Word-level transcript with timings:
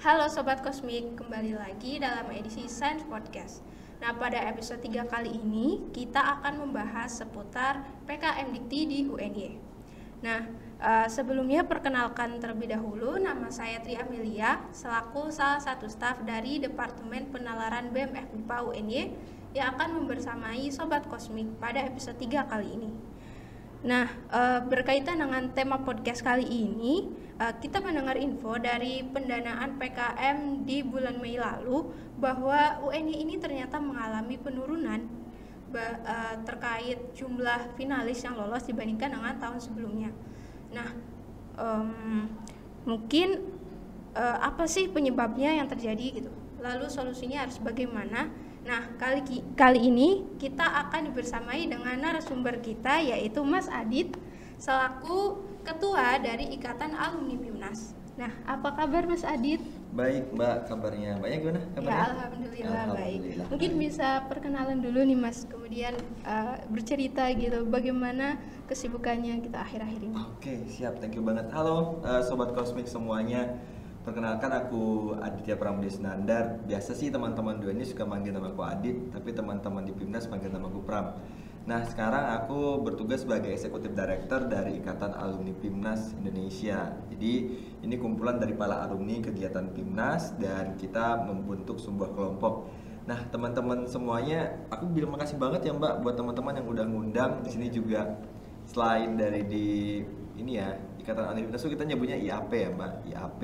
Halo 0.00 0.32
Sobat 0.32 0.64
Kosmik, 0.64 1.12
kembali 1.20 1.60
lagi 1.60 2.00
dalam 2.00 2.32
edisi 2.32 2.64
Science 2.72 3.04
Podcast. 3.04 3.60
Nah, 4.00 4.16
pada 4.16 4.40
episode 4.48 4.80
3 4.80 5.04
kali 5.04 5.28
ini 5.28 5.92
kita 5.92 6.40
akan 6.40 6.64
membahas 6.64 7.20
seputar 7.20 7.84
PKM 8.08 8.48
Dikti 8.48 8.88
di 8.88 8.98
UNY. 9.04 9.60
Nah, 10.24 10.48
uh, 10.80 11.04
sebelumnya 11.04 11.68
perkenalkan 11.68 12.40
terlebih 12.40 12.72
dahulu 12.72 13.20
nama 13.20 13.52
saya 13.52 13.84
Tri 13.84 14.00
Amelia 14.00 14.64
selaku 14.72 15.28
salah 15.28 15.60
satu 15.60 15.84
staf 15.84 16.24
dari 16.24 16.56
Departemen 16.56 17.28
Penalaran 17.28 17.92
BMF 17.92 18.32
MIPA 18.32 18.58
UNY 18.72 19.00
yang 19.52 19.76
akan 19.76 20.00
membersamai 20.00 20.64
Sobat 20.72 21.04
Kosmik 21.12 21.60
pada 21.60 21.84
episode 21.84 22.16
3 22.16 22.48
kali 22.48 22.72
ini. 22.72 23.09
Nah, 23.80 24.12
uh, 24.28 24.60
berkaitan 24.68 25.24
dengan 25.24 25.48
tema 25.56 25.80
podcast 25.80 26.20
kali 26.20 26.44
ini, 26.44 27.08
uh, 27.40 27.56
kita 27.56 27.80
mendengar 27.80 28.20
info 28.20 28.60
dari 28.60 29.00
pendanaan 29.00 29.80
PKM 29.80 30.68
di 30.68 30.84
bulan 30.84 31.16
Mei 31.16 31.40
lalu 31.40 31.88
bahwa 32.20 32.76
UNI 32.84 33.24
ini 33.24 33.40
ternyata 33.40 33.80
mengalami 33.80 34.36
penurunan 34.36 35.00
uh, 35.72 36.36
terkait 36.44 37.16
jumlah 37.16 37.72
finalis 37.80 38.20
yang 38.20 38.36
lolos 38.36 38.68
dibandingkan 38.68 39.16
dengan 39.16 39.40
tahun 39.40 39.56
sebelumnya. 39.64 40.12
Nah, 40.76 40.88
um, 41.56 42.28
mungkin 42.84 43.60
apa 44.20 44.66
sih 44.66 44.90
penyebabnya 44.90 45.54
yang 45.54 45.70
terjadi 45.70 46.20
gitu? 46.20 46.32
Lalu 46.58 46.90
solusinya 46.90 47.46
harus 47.46 47.62
bagaimana? 47.62 48.26
Nah, 48.60 48.92
kali 49.00 49.24
kali 49.56 49.80
ini 49.88 50.24
kita 50.36 50.64
akan 50.88 51.16
bersamai 51.16 51.64
dengan 51.64 51.96
narasumber 51.96 52.60
kita 52.60 53.00
yaitu 53.00 53.40
Mas 53.40 53.66
Adit 53.72 54.12
selaku 54.60 55.40
ketua 55.64 56.20
dari 56.20 56.52
Ikatan 56.52 56.92
Alumni 56.92 57.40
PIMNAS. 57.40 57.96
Nah, 58.20 58.28
apa 58.44 58.76
kabar 58.76 59.08
Mas 59.08 59.24
Adit? 59.24 59.64
Baik, 59.96 60.28
Mbak, 60.36 60.68
kabarnya. 60.68 61.16
Mbaknya 61.16 61.38
gimana 61.40 61.60
kabarnya? 61.72 61.88
Ya, 61.88 62.04
alhamdulillah, 62.12 62.82
alhamdulillah. 62.84 63.46
baik. 63.48 63.48
Mungkin 63.48 63.70
bisa 63.80 64.08
perkenalan 64.28 64.78
dulu 64.84 65.00
nih 65.08 65.16
Mas, 65.16 65.48
kemudian 65.48 65.96
uh, 66.28 66.60
bercerita 66.68 67.32
gitu 67.32 67.64
bagaimana 67.64 68.36
kesibukannya 68.68 69.40
kita 69.40 69.64
akhir-akhir 69.64 70.00
ini. 70.04 70.16
Oke, 70.36 70.68
siap. 70.68 71.00
Thank 71.00 71.16
you 71.16 71.24
banget. 71.24 71.48
Halo 71.56 72.04
uh, 72.04 72.20
sobat 72.20 72.52
Kosmik 72.52 72.84
semuanya. 72.84 73.56
Perkenalkan 74.00 74.48
aku 74.48 75.12
Aditya 75.20 75.60
Pramudia 75.60 75.92
Senandar. 75.92 76.64
Biasa 76.64 76.96
sih 76.96 77.12
teman-teman 77.12 77.60
dua 77.60 77.76
ini 77.76 77.84
suka 77.84 78.08
manggil 78.08 78.32
nama 78.32 78.48
aku 78.48 78.64
Adit, 78.64 79.12
tapi 79.12 79.36
teman-teman 79.36 79.84
di 79.84 79.92
Pimnas 79.92 80.24
manggil 80.24 80.48
nama 80.48 80.72
aku 80.72 80.80
Pram. 80.80 81.20
Nah, 81.68 81.84
sekarang 81.84 82.32
aku 82.32 82.80
bertugas 82.80 83.28
sebagai 83.28 83.52
eksekutif 83.52 83.92
director 83.92 84.48
dari 84.48 84.80
Ikatan 84.80 85.12
Alumni 85.12 85.52
Pimnas 85.52 86.16
Indonesia. 86.16 86.96
Jadi, 87.12 87.32
ini 87.84 87.94
kumpulan 88.00 88.40
dari 88.40 88.56
para 88.56 88.80
alumni 88.80 89.20
kegiatan 89.20 89.68
Pimnas 89.68 90.32
dan 90.40 90.80
kita 90.80 91.20
membentuk 91.28 91.76
sebuah 91.76 92.16
kelompok. 92.16 92.72
Nah, 93.04 93.20
teman-teman 93.28 93.84
semuanya, 93.84 94.64
aku 94.72 94.88
bilang 94.88 95.12
makasih 95.12 95.36
banget 95.36 95.68
ya 95.68 95.76
Mbak 95.76 96.00
buat 96.00 96.16
teman-teman 96.16 96.56
yang 96.56 96.66
udah 96.72 96.84
ngundang 96.88 97.32
di 97.44 97.52
sini 97.52 97.68
juga 97.68 98.16
selain 98.64 99.20
dari 99.20 99.44
di 99.44 100.00
ini 100.40 100.56
ya 100.56 100.72
Ikatan 101.10 101.34
Universitas 101.34 101.66
itu 101.66 101.74
kita 101.74 101.84
nyebutnya 101.90 102.14
IAP 102.22 102.52
ya 102.54 102.70
mbak. 102.70 102.92
IAP 103.10 103.42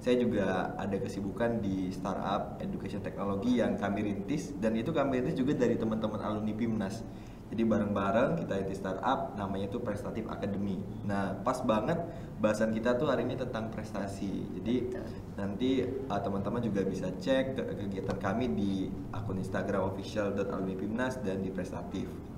saya 0.00 0.16
juga 0.16 0.72
ada 0.80 0.96
kesibukan 0.96 1.60
di 1.60 1.92
startup 1.92 2.56
education 2.64 3.04
teknologi 3.04 3.60
yang 3.60 3.76
kami 3.76 4.00
rintis 4.00 4.56
dan 4.56 4.72
itu 4.80 4.96
kami 4.96 5.20
rintis 5.20 5.36
juga 5.36 5.52
dari 5.60 5.76
teman-teman 5.76 6.16
alumni 6.24 6.56
PIMNAS. 6.56 7.04
Jadi 7.52 7.68
bareng-bareng 7.68 8.40
kita 8.40 8.64
rintis 8.64 8.80
startup 8.80 9.36
namanya 9.36 9.68
itu 9.68 9.76
Prestatif 9.84 10.24
Academy. 10.24 10.80
Nah 11.04 11.36
pas 11.44 11.60
banget 11.60 12.00
bahasan 12.40 12.72
kita 12.72 12.96
tuh 12.96 13.12
hari 13.12 13.28
ini 13.28 13.36
tentang 13.36 13.68
prestasi. 13.68 14.48
Jadi 14.56 14.96
nanti 15.36 15.84
uh, 15.84 16.16
teman-teman 16.16 16.64
juga 16.64 16.80
bisa 16.88 17.12
cek 17.12 17.60
ke 17.60 17.62
kegiatan 17.76 18.16
kami 18.16 18.56
di 18.56 18.72
akun 19.12 19.36
Instagram 19.36 19.84
official.alumni 19.92 21.12
dan 21.20 21.44
di 21.44 21.52
Prestatif 21.52 22.31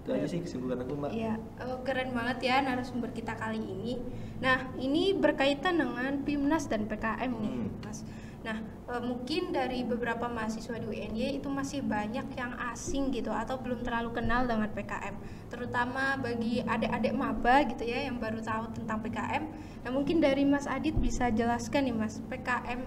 itu 0.00 0.10
aja 0.16 0.26
sih 0.26 0.40
kesibukan 0.40 0.80
aku 0.80 0.92
mbak. 0.96 1.10
Iya 1.12 1.36
oh, 1.68 1.84
keren 1.84 2.16
banget 2.16 2.38
ya 2.48 2.56
narasumber 2.64 3.12
kita 3.12 3.36
kali 3.36 3.60
ini. 3.60 4.00
Nah 4.40 4.72
ini 4.80 5.12
berkaitan 5.12 5.76
dengan 5.76 6.24
PIMNAS 6.24 6.72
dan 6.72 6.88
PKM 6.88 7.30
nih 7.30 7.52
hmm. 7.52 7.84
mas. 7.84 8.00
Nah 8.40 8.56
e, 8.88 8.94
mungkin 9.04 9.52
dari 9.52 9.84
beberapa 9.84 10.24
mahasiswa 10.24 10.80
di 10.80 10.88
UNY 10.88 11.36
itu 11.36 11.52
masih 11.52 11.84
banyak 11.84 12.32
yang 12.32 12.56
asing 12.72 13.12
gitu 13.12 13.28
atau 13.28 13.60
belum 13.60 13.84
terlalu 13.84 14.16
kenal 14.16 14.48
dengan 14.48 14.72
PKM 14.72 15.14
terutama 15.52 16.16
bagi 16.16 16.64
adik-adik 16.64 17.12
maba 17.12 17.68
gitu 17.68 17.84
ya 17.84 18.08
yang 18.08 18.16
baru 18.16 18.40
tahu 18.40 18.72
tentang 18.72 19.04
PKM 19.04 19.44
nah 19.84 19.90
mungkin 19.92 20.24
dari 20.24 20.48
Mas 20.48 20.64
Adit 20.64 20.96
bisa 20.96 21.28
jelaskan 21.28 21.90
nih 21.90 21.96
mas 21.96 22.22
PKM 22.32 22.80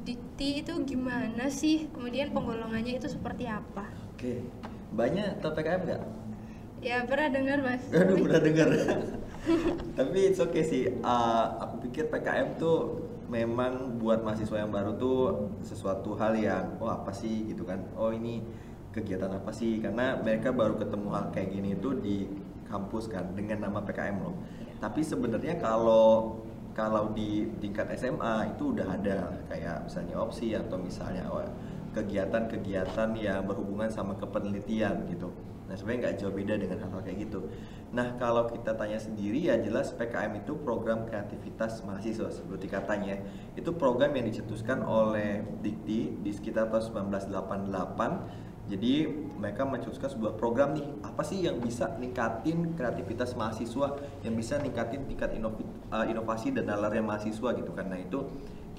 Dikti 0.00 0.64
itu 0.64 0.72
gimana 0.88 1.52
sih? 1.52 1.92
Kemudian 1.92 2.32
penggolongannya 2.32 2.96
itu 2.96 3.04
seperti 3.04 3.44
apa? 3.44 3.84
Oke 4.16 4.42
banyak 4.90 5.38
tahu 5.38 5.54
PKM 5.54 5.82
nggak 5.86 6.02
Ya 6.80 7.04
pernah 7.04 7.28
dengar 7.28 7.58
mas. 7.60 7.84
Aduh 7.92 8.16
pernah 8.24 8.40
dengar. 8.40 8.68
Tapi 10.00 10.18
it's 10.32 10.40
okay 10.40 10.64
sih. 10.64 10.82
Uh, 11.04 11.44
aku 11.60 11.88
pikir 11.88 12.08
PKM 12.08 12.56
tuh 12.56 13.04
memang 13.28 14.00
buat 14.00 14.24
mahasiswa 14.24 14.64
yang 14.64 14.72
baru 14.72 14.96
tuh 14.96 15.52
sesuatu 15.60 16.16
hal 16.16 16.34
yang 16.34 16.80
oh 16.80 16.88
apa 16.88 17.12
sih 17.12 17.52
gitu 17.52 17.68
kan. 17.68 17.84
Oh 18.00 18.10
ini 18.10 18.40
kegiatan 18.96 19.28
apa 19.28 19.52
sih? 19.52 19.76
Karena 19.84 20.16
mereka 20.16 20.56
baru 20.56 20.80
ketemu 20.80 21.08
hal 21.12 21.24
kayak 21.36 21.48
gini 21.52 21.76
itu 21.76 21.92
di 22.00 22.16
kampus 22.64 23.12
kan 23.12 23.36
dengan 23.36 23.68
nama 23.68 23.84
PKM 23.84 24.16
loh. 24.16 24.40
Tapi 24.80 25.04
sebenarnya 25.04 25.60
kalau 25.60 26.40
kalau 26.72 27.12
di 27.12 27.44
tingkat 27.60 27.92
SMA 27.98 28.56
itu 28.56 28.72
udah 28.72 28.88
ada 28.88 29.36
kayak 29.52 29.84
misalnya 29.84 30.16
opsi 30.16 30.56
atau 30.56 30.80
misalnya 30.80 31.28
oh, 31.28 31.44
kegiatan-kegiatan 31.92 33.10
yang 33.20 33.44
berhubungan 33.44 33.92
sama 33.92 34.16
kepenelitian 34.16 35.04
gitu. 35.12 35.28
Nah 35.70 35.78
sebenarnya 35.78 36.10
nggak 36.10 36.16
jauh 36.18 36.34
beda 36.34 36.54
dengan 36.58 36.82
hal-hal 36.82 37.02
kayak 37.06 37.30
gitu. 37.30 37.46
Nah 37.94 38.18
kalau 38.18 38.50
kita 38.50 38.74
tanya 38.74 38.98
sendiri 38.98 39.46
ya 39.46 39.54
jelas 39.62 39.94
PKM 39.94 40.42
itu 40.42 40.58
program 40.58 41.06
kreativitas 41.06 41.86
mahasiswa 41.86 42.26
seperti 42.34 42.66
katanya. 42.66 43.22
Itu 43.54 43.78
program 43.78 44.10
yang 44.18 44.26
dicetuskan 44.26 44.82
oleh 44.82 45.46
Dikti 45.62 46.18
di 46.18 46.30
sekitar 46.34 46.74
tahun 46.74 47.14
1988 47.14 48.50
jadi 48.70 49.10
mereka 49.34 49.66
mencetuskan 49.66 50.14
sebuah 50.14 50.38
program 50.38 50.78
nih 50.78 50.86
apa 51.02 51.26
sih 51.26 51.42
yang 51.42 51.58
bisa 51.58 51.90
ningkatin 51.98 52.78
kreativitas 52.78 53.34
mahasiswa 53.34 53.98
yang 54.22 54.38
bisa 54.38 54.62
ningkatin 54.62 55.10
tingkat 55.10 55.34
eh, 55.34 56.06
inovasi 56.06 56.54
dan 56.54 56.70
nalarnya 56.70 57.02
mahasiswa 57.02 57.50
gitu 57.50 57.74
karena 57.74 57.98
itu 57.98 58.30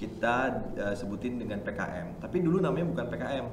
kita 0.01 0.35
uh, 0.81 0.95
sebutin 0.97 1.37
dengan 1.37 1.61
PKM 1.61 2.17
tapi 2.17 2.41
dulu 2.41 2.57
namanya 2.57 2.89
bukan 2.89 3.05
PKM 3.05 3.45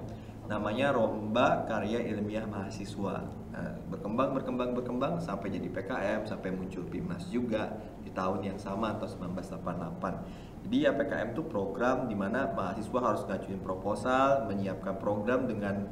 namanya 0.49 0.97
Lomba 0.97 1.69
Karya 1.69 2.01
Ilmiah 2.09 2.49
Mahasiswa. 2.49 3.21
Nah, 3.53 3.73
berkembang 3.93 4.33
berkembang 4.33 4.71
berkembang 4.73 5.15
sampai 5.21 5.53
jadi 5.53 5.69
PKM 5.69 6.25
sampai 6.25 6.51
muncul 6.57 6.89
PIMNAS 6.89 7.29
juga 7.29 7.77
di 8.01 8.09
tahun 8.11 8.41
yang 8.49 8.59
sama 8.59 8.97
atau 8.97 9.05
1988. 9.05 10.65
Jadi 10.65 10.77
ya 10.89 10.93
PKM 10.97 11.37
itu 11.37 11.43
program 11.47 12.09
di 12.09 12.17
mana 12.17 12.51
mahasiswa 12.51 12.99
harus 12.99 13.23
ngajuin 13.29 13.61
proposal, 13.61 14.49
menyiapkan 14.49 14.97
program 14.99 15.45
dengan 15.47 15.87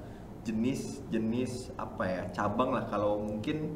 jenis-jenis 0.47 1.75
apa 1.75 2.05
ya 2.07 2.23
cabang 2.31 2.71
lah 2.71 2.87
kalau 2.87 3.19
mungkin 3.19 3.75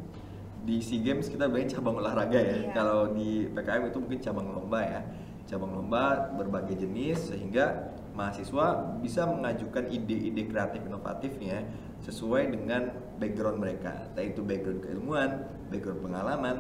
di 0.63 0.79
SEA 0.79 1.03
Games 1.03 1.27
kita 1.27 1.51
banyak 1.51 1.73
cabang 1.73 1.99
olahraga 1.99 2.37
ya. 2.37 2.57
Iya. 2.69 2.73
Kalau 2.73 3.11
di 3.13 3.49
PKM 3.53 3.91
itu 3.91 3.99
mungkin 3.99 4.21
cabang 4.21 4.47
lomba 4.49 4.81
ya. 4.85 5.01
Cabang 5.49 5.73
lomba 5.73 6.31
berbagai 6.37 6.79
jenis 6.79 7.33
sehingga 7.33 7.97
mahasiswa 8.15 8.99
bisa 9.01 9.27
mengajukan 9.27 9.89
ide-ide 9.89 10.47
kreatif 10.51 10.83
inovatifnya 10.85 11.67
sesuai 12.03 12.53
dengan 12.53 12.91
background 13.21 13.61
mereka, 13.61 14.09
entah 14.11 14.25
itu 14.25 14.41
background 14.41 14.81
keilmuan, 14.83 15.31
background 15.69 16.01
pengalaman, 16.01 16.57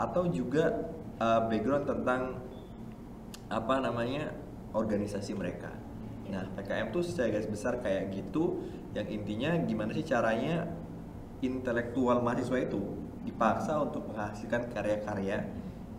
atau 0.00 0.24
juga 0.32 0.88
uh, 1.20 1.46
background 1.46 1.84
tentang 1.84 2.40
apa 3.52 3.74
namanya 3.82 4.32
organisasi 4.72 5.36
mereka. 5.36 5.74
Nah, 6.30 6.46
PKM 6.54 6.94
tuh 6.94 7.02
secara 7.02 7.34
garis 7.34 7.50
besar 7.50 7.82
kayak 7.82 8.14
gitu, 8.14 8.62
yang 8.94 9.06
intinya 9.10 9.50
gimana 9.66 9.90
sih 9.90 10.06
caranya 10.06 10.70
intelektual 11.42 12.22
mahasiswa 12.22 12.58
itu 12.62 12.80
dipaksa 13.26 13.76
untuk 13.82 14.08
menghasilkan 14.08 14.72
karya-karya 14.72 15.44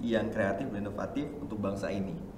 yang 0.02 0.34
kreatif 0.34 0.66
dan 0.74 0.90
inovatif 0.90 1.30
untuk 1.38 1.62
bangsa 1.62 1.94
ini 1.94 2.31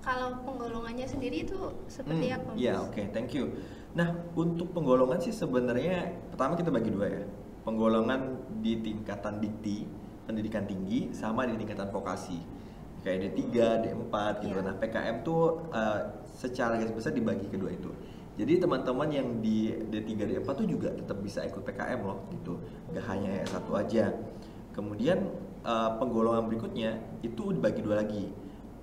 kalau 0.00 0.40
penggolongannya 0.48 1.04
sendiri 1.04 1.44
itu 1.44 1.56
seperti 1.86 2.32
hmm, 2.32 2.36
apa? 2.40 2.50
Iya, 2.56 2.74
oke, 2.80 2.92
okay, 2.96 3.04
thank 3.12 3.36
you. 3.36 3.52
Nah, 3.92 4.16
untuk 4.32 4.72
penggolongan 4.72 5.20
sih 5.20 5.34
sebenarnya 5.34 6.08
pertama 6.32 6.56
kita 6.56 6.72
bagi 6.72 6.88
dua 6.88 7.06
ya. 7.08 7.24
Penggolongan 7.68 8.40
di 8.64 8.80
tingkatan 8.80 9.44
dikti, 9.44 9.84
pendidikan 10.24 10.64
tinggi, 10.64 11.12
sama 11.12 11.44
di 11.44 11.60
tingkatan 11.60 11.92
vokasi. 11.92 12.40
Kayak 13.04 13.32
D3, 13.36 13.48
D4 13.84 14.14
gitu. 14.44 14.58
Yeah. 14.60 14.64
Nah, 14.64 14.74
PKM 14.76 15.16
tuh 15.24 15.68
uh, 15.72 16.00
secara 16.36 16.76
garis 16.80 16.92
besar 16.92 17.12
dibagi 17.12 17.48
kedua 17.48 17.72
itu. 17.72 17.92
Jadi 18.40 18.56
teman-teman 18.56 19.08
yang 19.12 19.28
di 19.44 19.68
D3, 19.72 20.16
D4 20.16 20.48
tuh 20.48 20.64
juga 20.64 20.88
tetap 20.96 21.20
bisa 21.20 21.44
ikut 21.44 21.60
PKM 21.60 22.00
loh 22.00 22.24
gitu. 22.32 22.56
Gak 22.96 23.04
hanya 23.08 23.44
satu 23.44 23.76
aja. 23.76 24.16
Kemudian 24.72 25.28
uh, 25.60 25.96
penggolongan 26.00 26.48
berikutnya 26.48 26.96
itu 27.20 27.52
dibagi 27.52 27.84
dua 27.84 28.00
lagi 28.00 28.32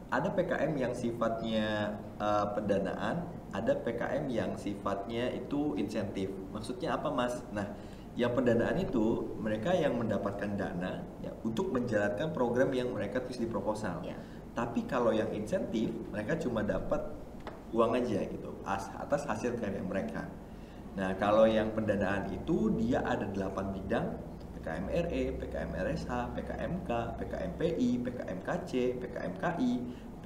ada 0.08 0.32
PKM 0.32 0.72
yang 0.80 0.94
sifatnya 0.96 2.00
uh, 2.16 2.56
pendanaan, 2.56 3.28
ada 3.52 3.74
PKM 3.76 4.28
yang 4.32 4.56
sifatnya 4.56 5.32
itu 5.36 5.76
insentif. 5.76 6.32
Maksudnya 6.56 6.96
apa, 6.96 7.12
Mas? 7.12 7.44
Nah, 7.52 7.68
yang 8.16 8.34
pendanaan 8.34 8.80
itu 8.80 9.38
mereka 9.38 9.76
yang 9.76 10.00
mendapatkan 10.00 10.58
dana 10.58 11.06
ya 11.22 11.30
untuk 11.46 11.70
menjalankan 11.70 12.34
program 12.34 12.74
yang 12.74 12.90
mereka 12.90 13.22
tulis 13.22 13.38
di 13.38 13.46
proposal. 13.46 14.02
Ya. 14.02 14.18
Tapi 14.58 14.90
kalau 14.90 15.14
yang 15.14 15.30
insentif, 15.36 15.94
mereka 16.10 16.40
cuma 16.40 16.66
dapat 16.66 17.04
uang 17.76 18.00
aja 18.00 18.24
gitu 18.26 18.58
atas 18.66 19.28
hasil 19.28 19.60
karya 19.60 19.84
mereka. 19.84 20.26
Nah, 20.98 21.14
kalau 21.22 21.46
yang 21.46 21.78
pendanaan 21.78 22.32
itu 22.34 22.74
dia 22.74 23.06
ada 23.06 23.30
8 23.30 23.76
bidang 23.76 24.18
PKM 24.68 24.88
RE, 24.92 25.24
PKM 25.40 25.72
RSH, 25.80 26.12
PKMK, 26.36 26.90
PKMPI, 27.24 27.90
PKMKC, 28.04 28.72
PKMKI, 29.00 29.72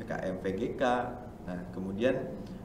PKM 0.02 0.36
VGK. 0.42 0.84
Nah, 1.46 1.62
kemudian 1.70 2.18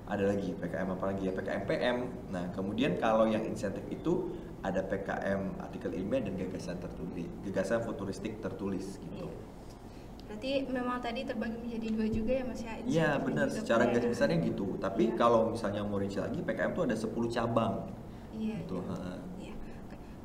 ada 0.09 0.25
lagi 0.25 0.57
PKM 0.57 0.89
apa 0.97 1.05
lagi 1.13 1.29
ya 1.29 1.37
PKM 1.37 2.01
Nah, 2.33 2.49
kemudian 2.57 2.97
kalau 2.97 3.29
yang 3.29 3.45
insentif 3.45 3.85
itu 3.93 4.33
ada 4.65 4.81
PKM 4.81 5.61
artikel 5.61 5.93
ilmiah 5.93 6.25
dan 6.25 6.41
gagasan 6.41 6.81
tertulis, 6.81 7.29
gagasan 7.45 7.85
futuristik 7.85 8.41
tertulis 8.41 8.97
gitu. 9.13 9.29
Iya. 9.29 9.45
Berarti 10.27 10.51
memang 10.73 10.99
tadi 11.05 11.29
terbagi 11.29 11.61
menjadi 11.61 11.87
dua 11.93 12.07
juga 12.09 12.33
ya 12.33 12.45
Mas 12.49 12.61
ya? 12.65 12.73
Iya 12.89 13.11
benar, 13.21 13.47
secara 13.53 13.85
garis 13.93 14.17
besarnya 14.17 14.41
gitu. 14.41 14.81
Tapi 14.81 15.13
ya. 15.13 15.15
kalau 15.21 15.53
misalnya 15.53 15.85
mau 15.85 16.01
rinci 16.01 16.19
lagi, 16.25 16.41
PKM 16.41 16.73
itu 16.73 16.83
ada 16.89 16.97
10 16.97 17.29
cabang. 17.29 17.75
Iya. 18.33 18.65
Gitu. 18.65 18.81
Ya. 18.81 19.36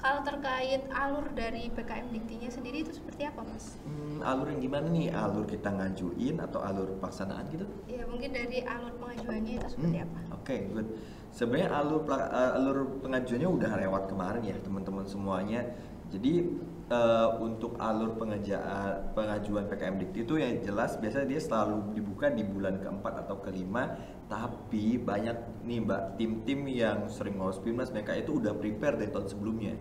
Kalau 0.02 0.26
terkait 0.26 0.82
alur 0.90 1.30
dari 1.38 1.70
PKM 1.70 2.10
Diktinya 2.10 2.50
sendiri 2.50 2.82
itu 2.82 2.98
seperti 2.98 3.30
apa, 3.30 3.46
Mas? 3.46 3.78
Hmm, 3.86 4.26
alur 4.26 4.50
yang 4.50 4.62
gimana 4.66 4.90
nih? 4.90 5.14
Alur 5.14 5.46
kita 5.46 5.70
ngajuin 5.70 6.42
atau 6.42 6.58
alur 6.66 6.90
pelaksanaan 6.98 7.46
gitu? 7.54 7.70
Iya, 7.86 8.10
mungkin 8.10 8.34
dari 8.34 8.66
alur 8.66 8.98
pengajuannya 8.98 9.62
itu 9.62 9.68
seperti 9.70 9.98
hmm, 10.02 10.08
apa? 10.10 10.20
Oke, 10.34 10.42
okay, 10.42 10.60
good. 10.74 10.90
Sebenarnya 11.30 11.70
alur 11.78 12.02
uh, 12.10 12.58
alur 12.58 12.78
pengajuannya 13.06 13.50
udah 13.62 13.72
lewat 13.78 14.04
kemarin 14.10 14.42
ya, 14.42 14.58
teman-teman 14.66 15.06
semuanya. 15.06 15.62
Jadi 16.10 16.50
uh, 16.92 17.40
untuk 17.40 17.80
alur 17.80 18.20
pengajaan 18.20 19.16
pengajuan 19.16 19.66
PKM 19.72 19.96
Dikti 19.98 20.28
itu 20.28 20.36
yang 20.38 20.60
jelas 20.60 21.00
biasanya 21.00 21.28
dia 21.32 21.42
selalu 21.42 21.96
dibuka 21.96 22.28
di 22.28 22.44
bulan 22.44 22.78
keempat 22.84 23.26
atau 23.26 23.40
kelima. 23.40 23.96
Tapi 24.28 25.00
banyak 25.00 25.64
nih 25.68 25.80
mbak 25.84 26.20
tim-tim 26.20 26.68
yang 26.68 27.08
sering 27.08 27.40
ngurus 27.40 27.64
Pimnas 27.64 27.92
mereka 27.92 28.16
itu 28.16 28.38
udah 28.38 28.56
prepare 28.56 29.00
dari 29.00 29.12
tahun 29.12 29.28
sebelumnya. 29.28 29.76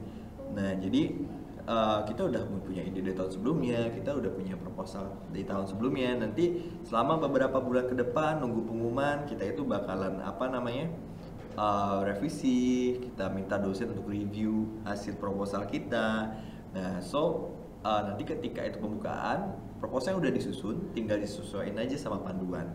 Nah 0.55 0.75
jadi 0.79 1.03
uh, 1.67 2.01
kita 2.07 2.31
udah 2.31 2.43
punya 2.63 2.83
ide 2.83 3.03
dari 3.03 3.15
tahun 3.15 3.31
sebelumnya 3.35 3.95
kita 3.95 4.11
udah 4.11 4.31
punya 4.35 4.55
proposal 4.59 5.19
dari 5.31 5.47
tahun 5.47 5.67
sebelumnya. 5.71 6.19
Nanti 6.19 6.63
selama 6.87 7.19
beberapa 7.23 7.59
bulan 7.63 7.91
ke 7.91 7.95
depan 7.99 8.43
nunggu 8.43 8.67
pengumuman 8.71 9.27
kita 9.27 9.55
itu 9.55 9.63
bakalan 9.63 10.19
apa 10.23 10.51
namanya 10.51 10.91
uh, 11.55 12.03
revisi 12.03 12.99
kita 12.99 13.31
minta 13.31 13.55
dosen 13.55 13.95
untuk 13.95 14.11
review 14.11 14.83
hasil 14.83 15.15
proposal 15.19 15.67
kita 15.71 16.35
nah 16.71 17.03
so 17.03 17.51
uh, 17.85 18.01
nanti 18.07 18.23
ketika 18.29 18.63
itu 18.67 18.79
pembukaan 18.79 19.57
proposal 19.81 20.21
udah 20.21 20.33
disusun 20.33 20.93
tinggal 20.93 21.17
disesuaikan 21.17 21.81
aja 21.81 21.97
sama 21.97 22.21
panduan. 22.21 22.69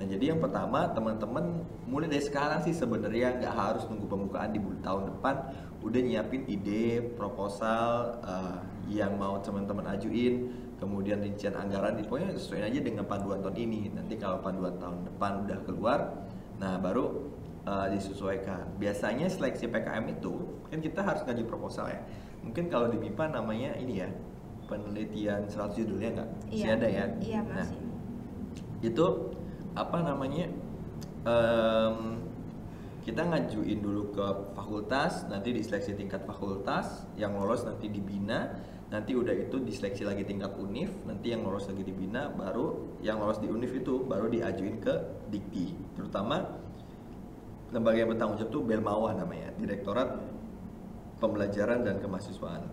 Nah 0.00 0.06
jadi 0.08 0.32
yang 0.32 0.40
pertama 0.40 0.88
teman-teman 0.92 1.64
mulai 1.84 2.08
dari 2.08 2.24
sekarang 2.24 2.64
sih 2.64 2.72
sebenarnya 2.72 3.36
nggak 3.40 3.54
harus 3.56 3.84
nunggu 3.88 4.06
pembukaan 4.08 4.52
di 4.52 4.60
tahun 4.84 5.12
depan. 5.16 5.34
Udah 5.80 6.00
nyiapin 6.00 6.44
ide 6.48 7.00
proposal 7.16 8.20
uh, 8.20 8.60
yang 8.88 9.16
mau 9.16 9.40
teman-teman 9.40 9.88
ajuin 9.96 10.52
kemudian 10.80 11.20
rincian 11.20 11.52
anggaran 11.52 12.00
pokoknya 12.00 12.32
sesuai 12.36 12.72
aja 12.72 12.80
dengan 12.80 13.04
panduan 13.08 13.44
tahun 13.44 13.56
ini. 13.56 13.92
Nanti 13.92 14.16
kalau 14.20 14.40
panduan 14.40 14.76
tahun 14.76 15.08
depan 15.08 15.48
udah 15.48 15.58
keluar 15.64 15.98
nah 16.60 16.76
baru 16.76 17.32
uh, 17.64 17.88
disesuaikan. 17.88 18.76
Biasanya 18.76 19.32
seleksi 19.32 19.68
PKM 19.68 20.04
itu 20.12 20.60
kan 20.68 20.80
kita 20.80 21.00
harus 21.00 21.24
ngaji 21.24 21.44
proposal 21.48 21.88
ya 21.88 22.00
mungkin 22.44 22.72
kalau 22.72 22.88
di 22.88 22.98
MIPA 22.98 23.24
namanya 23.32 23.70
ini 23.76 24.04
ya 24.04 24.08
penelitian 24.70 25.50
100 25.50 25.78
judulnya 25.82 26.08
nggak? 26.14 26.30
Iya, 26.30 26.50
masih 26.50 26.70
ada 26.70 26.88
ya? 26.88 27.04
Iya 27.18 27.40
masih. 27.42 27.54
nah, 27.54 27.68
itu 28.80 29.06
apa 29.74 29.98
namanya 30.02 30.46
um, 31.26 32.20
kita 33.00 33.26
ngajuin 33.26 33.80
dulu 33.80 34.12
ke 34.12 34.26
fakultas 34.54 35.26
nanti 35.26 35.56
diseleksi 35.56 35.96
tingkat 35.96 36.22
fakultas 36.28 37.08
yang 37.16 37.34
lolos 37.34 37.64
nanti 37.64 37.88
dibina 37.88 38.54
nanti 38.90 39.14
udah 39.14 39.32
itu 39.32 39.62
diseleksi 39.62 40.02
lagi 40.02 40.26
tingkat 40.26 40.50
univ 40.58 40.90
nanti 41.06 41.30
yang 41.30 41.46
lolos 41.46 41.70
lagi 41.70 41.86
dibina 41.86 42.28
baru 42.34 42.98
yang 43.00 43.22
lolos 43.22 43.38
di 43.38 43.46
univ 43.46 43.70
itu 43.70 44.02
baru 44.04 44.26
diajuin 44.30 44.82
ke 44.82 44.94
dikti. 45.30 45.74
Terutama 45.94 46.42
lembaga 47.70 47.96
yang 48.02 48.10
bertanggung 48.10 48.38
jawab 48.42 48.50
itu 48.50 48.60
Belmawa 48.66 49.10
namanya 49.14 49.54
Direktorat 49.54 50.10
Pembelajaran 51.20 51.84
dan 51.84 52.00
Kemahasiswaan. 52.00 52.64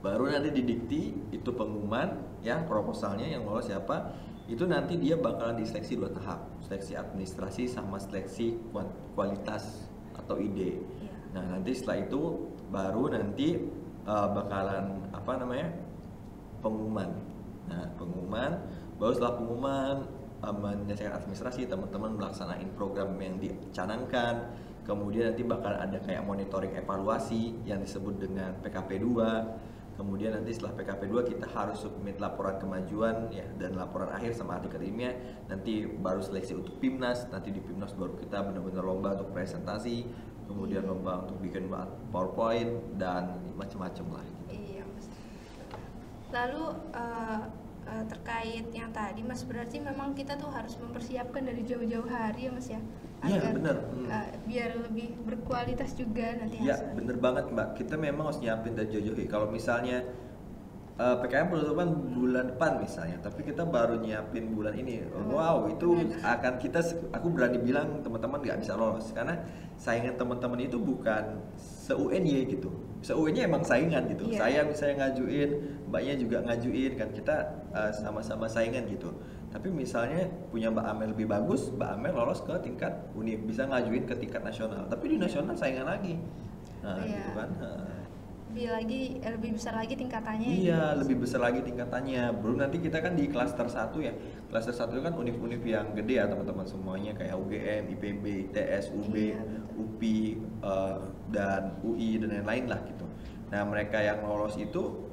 Baru 0.00 0.28
nanti 0.28 0.52
di 0.52 0.62
dikti 0.64 1.02
itu 1.32 1.50
pengumuman 1.52 2.40
ya 2.44 2.64
proposalnya 2.64 3.24
yang 3.24 3.44
lolos 3.44 3.68
siapa 3.68 4.12
itu 4.44 4.68
nanti 4.68 5.00
dia 5.00 5.16
bakalan 5.16 5.56
diseleksi 5.56 5.96
dua 5.96 6.12
tahap. 6.12 6.44
Seleksi 6.64 6.96
administrasi 6.96 7.68
sama 7.68 8.00
seleksi 8.00 8.56
kualitas 9.16 9.88
atau 10.16 10.40
ide 10.40 10.80
yeah. 10.80 10.80
nah 11.36 11.44
nanti 11.56 11.76
setelah 11.76 12.06
itu 12.06 12.48
baru 12.72 13.12
nanti 13.12 13.60
uh, 14.08 14.28
bakalan 14.32 15.04
apa 15.12 15.32
namanya 15.36 15.68
pengumuman. 16.64 17.10
Nah 17.68 17.84
pengumuman 18.00 18.50
baru 18.96 19.12
setelah 19.12 19.34
pengumuman 19.36 19.96
uh, 20.44 20.54
menyelesaikan 20.54 21.16
administrasi 21.20 21.68
teman-teman 21.68 22.16
melaksanakan 22.16 22.68
program 22.76 23.16
yang 23.20 23.36
dicanangkan 23.40 24.52
kemudian 24.84 25.32
nanti 25.32 25.42
bakal 25.44 25.72
ada 25.72 25.98
kayak 26.00 26.22
monitoring 26.24 26.76
evaluasi 26.76 27.56
yang 27.64 27.80
disebut 27.80 28.20
dengan 28.20 28.56
PKP 28.60 29.00
2 29.00 29.74
kemudian 29.94 30.34
nanti 30.34 30.50
setelah 30.54 30.74
PKP 30.74 31.06
2 31.06 31.30
kita 31.36 31.46
harus 31.54 31.78
submit 31.80 32.18
laporan 32.18 32.58
kemajuan 32.58 33.30
ya 33.30 33.46
dan 33.58 33.78
laporan 33.78 34.10
akhir 34.10 34.34
sama 34.34 34.58
artikel 34.58 34.82
ilmiah. 34.82 35.14
Nanti 35.46 35.86
baru 35.86 36.18
seleksi 36.18 36.58
untuk 36.58 36.82
PIMNAS 36.82 37.30
nanti 37.30 37.54
di 37.54 37.62
PIMNAS 37.62 37.94
baru 37.94 38.18
kita 38.18 38.42
benar-benar 38.42 38.82
lomba 38.82 39.14
untuk 39.14 39.30
presentasi 39.30 40.02
kemudian 40.50 40.84
lomba 40.84 41.24
untuk 41.24 41.38
bikin 41.40 41.70
PowerPoint 42.10 42.98
dan 42.98 43.38
macam-macam 43.54 44.20
lah. 44.20 44.26
Iya 44.50 44.82
mas. 44.92 45.06
Lalu 46.34 46.64
uh, 46.90 47.42
uh, 47.88 48.04
terkait 48.08 48.66
yang 48.72 48.90
tadi 48.90 49.20
mas 49.24 49.44
berarti 49.44 49.80
memang 49.80 50.12
kita 50.12 50.36
tuh 50.36 50.50
harus 50.52 50.76
mempersiapkan 50.80 51.44
dari 51.44 51.62
jauh-jauh 51.64 52.08
hari 52.08 52.48
ya 52.48 52.52
mas 52.52 52.68
ya 52.68 52.80
Iya 53.24 53.56
benar. 53.56 53.76
Hmm. 53.88 54.04
Uh, 54.04 54.28
biar 54.44 54.70
lebih 54.84 55.16
berkualitas 55.24 55.96
juga 55.96 56.36
nanti. 56.36 56.60
Iya 56.60 56.92
bener 56.92 57.16
banget 57.16 57.48
mbak. 57.48 57.68
Kita 57.80 57.96
memang 57.96 58.28
harus 58.28 58.40
nyiapin 58.44 58.76
dari 58.76 58.88
jauh-jauh. 58.92 59.16
Kalau 59.24 59.48
misalnya 59.48 60.04
uh, 61.00 61.16
eh, 61.16 61.16
PKM 61.24 61.48
penutupan 61.50 61.88
bulan 62.12 62.44
depan 62.52 62.72
misalnya, 62.84 63.16
tapi 63.24 63.48
kita 63.48 63.64
baru 63.64 63.98
nyiapin 63.98 64.52
bulan 64.52 64.76
ini. 64.76 65.08
Wow, 65.32 65.72
itu 65.72 66.14
akan 66.20 66.60
kita 66.60 66.84
aku 67.16 67.26
berani 67.32 67.58
bilang 67.64 68.04
teman-teman 68.04 68.44
nggak 68.44 68.60
bisa 68.60 68.76
lolos 68.76 69.08
karena 69.16 69.40
saingan 69.80 70.14
teman-teman 70.20 70.60
itu 70.60 70.76
bukan 70.76 71.40
se-UNY 71.56 72.44
gitu. 72.52 72.70
Se-UNY 73.04 73.44
emang 73.44 73.60
saingan 73.60 74.08
gitu. 74.08 74.32
Yeah. 74.32 74.40
Saya 74.40 74.60
misalnya 74.64 74.96
ngajuin, 75.04 75.50
mbaknya 75.92 76.14
juga 76.16 76.40
ngajuin 76.48 76.92
kan 76.96 77.12
kita 77.12 77.36
uh, 77.76 77.92
sama-sama 77.92 78.48
saingan 78.48 78.88
gitu 78.88 79.12
tapi 79.54 79.70
misalnya 79.70 80.26
punya 80.50 80.66
Mbak 80.66 80.82
Amel 80.90 81.08
lebih 81.14 81.30
bagus, 81.30 81.70
Mbak 81.70 81.90
Amel 81.94 82.10
lolos 82.18 82.42
ke 82.42 82.58
tingkat 82.58 82.90
univ, 83.14 83.38
bisa 83.46 83.62
ngajuin 83.70 84.02
ke 84.02 84.18
tingkat 84.18 84.42
nasional. 84.42 84.82
Tapi 84.90 85.14
di 85.14 85.16
nasional 85.22 85.54
saingan 85.54 85.86
lagi. 85.86 86.18
Nah, 86.82 86.98
iya. 87.06 87.22
gitu 87.22 87.30
kan. 87.38 87.48
Lebih 88.50 88.66
lagi 88.74 89.02
eh, 89.22 89.30
lebih 89.30 89.50
besar 89.54 89.78
lagi 89.78 89.94
tingkatannya. 89.94 90.50
Iya, 90.58 90.82
gitu. 90.82 90.98
lebih 91.06 91.16
besar 91.22 91.40
lagi 91.46 91.60
tingkatannya. 91.62 92.22
Belum 92.42 92.58
nanti 92.58 92.82
kita 92.82 92.98
kan 92.98 93.14
di 93.14 93.30
klaster 93.30 93.70
satu 93.70 94.02
ya. 94.02 94.10
Klaster 94.54 94.70
satu 94.70 95.02
kan 95.02 95.18
univ-univ 95.18 95.66
yang 95.66 95.98
gede 95.98 96.22
ya 96.22 96.30
teman-teman 96.30 96.62
semuanya 96.62 97.10
kayak 97.18 97.34
UGM, 97.34 97.90
IPB, 97.98 98.24
ITS, 98.54 98.94
UB, 98.94 99.14
iya, 99.18 99.42
UPI 99.74 100.38
uh, 100.62 101.10
dan 101.34 101.74
UI 101.82 102.22
dan 102.22 102.38
lain-lain 102.38 102.70
lah 102.70 102.78
gitu. 102.86 103.02
Nah, 103.50 103.66
mereka 103.66 103.98
yang 103.98 104.22
lolos 104.22 104.54
itu 104.54 105.10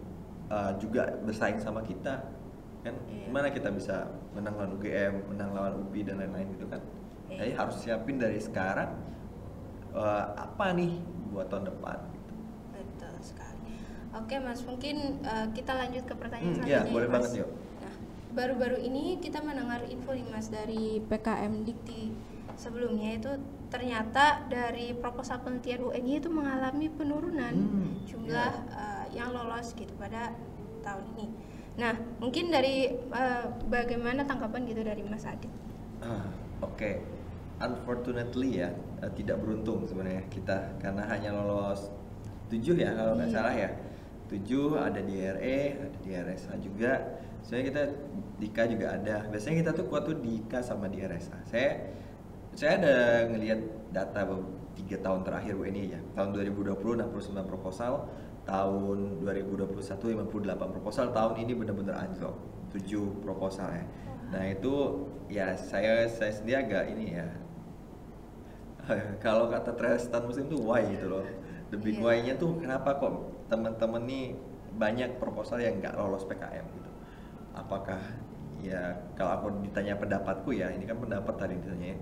uh, 0.54 0.78
juga 0.78 1.18
bersaing 1.26 1.58
sama 1.58 1.82
kita 1.82 2.22
kan 2.82 2.98
iya. 3.08 3.30
gimana 3.30 3.48
kita 3.54 3.70
bisa 3.70 4.10
menang 4.34 4.58
lawan 4.58 4.74
UGM 4.78 5.14
menang 5.30 5.50
lawan 5.54 5.74
UPI 5.86 6.02
dan 6.02 6.16
lain-lain 6.18 6.48
gitu 6.58 6.66
kan 6.66 6.82
iya. 7.30 7.46
jadi 7.46 7.52
harus 7.62 7.76
siapin 7.78 8.18
dari 8.18 8.42
sekarang 8.42 8.98
uh, 9.94 10.26
apa 10.34 10.74
nih 10.74 10.98
buat 11.32 11.48
tahun 11.48 11.70
depan 11.70 11.98
gitu. 12.10 12.34
betul 12.74 13.14
sekali 13.22 13.62
oke 14.18 14.36
mas 14.42 14.62
mungkin 14.66 15.22
uh, 15.22 15.46
kita 15.54 15.72
lanjut 15.78 16.04
ke 16.10 16.14
pertanyaan 16.18 16.58
hmm, 16.58 16.66
iya, 16.66 16.82
selanjutnya 16.82 16.90
ya, 16.90 16.96
boleh 16.98 17.08
mas. 17.08 17.14
banget 17.14 17.32
yuk 17.46 17.50
baru-baru 18.32 18.80
ini 18.82 19.20
kita 19.20 19.44
mendengar 19.44 19.84
info 19.88 20.16
nih 20.16 20.26
mas 20.28 20.48
dari 20.48 21.04
PKM 21.04 21.68
Dikti 21.68 22.12
sebelumnya 22.56 23.16
itu 23.16 23.32
ternyata 23.72 24.44
dari 24.52 24.92
proposal 24.96 25.40
penelitian 25.44 25.88
UNY 25.88 26.20
itu 26.20 26.28
mengalami 26.28 26.92
penurunan 26.92 27.56
hmm, 27.56 28.08
jumlah 28.08 28.52
yeah. 28.52 28.68
Iya. 28.68 28.84
uh, 28.84 29.06
yang 29.12 29.30
lolos 29.32 29.72
gitu 29.76 29.92
pada 29.96 30.36
tahun 30.84 31.06
ini 31.16 31.28
Nah, 31.80 31.96
mungkin 32.20 32.52
dari 32.52 32.92
uh, 33.16 33.48
bagaimana 33.72 34.28
tanggapan 34.28 34.68
gitu 34.68 34.84
dari 34.84 35.04
Mas 35.08 35.24
Adit? 35.24 35.48
Ah, 36.04 36.28
Oke, 36.60 36.76
okay. 36.76 36.96
unfortunately 37.64 38.60
ya 38.60 38.76
uh, 39.00 39.12
tidak 39.16 39.40
beruntung 39.40 39.88
sebenarnya 39.88 40.28
kita 40.28 40.76
karena 40.84 41.08
hanya 41.08 41.32
lolos 41.32 41.88
tujuh 42.52 42.76
ya 42.76 42.92
kalau 42.92 43.16
nggak 43.16 43.32
iya. 43.32 43.38
salah 43.38 43.56
ya. 43.56 43.70
Tujuh 44.32 44.80
ada 44.80 45.02
di 45.04 45.16
RE, 45.20 45.60
ada 45.76 45.98
di 46.00 46.10
RSA 46.16 46.56
juga. 46.64 46.94
Soalnya 47.42 47.66
kita 47.74 47.84
di 48.38 48.48
K 48.50 48.58
juga 48.70 48.98
ada. 48.98 49.28
Biasanya 49.30 49.56
kita 49.66 49.72
tuh 49.78 49.86
kuat 49.90 50.08
tuh 50.08 50.18
di 50.18 50.42
K 50.46 50.62
sama 50.62 50.88
di 50.88 51.02
RSA. 51.02 51.38
Saya 51.50 51.70
saya 52.52 52.72
ada 52.78 52.96
ngelihat 53.32 53.60
data 53.96 54.28
tiga 54.76 54.98
tahun 55.04 55.28
terakhir 55.28 55.56
ini 55.68 55.96
ya. 55.96 56.00
Tahun 56.16 56.32
2020 56.36 56.76
69 56.78 57.48
proposal, 57.48 58.08
tahun 58.46 59.22
2021 59.22 59.78
58 59.78 60.74
proposal 60.74 61.14
tahun 61.14 61.34
ini 61.46 61.54
benar-benar 61.54 62.10
anjlok 62.10 62.36
7 62.74 63.22
proposal 63.22 63.70
ya 63.70 63.86
nah 64.32 64.44
itu 64.48 65.06
ya 65.28 65.54
saya 65.60 66.08
saya 66.08 66.32
sendiri 66.32 66.58
agak 66.66 66.84
ini 66.96 67.06
ya 67.20 67.28
kalau 69.26 69.52
kata 69.52 69.76
Tristan 69.76 70.26
Muslim 70.26 70.48
tuh 70.50 70.62
why 70.64 70.82
gitu 70.88 71.06
loh 71.12 71.26
the 71.70 71.78
big 71.78 72.00
yeah. 72.00 72.04
why-nya 72.04 72.34
tuh 72.40 72.58
kenapa 72.58 72.98
kok 72.98 73.14
teman-teman 73.52 74.04
nih 74.08 74.26
banyak 74.76 75.20
proposal 75.20 75.60
yang 75.60 75.84
nggak 75.84 75.94
lolos 76.00 76.24
PKM 76.26 76.66
gitu 76.80 76.81
apakah 77.56 78.00
ya 78.62 78.94
kalau 79.18 79.32
aku 79.42 79.48
ditanya 79.66 79.98
pendapatku 79.98 80.54
ya 80.54 80.70
ini 80.70 80.86
kan 80.86 80.98
pendapat 81.02 81.34
tadi 81.34 81.58
ditanya 81.58 81.98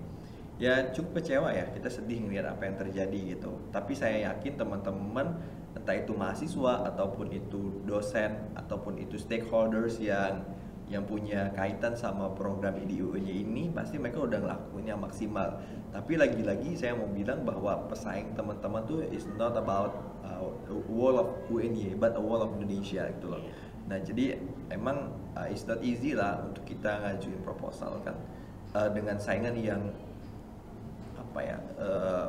ya 0.60 0.92
cukup 0.92 1.24
kecewa 1.24 1.56
ya 1.56 1.64
kita 1.72 1.88
sedih 1.88 2.20
ngelihat 2.20 2.52
apa 2.52 2.68
yang 2.68 2.76
terjadi 2.76 3.20
gitu 3.36 3.56
tapi 3.72 3.96
saya 3.96 4.28
yakin 4.28 4.60
teman-teman 4.60 5.40
entah 5.72 5.96
itu 5.96 6.12
mahasiswa 6.12 6.84
ataupun 6.92 7.32
itu 7.32 7.80
dosen 7.88 8.52
ataupun 8.52 9.00
itu 9.00 9.16
stakeholders 9.16 9.96
yang 10.02 10.44
yang 10.90 11.06
punya 11.06 11.54
kaitan 11.54 11.94
sama 11.94 12.34
program 12.34 12.74
IDU-nya 12.74 13.30
ini 13.30 13.70
pasti 13.70 13.94
mereka 13.94 14.26
udah 14.26 14.42
ngelakuinnya 14.42 14.98
maksimal. 14.98 15.62
Tapi 15.94 16.18
lagi-lagi 16.18 16.74
saya 16.74 16.98
mau 16.98 17.06
bilang 17.06 17.46
bahwa 17.46 17.86
pesaing 17.86 18.34
teman-teman 18.34 18.82
tuh 18.90 19.06
is 19.06 19.22
not 19.38 19.54
about 19.54 19.94
uh, 20.26 20.42
a 20.50 20.76
wall 20.90 21.14
of 21.14 21.30
UNY 21.46 21.94
but 21.94 22.18
a 22.18 22.22
wall 22.22 22.42
of 22.42 22.50
Indonesia 22.58 23.06
gitu 23.06 23.30
loh. 23.30 23.42
Nah 23.90 23.98
jadi 23.98 24.38
emang 24.70 25.10
uh, 25.34 25.50
it's 25.50 25.66
not 25.66 25.82
easy 25.82 26.14
lah 26.14 26.46
untuk 26.46 26.62
kita 26.62 27.02
ngajuin 27.02 27.42
proposal 27.42 27.98
kan. 28.06 28.14
Uh, 28.70 28.86
dengan 28.94 29.18
saingan 29.18 29.58
yang 29.58 29.82
apa 31.18 31.40
ya 31.42 31.58
uh, 31.82 32.26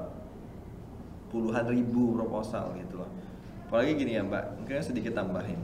puluhan 1.29 1.69
ribu 1.69 2.17
proposal 2.17 2.73
gitu 2.81 3.05
loh. 3.05 3.09
Apalagi 3.69 3.93
gini 3.93 4.17
ya 4.17 4.25
mbak 4.25 4.57
mungkin 4.57 4.81
sedikit 4.81 5.13
tambahin. 5.13 5.61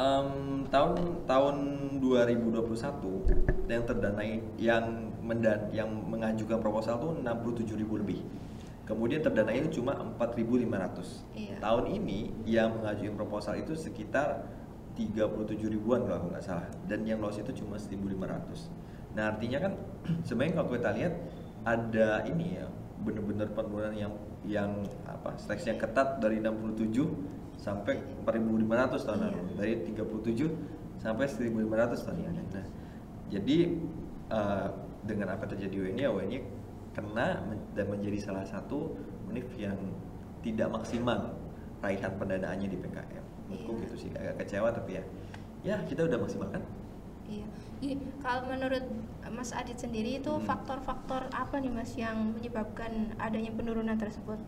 Um, 0.00 0.64
tahun 0.72 1.28
tahun 1.28 1.56
2021 2.00 3.68
yang 3.68 3.84
terdanai 3.84 4.40
yang 4.56 5.12
mendan 5.20 5.68
yang 5.68 5.92
mengajukan 6.08 6.58
proposal 6.64 6.96
tuh 6.96 7.12
67 7.20 7.76
ribu 7.76 8.00
lebih 8.00 8.24
kemudian 8.84 9.22
terdanai 9.22 9.62
itu 9.62 9.80
cuma 9.80 9.94
4.500 10.18 11.38
iya. 11.38 11.56
tahun 11.62 11.84
ini 12.02 12.34
yang 12.46 12.82
mengajukan 12.82 13.14
proposal 13.14 13.54
itu 13.58 13.78
sekitar 13.78 14.42
37 14.98 15.56
ribuan 15.72 16.04
kalau 16.04 16.28
nggak 16.28 16.44
salah 16.44 16.68
dan 16.90 17.06
yang 17.06 17.22
lolos 17.22 17.38
itu 17.40 17.64
cuma 17.64 17.78
1.500 17.78 19.16
nah 19.16 19.32
artinya 19.32 19.58
kan 19.70 19.72
sebenarnya 20.26 20.54
kalau 20.58 20.68
kita 20.74 20.90
lihat 20.98 21.14
ada 21.62 22.26
ini 22.26 22.58
ya 22.58 22.66
bener-bener 23.02 23.50
penurunan 23.50 23.94
yang 23.94 24.12
yang 24.42 24.70
apa 25.06 25.38
seleksi 25.38 25.74
yang 25.74 25.78
ketat 25.78 26.18
dari 26.18 26.42
67 26.42 26.90
sampai 27.62 28.02
4.500 28.26 29.06
tahun 29.06 29.20
lalu 29.22 29.38
iya. 29.38 29.54
dari 29.54 29.74
37 29.94 31.02
sampai 31.02 31.26
1.500 31.26 32.06
tahun 32.06 32.18
ini. 32.18 32.42
Nah, 32.54 32.66
jadi 33.30 33.58
uh, 34.30 34.68
dengan 35.02 35.34
apa 35.34 35.50
terjadi 35.50 35.90
UNY, 35.90 36.06
UNY 36.06 36.38
kena 36.92 37.40
dan 37.72 37.86
menjadi 37.88 38.18
salah 38.20 38.44
satu 38.44 38.96
univ 39.28 39.48
yang 39.56 39.76
tidak 40.44 40.68
maksimal 40.68 41.32
raihan 41.80 42.12
pendanaannya 42.16 42.68
di 42.68 42.78
PKM. 42.78 43.24
Menurutku 43.48 43.72
iya. 43.74 43.82
gitu 43.86 43.96
sih 44.08 44.10
agak 44.14 44.44
kecewa 44.44 44.68
tapi 44.70 45.00
ya 45.00 45.04
ya 45.62 45.76
kita 45.88 46.06
udah 46.06 46.18
maksimal 46.20 46.48
kan. 46.50 46.62
Iya. 47.30 47.46
Jadi, 47.82 47.94
kalau 48.22 48.46
menurut 48.46 48.84
Mas 49.30 49.50
Adit 49.50 49.78
sendiri 49.78 50.22
itu 50.22 50.30
hmm. 50.30 50.46
faktor-faktor 50.46 51.26
hmm. 51.30 51.42
apa 51.42 51.54
nih 51.58 51.72
Mas 51.72 51.92
yang 51.98 52.34
menyebabkan 52.34 53.14
adanya 53.18 53.50
penurunan 53.54 53.96
tersebut? 53.98 54.38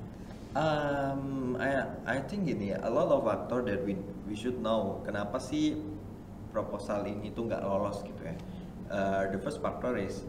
Um, 0.54 1.58
I 1.58 1.82
I 2.06 2.22
think 2.22 2.46
gini 2.46 2.78
a 2.78 2.86
lot 2.86 3.10
of 3.10 3.26
factor 3.26 3.66
that 3.66 3.82
we 3.82 3.98
we 4.30 4.38
should 4.38 4.62
know. 4.62 5.02
Kenapa 5.02 5.42
sih 5.42 5.74
proposal 6.54 7.10
ini 7.10 7.34
tuh 7.34 7.50
nggak 7.50 7.62
lolos 7.66 8.06
gitu 8.06 8.22
ya? 8.22 8.36
Uh, 8.86 9.22
the 9.34 9.40
first 9.42 9.58
factor 9.58 9.98
is 9.98 10.22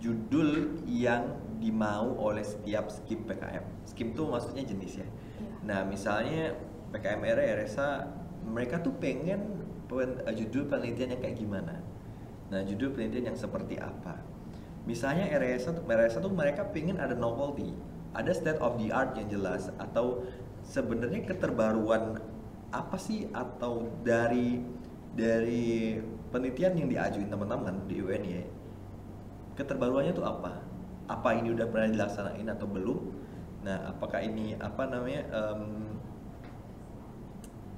judul 0.00 0.80
yang 0.88 1.28
dimau 1.56 2.16
oleh 2.20 2.44
setiap 2.44 2.92
skim 2.92 3.24
PKM. 3.24 3.64
Skim 3.88 4.12
tuh 4.12 4.28
maksudnya 4.28 4.64
jenis 4.64 5.00
ya. 5.00 5.04
Yeah. 5.04 5.10
Nah 5.64 5.80
misalnya 5.88 6.56
PKM 6.92 7.22
RE, 7.22 7.44
RSA 7.64 7.88
mereka 8.46 8.78
tuh 8.78 8.94
pengen 8.96 9.66
pen, 9.90 10.22
uh, 10.22 10.34
judul 10.34 10.70
penelitian 10.70 11.16
yang 11.16 11.20
kayak 11.20 11.36
gimana 11.40 11.82
Nah, 12.46 12.62
judul 12.62 12.94
penelitian 12.94 13.34
yang 13.34 13.38
seperti 13.38 13.74
apa? 13.78 14.22
Misalnya 14.86 15.26
RSA 15.34 15.82
tuh, 15.82 15.84
RSA 15.86 16.18
tuh 16.22 16.30
mereka 16.30 16.62
pingin 16.70 17.02
ada 17.02 17.18
novelty, 17.18 17.74
ada 18.14 18.30
state 18.30 18.62
of 18.62 18.78
the 18.78 18.94
art 18.94 19.18
yang 19.18 19.26
jelas 19.26 19.66
atau 19.82 20.22
sebenarnya 20.62 21.26
keterbaruan 21.26 22.22
apa 22.70 22.98
sih 22.98 23.26
atau 23.34 23.90
dari 24.06 24.62
dari 25.14 25.98
penelitian 26.30 26.78
yang 26.78 26.88
diajuin 26.90 27.30
teman-teman 27.30 27.86
di 27.86 28.02
UNY 28.02 28.46
keterbaruannya 29.58 30.12
tuh 30.14 30.26
apa? 30.26 30.60
Apa 31.06 31.38
ini 31.38 31.54
udah 31.54 31.66
pernah 31.70 31.88
dilaksanain 31.90 32.46
atau 32.50 32.66
belum? 32.66 32.98
Nah, 33.62 33.90
apakah 33.90 34.22
ini 34.22 34.54
apa 34.58 34.86
namanya 34.86 35.22
um, 35.34 35.94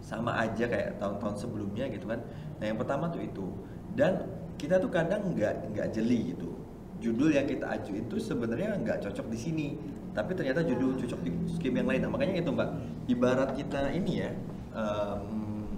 sama 0.05 0.37
aja 0.41 0.65
kayak 0.65 0.97
tahun-tahun 0.97 1.37
sebelumnya 1.37 1.89
gitu 1.93 2.09
kan? 2.09 2.21
Nah, 2.61 2.65
yang 2.65 2.77
pertama 2.81 3.13
tuh 3.13 3.25
itu. 3.25 3.47
Dan 3.93 4.25
kita 4.57 4.81
tuh 4.81 4.89
kadang 4.89 5.33
nggak 5.37 5.73
nggak 5.73 5.89
jeli 5.93 6.33
gitu. 6.37 6.57
Judul 6.99 7.37
yang 7.37 7.47
kita 7.47 7.69
ajuin 7.79 8.05
itu 8.09 8.17
sebenarnya 8.17 8.77
nggak 8.81 9.05
cocok 9.05 9.27
di 9.33 9.39
sini. 9.39 9.69
Tapi 10.17 10.35
ternyata 10.35 10.65
judul 10.65 10.99
cocok 10.99 11.21
di 11.25 11.31
skim 11.53 11.77
yang 11.77 11.89
lain. 11.89 12.01
Nah, 12.05 12.11
makanya 12.11 12.41
itu 12.41 12.51
mbak 12.51 12.69
ibarat 13.09 13.53
kita 13.55 13.93
ini 13.93 14.13
ya 14.25 14.31
um, 14.73 15.69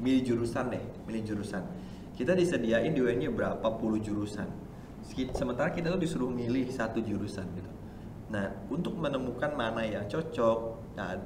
milih 0.00 0.24
jurusan 0.24 0.72
deh 0.72 0.84
milih 1.04 1.22
jurusan. 1.26 1.64
Kita 2.16 2.36
disediain 2.36 2.92
di 2.92 3.00
UNY 3.00 3.32
berapa 3.32 3.64
puluh 3.80 3.96
jurusan 3.96 4.48
sementara 5.34 5.74
kita 5.74 5.90
tuh 5.94 6.00
disuruh 6.00 6.30
milih 6.30 6.70
satu 6.70 7.02
jurusan 7.02 7.46
gitu. 7.56 7.70
Nah 8.30 8.54
untuk 8.70 8.94
menemukan 8.94 9.54
mana 9.54 9.82
yang 9.82 10.06
cocok 10.06 10.78
nah 10.94 11.18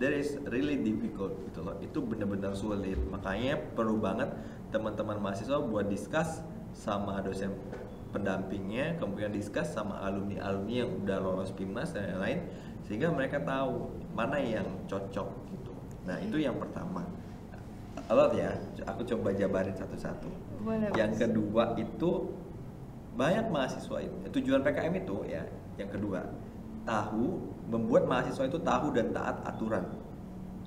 that 0.00 0.12
is 0.16 0.40
really 0.48 0.80
difficult 0.80 1.36
gitu 1.44 1.60
loh. 1.60 1.76
Itu 1.84 2.00
benar-benar 2.00 2.56
sulit. 2.56 2.96
Makanya 2.96 3.60
perlu 3.76 4.00
banget 4.00 4.32
teman-teman 4.72 5.20
mahasiswa 5.20 5.60
buat 5.60 5.86
discuss 5.92 6.40
sama 6.72 7.20
dosen 7.20 7.52
pendampingnya 8.10 8.98
kemudian 8.98 9.30
discuss 9.30 9.70
sama 9.70 10.02
alumni-alumni 10.02 10.82
yang 10.82 10.90
udah 11.02 11.18
lolos 11.22 11.54
PIMNAS 11.54 11.94
dan 11.94 12.10
lain-lain 12.14 12.42
sehingga 12.86 13.10
mereka 13.14 13.38
tahu 13.38 13.86
mana 14.14 14.38
yang 14.42 14.66
cocok 14.90 15.28
gitu. 15.54 15.72
Nah 16.10 16.18
itu 16.18 16.42
yang 16.42 16.58
pertama. 16.58 17.06
Alot 18.10 18.34
ya. 18.34 18.50
Aku 18.90 19.06
coba 19.06 19.30
jabarin 19.30 19.74
satu-satu. 19.78 20.26
Yang 20.98 21.12
kedua 21.22 21.78
itu 21.78 22.34
banyak 23.20 23.52
mahasiswa 23.52 24.00
itu. 24.00 24.16
Tujuan 24.40 24.64
PKM 24.64 24.94
itu 24.96 25.16
ya 25.28 25.44
yang 25.76 25.92
kedua 25.92 26.24
tahu 26.88 27.52
membuat 27.68 28.08
mahasiswa 28.08 28.48
itu 28.48 28.56
tahu 28.64 28.96
dan 28.96 29.12
taat 29.12 29.44
aturan. 29.44 29.84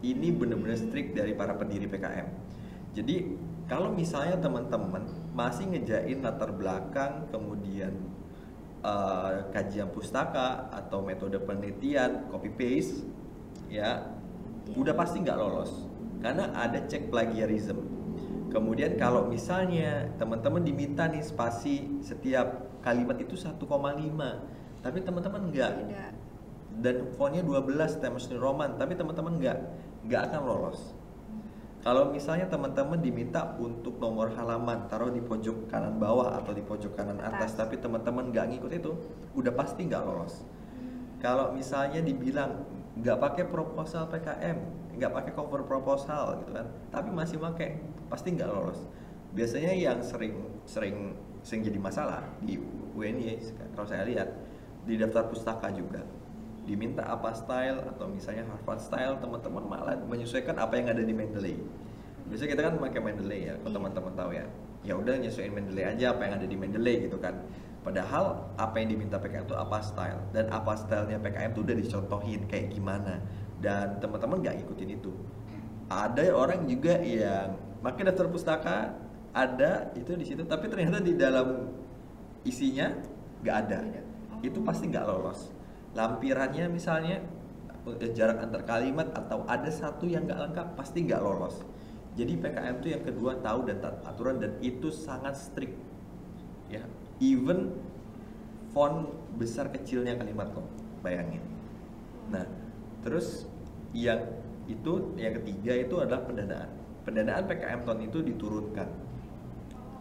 Ini 0.05 0.35
benar-benar 0.35 0.77
strict 0.77 1.17
dari 1.17 1.33
para 1.33 1.57
pendiri 1.57 1.89
PKM 1.89 2.53
jadi 2.93 3.25
kalau 3.65 3.89
misalnya 3.89 4.37
teman-teman 4.37 5.01
masih 5.33 5.65
ngejain 5.73 6.21
latar 6.21 6.53
belakang 6.53 7.25
kemudian 7.33 7.97
uh, 8.85 9.49
kajian 9.49 9.89
pustaka 9.89 10.69
atau 10.69 11.01
metode 11.01 11.41
penelitian 11.41 12.29
copy 12.29 12.53
paste 12.53 13.01
ya 13.73 13.81
yeah. 13.81 14.77
udah 14.77 14.93
pasti 14.93 15.25
nggak 15.25 15.37
lolos. 15.37 15.89
Karena 16.21 16.53
ada 16.55 16.79
cek 16.85 17.11
plagiarism 17.11 17.92
kemudian 18.53 18.93
kalau 19.01 19.25
misalnya 19.25 20.13
teman-teman 20.21 20.61
diminta 20.61 21.09
nih 21.09 21.25
spasi 21.25 21.99
setiap 22.05 22.69
kalimat 22.85 23.17
itu 23.17 23.33
1,5 23.33 23.57
tapi 24.85 24.97
teman-teman 25.01 25.49
nggak. 25.49 25.73
Dan 26.73 27.09
fontnya 27.17 27.41
12 27.45 28.01
Times 28.01 28.29
New 28.29 28.37
Roman 28.37 28.77
tapi 28.77 28.93
teman-teman 28.93 29.41
nggak 29.41 29.57
nggak 30.05 30.21
akan 30.29 30.41
lolos. 30.45 30.93
Kalau 31.83 32.15
misalnya 32.15 32.47
teman-teman 32.47 32.95
diminta 33.03 33.59
untuk 33.59 33.99
nomor 33.99 34.31
halaman 34.39 34.87
taruh 34.87 35.11
di 35.11 35.19
pojok 35.19 35.67
kanan 35.67 35.99
bawah 35.99 36.39
atau 36.39 36.55
di 36.55 36.63
pojok 36.63 36.95
kanan 36.95 37.19
atas, 37.19 37.59
tapi 37.59 37.75
teman-teman 37.75 38.31
nggak 38.31 38.55
ngikut 38.55 38.71
itu, 38.71 38.91
udah 39.35 39.51
pasti 39.51 39.83
nggak 39.83 39.99
lolos. 39.99 40.47
Hmm. 40.79 41.19
Kalau 41.19 41.51
misalnya 41.51 41.99
dibilang 41.99 42.63
nggak 42.93 43.17
pakai 43.19 43.43
proposal 43.51 44.07
PKM 44.07 44.83
nggak 44.93 45.11
pakai 45.11 45.31
cover 45.33 45.65
proposal 45.65 46.37
gitu 46.45 46.53
kan 46.53 46.69
tapi 46.93 47.09
masih 47.09 47.41
pakai 47.41 47.81
pasti 48.07 48.33
nggak 48.35 48.49
lolos. 48.49 48.79
Biasanya 49.33 49.73
yang 49.73 49.99
sering 50.03 50.35
sering 50.63 51.17
sering 51.43 51.61
jadi 51.65 51.79
masalah 51.79 52.23
di 52.39 52.55
UNY 52.95 53.41
kalau 53.75 53.87
saya 53.89 54.07
lihat 54.07 54.29
di 54.87 54.95
daftar 54.95 55.27
pustaka 55.27 55.73
juga. 55.73 56.03
Diminta 56.63 57.03
apa 57.03 57.35
style 57.35 57.83
atau 57.83 58.07
misalnya 58.07 58.47
Harvard 58.47 58.79
style 58.79 59.19
teman-teman 59.19 59.63
malah 59.67 59.99
menyesuaikan 60.07 60.55
apa 60.55 60.79
yang 60.79 60.87
ada 60.95 61.03
di 61.03 61.11
Mendeley. 61.11 61.59
Biasanya 62.31 62.49
kita 62.55 62.61
kan 62.63 62.73
pakai 62.79 63.01
Mendeley 63.03 63.51
ya 63.51 63.53
kalau 63.59 63.73
teman-teman 63.83 64.13
tahu 64.15 64.31
ya. 64.31 64.45
Ya 64.83 64.93
udah 64.95 65.15
nyesuaiin 65.19 65.51
Mendeley 65.51 65.83
aja 65.83 66.15
apa 66.15 66.23
yang 66.23 66.33
ada 66.39 66.47
di 66.47 66.55
Mendeley 66.55 67.07
gitu 67.07 67.19
kan. 67.19 67.35
Padahal 67.83 68.47
apa 68.55 68.79
yang 68.79 68.95
diminta 68.95 69.19
PKM 69.19 69.43
itu 69.43 69.55
apa 69.59 69.83
style. 69.83 70.23
Dan 70.31 70.47
apa 70.47 70.71
stylenya 70.79 71.19
PKM 71.19 71.51
itu 71.51 71.61
udah 71.67 71.75
dicontohin 71.75 72.41
kayak 72.47 72.71
gimana. 72.71 73.19
Dan 73.59 73.99
teman-teman 73.99 74.39
nggak 74.39 74.63
ngikutin 74.63 74.89
itu. 74.95 75.11
Ada 75.91 76.31
orang 76.31 76.63
juga 76.63 76.95
yang 77.03 77.59
pakai 77.83 78.07
daftar 78.07 78.27
pustaka 78.31 78.77
ada 79.35 79.91
itu 79.93 80.15
di 80.15 80.25
situ. 80.25 80.47
Tapi 80.47 80.71
ternyata 80.71 81.03
di 81.03 81.13
dalam 81.19 81.67
isinya 82.47 82.89
nggak 83.43 83.57
ada. 83.67 83.79
Itu 84.39 84.63
pasti 84.63 84.87
nggak 84.87 85.05
lolos. 85.05 85.51
Lampirannya 85.93 86.71
misalnya 86.71 87.19
eh, 87.99 88.11
jarak 88.15 88.39
antar 88.39 88.63
kalimat 88.63 89.11
atau 89.11 89.43
ada 89.45 89.67
satu 89.67 90.07
yang 90.07 90.23
nggak 90.23 90.39
lengkap 90.49 90.67
pasti 90.79 91.03
nggak 91.03 91.21
lolos. 91.21 91.59
Jadi 92.13 92.39
PKM 92.39 92.75
itu 92.79 92.87
yang 92.93 93.03
kedua 93.03 93.41
tahu 93.41 93.67
dan 93.67 93.81
taat 93.83 93.99
aturan 94.05 94.39
dan 94.39 94.55
itu 94.63 94.93
sangat 94.93 95.35
strict. 95.35 95.75
Ya 96.71 96.85
even 97.19 97.73
font 98.71 99.09
besar 99.37 99.69
kecilnya 99.69 100.15
kalimat 100.17 100.49
lo 100.53 100.65
bayangin. 101.01 101.41
Nah 102.29 102.45
terus 103.01 103.49
yang 103.93 104.23
itu 104.69 105.13
yang 105.19 105.35
ketiga 105.41 105.73
itu 105.75 105.95
adalah 105.99 106.23
pendanaan 106.23 106.82
pendanaan 107.03 107.43
PKM 107.47 107.79
tahun 107.83 107.99
itu 108.07 108.19
diturunkan 108.23 108.87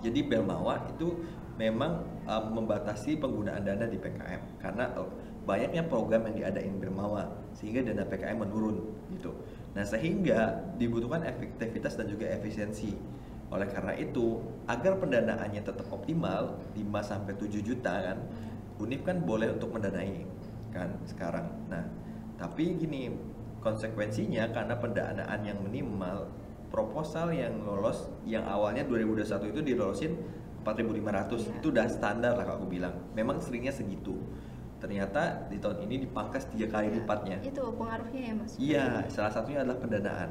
jadi 0.03 0.21
Belmawa 0.27 0.83
itu 0.91 1.15
memang 1.55 2.03
um, 2.27 2.45
membatasi 2.59 3.23
penggunaan 3.23 3.63
dana 3.63 3.87
di 3.87 4.01
PKM 4.01 4.59
karena 4.59 4.91
uh, 4.99 5.07
banyaknya 5.47 5.87
program 5.87 6.27
yang 6.31 6.37
diadain 6.43 6.75
Belmawa 6.83 7.31
sehingga 7.55 7.87
dana 7.87 8.03
PKM 8.03 8.43
menurun 8.43 8.83
gitu. 9.15 9.31
Nah, 9.73 9.87
sehingga 9.87 10.69
dibutuhkan 10.77 11.25
efektivitas 11.25 11.97
dan 11.97 12.11
juga 12.11 12.29
efisiensi. 12.29 12.93
Oleh 13.53 13.69
karena 13.69 13.93
itu, 13.97 14.41
agar 14.65 14.97
pendanaannya 14.97 15.61
tetap 15.61 15.85
optimal 15.93 16.57
5 16.73 16.83
sampai 17.05 17.37
7 17.37 17.61
juta 17.61 17.93
kan, 17.93 18.19
Unif 18.81 19.05
kan 19.05 19.21
boleh 19.21 19.53
untuk 19.53 19.77
mendanai 19.77 20.25
kan 20.73 20.89
sekarang. 21.05 21.53
Nah, 21.69 21.85
tapi 22.41 22.81
gini, 22.81 23.13
konsekuensinya 23.61 24.49
karena 24.57 24.75
pendanaan 24.81 25.41
yang 25.45 25.61
minimal 25.61 26.33
proposal 26.73 27.31
yang 27.37 27.61
lolos 27.63 28.09
yang 28.25 28.49
awalnya 28.49 28.83
2021 28.89 29.53
itu 29.53 29.61
dilolosin 29.61 30.13
4.500 30.65 31.37
Iya. 31.37 31.59
itu 31.59 31.67
udah 31.69 31.87
standar 31.91 32.33
lah 32.39 32.45
kalau 32.49 32.65
aku 32.65 32.69
bilang. 32.71 32.95
Memang 33.13 33.43
seringnya 33.43 33.75
segitu. 33.75 34.17
Ternyata 34.81 35.47
di 35.47 35.61
tahun 35.63 35.87
ini 35.87 36.09
dipangkas 36.09 36.49
tiga 36.51 36.67
kali 36.73 36.91
lipatnya. 36.91 37.39
Itu 37.45 37.71
pengaruhnya 37.77 38.21
ya 38.25 38.33
mas? 38.35 38.51
Iya 38.57 38.87
salah 39.13 39.31
satunya 39.31 39.63
adalah 39.63 39.79
pendanaan. 39.79 40.31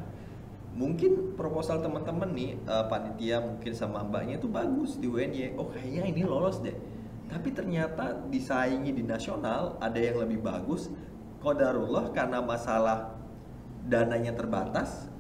Mungkin 0.71 1.36
proposal 1.36 1.83
teman-teman 1.83 2.31
nih 2.31 2.51
eh, 2.57 2.86
panitia 2.88 3.43
mungkin 3.43 3.71
sama 3.75 4.07
mbaknya 4.07 4.39
itu 4.39 4.48
bagus 4.48 4.95
di 5.00 5.07
UNY 5.07 5.60
oh 5.60 5.67
kayaknya 5.71 6.03
ini 6.10 6.24
lolos 6.24 6.63
deh. 6.63 6.75
Tapi 7.27 7.51
ternyata 7.55 8.27
disaingi 8.27 8.91
di 8.91 9.03
nasional 9.03 9.79
ada 9.79 10.00
yang 10.00 10.19
lebih 10.19 10.39
bagus. 10.43 10.88
Kodarullah 11.43 12.12
karena 12.15 12.39
masalah 12.39 13.17
dananya 13.84 14.32
terbatas 14.36 15.11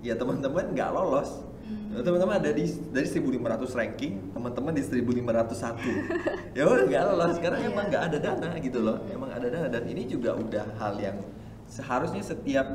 ya 0.00 0.14
teman-teman 0.16 0.72
nggak 0.72 0.90
lolos. 0.92 1.46
Hmm. 1.70 2.02
teman-teman 2.02 2.42
ada 2.42 2.50
di 2.50 2.66
dari 2.90 3.06
1500 3.06 3.78
ranking 3.78 4.34
teman-teman 4.34 4.74
di 4.74 4.82
1501 4.82 5.78
ya 6.58 6.66
udah 6.66 6.84
nggak 6.88 7.04
lolos. 7.14 7.36
Karena 7.38 7.58
Iya. 7.62 7.68
emang 7.70 7.84
nggak 7.90 8.04
ada 8.10 8.18
dana 8.18 8.48
gitu 8.58 8.78
loh. 8.82 8.96
Emang 9.06 9.30
ada 9.30 9.46
dana. 9.46 9.68
Dan 9.70 9.84
ini 9.86 10.02
juga 10.06 10.34
udah 10.34 10.66
hal 10.82 10.98
yang 10.98 11.22
seharusnya 11.70 12.22
setiap 12.26 12.66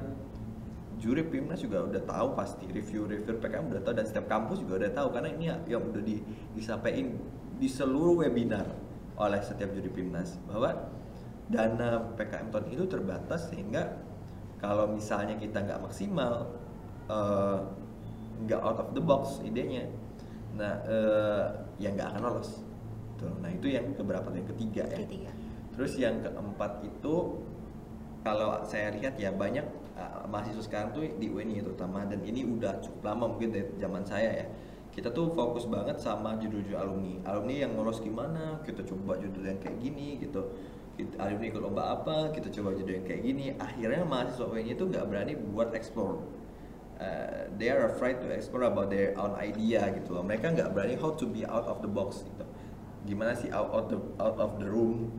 juri 0.95 1.27
Pimnas 1.27 1.59
juga 1.59 1.83
udah 1.83 2.01
tahu 2.07 2.27
pasti. 2.39 2.65
Review-review 2.71 3.35
PKM 3.43 3.65
udah 3.67 3.81
tahu. 3.83 3.93
Dan 3.99 4.05
setiap 4.07 4.31
kampus 4.31 4.63
juga 4.63 4.79
udah 4.85 4.91
tahu. 4.95 5.07
Karena 5.11 5.29
ini 5.35 5.45
yang 5.67 5.83
udah 5.91 6.03
di, 6.03 6.23
disampaikan 6.55 7.19
di 7.59 7.67
seluruh 7.67 8.23
webinar 8.23 8.67
oleh 9.19 9.39
setiap 9.43 9.75
juri 9.75 9.91
Pimnas. 9.91 10.39
Bahwa 10.47 10.71
dana 11.51 11.99
PKM 12.15 12.47
tahun 12.47 12.65
itu 12.71 12.83
terbatas 12.88 13.51
sehingga 13.51 14.01
kalau 14.57 14.89
misalnya 14.89 15.35
kita 15.35 15.61
nggak 15.61 15.83
maksimal 15.83 16.47
eh, 17.09 17.57
nggak 18.45 18.61
out 18.61 18.79
of 18.81 18.89
the 18.93 19.03
box 19.03 19.39
idenya 19.43 19.87
nah 20.55 20.79
eh, 20.87 21.45
ya 21.79 21.91
nggak 21.91 22.15
akan 22.15 22.21
lolos 22.31 22.63
Tuh, 23.15 23.31
nah 23.39 23.47
itu 23.47 23.71
yang 23.71 23.95
keberapa 23.95 24.27
yang 24.35 24.43
ketiga 24.43 24.83
ya 24.91 24.99
ketiga 24.99 25.31
Terus 25.75 25.93
yang 25.99 26.23
keempat 26.23 26.87
itu 26.87 27.15
kalau 28.23 28.63
saya 28.63 28.95
lihat 28.95 29.19
ya 29.19 29.29
banyak 29.29 29.67
uh, 29.99 30.23
mahasiswa 30.25 30.63
sekarang 30.63 30.89
tuh 30.95 31.03
di 31.19 31.27
UNI 31.29 31.61
terutama 31.61 32.07
dan 32.07 32.23
ini 32.23 32.47
udah 32.47 32.79
cukup 32.81 33.11
lama 33.11 33.35
mungkin 33.35 33.53
dari 33.53 33.67
zaman 33.77 34.01
saya 34.07 34.31
ya. 34.43 34.47
Kita 34.95 35.11
tuh 35.11 35.35
fokus 35.35 35.67
banget 35.67 35.99
sama 35.99 36.39
judul-judul 36.39 36.79
alumni. 36.79 37.19
Alumni 37.27 37.67
yang 37.67 37.75
lolos 37.75 37.99
gimana? 37.99 38.63
Kita 38.63 38.87
coba 38.87 39.19
judul 39.19 39.43
yang 39.43 39.59
kayak 39.59 39.77
gini 39.83 40.23
gitu. 40.23 40.39
Kita, 40.95 41.19
alumni 41.19 41.51
ikut 41.51 41.61
lomba 41.61 41.83
apa? 41.91 42.31
Kita 42.31 42.47
coba 42.55 42.71
judul 42.71 43.03
yang 43.03 43.05
kayak 43.05 43.21
gini. 43.27 43.45
Akhirnya 43.59 44.07
mahasiswa 44.07 44.47
UNI 44.47 44.71
itu 44.71 44.83
nggak 44.87 45.05
berani 45.11 45.35
buat 45.35 45.75
explore. 45.75 46.23
Uh, 46.95 47.51
they 47.60 47.67
are 47.67 47.91
afraid 47.91 48.23
to 48.23 48.27
explore 48.31 48.63
about 48.71 48.88
their 48.88 49.12
own 49.19 49.36
idea 49.36 49.84
gitu 49.91 50.15
loh. 50.15 50.23
Mereka 50.23 50.55
nggak 50.55 50.71
berani 50.71 50.95
how 50.95 51.12
to 51.12 51.27
be 51.27 51.43
out 51.43 51.67
of 51.67 51.84
the 51.84 51.91
box 51.91 52.23
gitu. 52.23 52.45
Gimana 53.03 53.36
sih 53.36 53.51
out 53.51 53.67
of 53.75 53.91
the 53.91 53.99
out 54.15 54.39
of 54.39 54.55
the 54.63 54.67
room? 54.67 55.12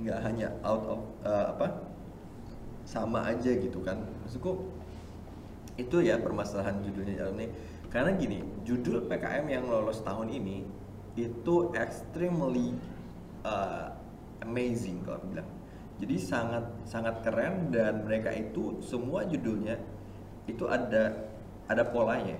Nggak 0.00 0.18
hanya 0.24 0.48
out 0.64 0.84
of 0.88 1.00
uh, 1.28 1.52
apa? 1.52 1.68
Sama 2.88 3.20
aja 3.28 3.52
gitu 3.52 3.84
kan. 3.84 4.00
Maksudku 4.24 4.64
itu 5.76 5.96
ya 6.00 6.16
permasalahan 6.22 6.80
judulnya 6.86 7.26
alumni 7.26 7.50
karena 7.90 8.14
gini 8.14 8.42
judul 8.62 9.10
PKM 9.10 9.46
yang 9.50 9.66
lolos 9.66 10.02
tahun 10.06 10.30
ini 10.30 10.66
itu 11.14 11.70
extremely 11.78 12.74
uh, 13.46 13.92
amazing 14.42 15.04
kalau 15.06 15.22
bilang. 15.30 15.46
Jadi 16.02 16.16
sangat 16.18 16.64
sangat 16.82 17.22
keren 17.22 17.70
dan 17.70 18.02
mereka 18.02 18.34
itu 18.34 18.82
semua 18.82 19.22
judulnya 19.22 19.78
itu 20.44 20.68
ada 20.68 21.32
ada 21.64 21.84
polanya. 21.84 22.36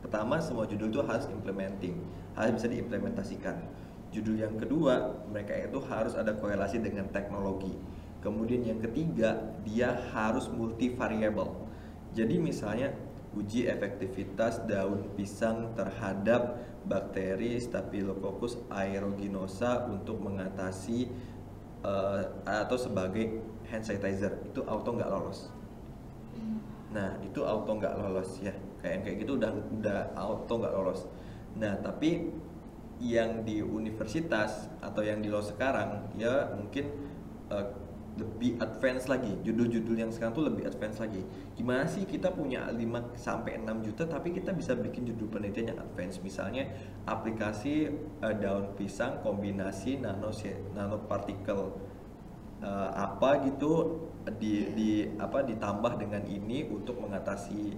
Pertama 0.00 0.40
semua 0.42 0.66
judul 0.66 0.90
itu 0.90 1.02
harus 1.04 1.28
implementing 1.30 1.94
harus 2.34 2.58
bisa 2.58 2.68
diimplementasikan. 2.70 3.56
Judul 4.10 4.42
yang 4.42 4.58
kedua 4.58 5.22
mereka 5.30 5.54
itu 5.54 5.78
harus 5.86 6.18
ada 6.18 6.34
korelasi 6.34 6.82
dengan 6.82 7.06
teknologi. 7.14 7.74
Kemudian 8.20 8.66
yang 8.66 8.80
ketiga 8.82 9.38
dia 9.62 9.94
harus 10.12 10.50
multivariable. 10.50 11.68
Jadi 12.12 12.36
misalnya 12.42 12.90
uji 13.38 13.70
efektivitas 13.70 14.66
daun 14.66 15.06
pisang 15.14 15.70
terhadap 15.78 16.58
bakteri 16.82 17.54
Staphylococcus 17.62 18.58
aeruginosa 18.66 19.86
untuk 19.86 20.18
mengatasi 20.18 21.06
eh, 21.86 22.22
atau 22.42 22.76
sebagai 22.76 23.46
hand 23.70 23.86
sanitizer. 23.86 24.42
Itu 24.50 24.66
auto 24.66 24.90
nggak 24.90 25.10
lolos 25.10 25.59
Nah 26.90 27.18
itu 27.22 27.40
auto 27.46 27.78
nggak 27.78 27.94
lolos 27.98 28.42
ya. 28.42 28.54
Kayak 28.82 29.06
kayak 29.06 29.16
gitu 29.26 29.32
udah 29.38 29.50
udah 29.52 30.00
auto 30.18 30.54
nggak 30.58 30.74
lolos. 30.74 31.00
Nah 31.58 31.78
tapi 31.78 32.30
yang 33.00 33.48
di 33.48 33.64
universitas 33.64 34.68
atau 34.84 35.00
yang 35.00 35.24
di 35.24 35.32
lo 35.32 35.40
sekarang 35.40 36.12
ya 36.20 36.52
mungkin 36.52 36.84
eh, 37.48 37.66
lebih 38.18 38.60
advance 38.60 39.06
lagi. 39.06 39.32
Judul-judul 39.40 39.96
yang 39.96 40.12
sekarang 40.12 40.34
tuh 40.36 40.44
lebih 40.44 40.68
advance 40.68 41.00
lagi. 41.00 41.22
Gimana 41.56 41.86
sih 41.86 42.04
kita 42.04 42.34
punya 42.34 42.68
5 42.68 43.16
sampai 43.16 43.62
6 43.62 43.86
juta 43.86 44.04
tapi 44.04 44.34
kita 44.34 44.52
bisa 44.52 44.76
bikin 44.76 45.08
judul 45.08 45.30
penelitian 45.30 45.72
yang 45.72 45.80
advance? 45.80 46.18
Misalnya 46.20 46.68
aplikasi 47.06 47.88
eh, 48.20 48.34
daun 48.36 48.74
pisang 48.74 49.22
kombinasi 49.22 50.02
nano 50.02 50.34
nanopartikel 50.74 51.60
eh, 52.60 52.90
apa 52.92 53.46
gitu 53.46 54.04
di 54.36 54.68
di 54.76 54.90
apa 55.16 55.42
ditambah 55.44 55.96
dengan 55.96 56.22
ini 56.28 56.68
untuk 56.68 57.00
mengatasi 57.00 57.76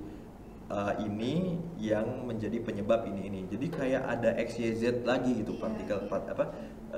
eh, 0.70 0.94
ini 1.04 1.58
yang 1.78 2.26
menjadi 2.26 2.58
penyebab 2.62 3.06
ini 3.06 3.30
ini. 3.30 3.40
Jadi 3.46 3.66
kayak 3.70 4.02
ada 4.18 4.34
XYZ 4.38 5.06
lagi 5.06 5.42
gitu 5.42 5.54
Iya. 5.54 5.62
partikel 5.62 5.98
part, 6.10 6.24
apa 6.26 6.44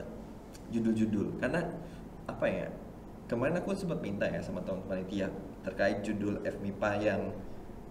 eh, 0.00 0.06
judul-judul. 0.72 1.38
Karena 1.42 1.60
apa 2.24 2.46
ya 2.48 2.68
kemarin 3.28 3.56
aku 3.60 3.72
sempat 3.76 4.00
minta 4.00 4.28
ya 4.28 4.40
sama 4.40 4.60
teman 4.64 4.84
panitia 4.84 5.28
terkait 5.64 6.04
judul 6.04 6.40
FMIPA 6.44 6.90
yang 7.00 7.22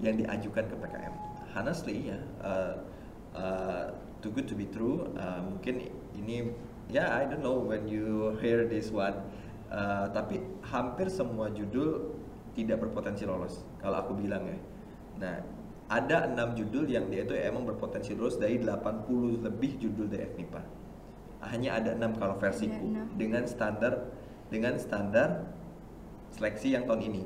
yang 0.02 0.16
diajukan 0.18 0.66
ke 0.66 0.76
PKM 0.78 1.13
honestly 1.54 2.13
ya 2.13 2.20
uh, 2.42 2.74
uh, 3.38 3.86
too 4.22 4.34
good 4.34 4.50
to 4.50 4.58
be 4.58 4.66
true 4.70 5.06
uh, 5.18 5.42
mungkin 5.42 5.89
ini 6.18 6.54
ya 6.89 7.10
I 7.13 7.30
don't 7.30 7.46
know 7.46 7.62
when 7.62 7.86
you 7.89 8.38
hear 8.42 8.66
this 8.66 8.89
one 8.89 9.18
uh, 9.74 10.06
tapi 10.14 10.40
hampir 10.70 11.10
semua 11.10 11.50
judul 11.50 12.14
tidak 12.54 12.86
berpotensi 12.86 13.26
lolos 13.26 13.66
kalau 13.82 14.06
aku 14.06 14.14
bilang 14.14 14.46
ya. 14.46 14.60
Nah 15.18 15.36
ada 15.90 16.30
enam 16.30 16.54
judul 16.54 16.88
yang 16.88 17.10
dia 17.10 17.26
itu 17.26 17.34
emang 17.34 17.66
berpotensi 17.66 18.14
lolos 18.14 18.38
dari 18.40 18.62
80 18.62 19.44
lebih 19.44 19.82
judul 19.82 20.08
dari 20.08 20.30
FMIPA 20.32 20.84
hanya 21.52 21.76
ada 21.80 21.92
enam 21.96 22.16
kalau 22.16 22.40
versiku 22.40 22.80
dengan 23.20 23.44
standar 23.44 24.08
dengan 24.48 24.80
standar 24.80 25.50
seleksi 26.32 26.78
yang 26.78 26.88
tahun 26.88 27.02
ini. 27.14 27.24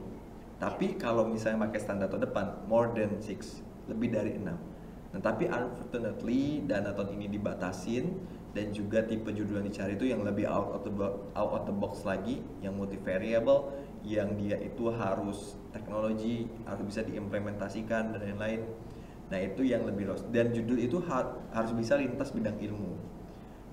Tapi 0.57 0.97
kalau 0.97 1.29
misalnya 1.29 1.69
pakai 1.69 1.79
standar 1.83 2.09
tahun 2.09 2.25
depan 2.31 2.45
more 2.65 2.89
than 2.97 3.21
six 3.21 3.61
lebih 3.85 4.09
dari 4.09 4.33
enam. 4.35 4.57
Nah 5.13 5.21
tapi 5.21 5.45
unfortunately 5.45 6.65
dana 6.65 6.91
tahun 6.97 7.19
ini 7.21 7.27
dibatasin 7.37 8.17
dan 8.57 8.73
juga 8.73 9.05
tipe 9.05 9.29
judul 9.29 9.61
yang 9.61 9.69
dicari 9.69 9.93
itu 9.93 10.09
yang 10.09 10.25
lebih 10.25 10.49
out 10.49 10.73
of 10.73 10.81
the 10.81 10.89
box, 10.89 11.13
out 11.37 11.53
of 11.53 11.63
the 11.69 11.75
box 11.77 12.01
lagi 12.01 12.41
yang 12.65 12.73
multivariable 12.73 13.69
yang 14.01 14.33
dia 14.33 14.57
itu 14.57 14.89
harus 14.89 15.53
teknologi 15.69 16.49
harus 16.65 16.81
bisa 16.81 17.05
diimplementasikan 17.05 18.17
dan 18.17 18.19
lain-lain. 18.25 18.65
Nah 19.29 19.39
itu 19.45 19.61
yang 19.61 19.85
lebih 19.85 20.09
luas 20.09 20.25
dan 20.33 20.49
judul 20.49 20.81
itu 20.81 20.97
ha- 21.05 21.37
harus 21.53 21.69
bisa 21.77 22.01
lintas 22.01 22.33
bidang 22.33 22.57
ilmu. 22.57 22.97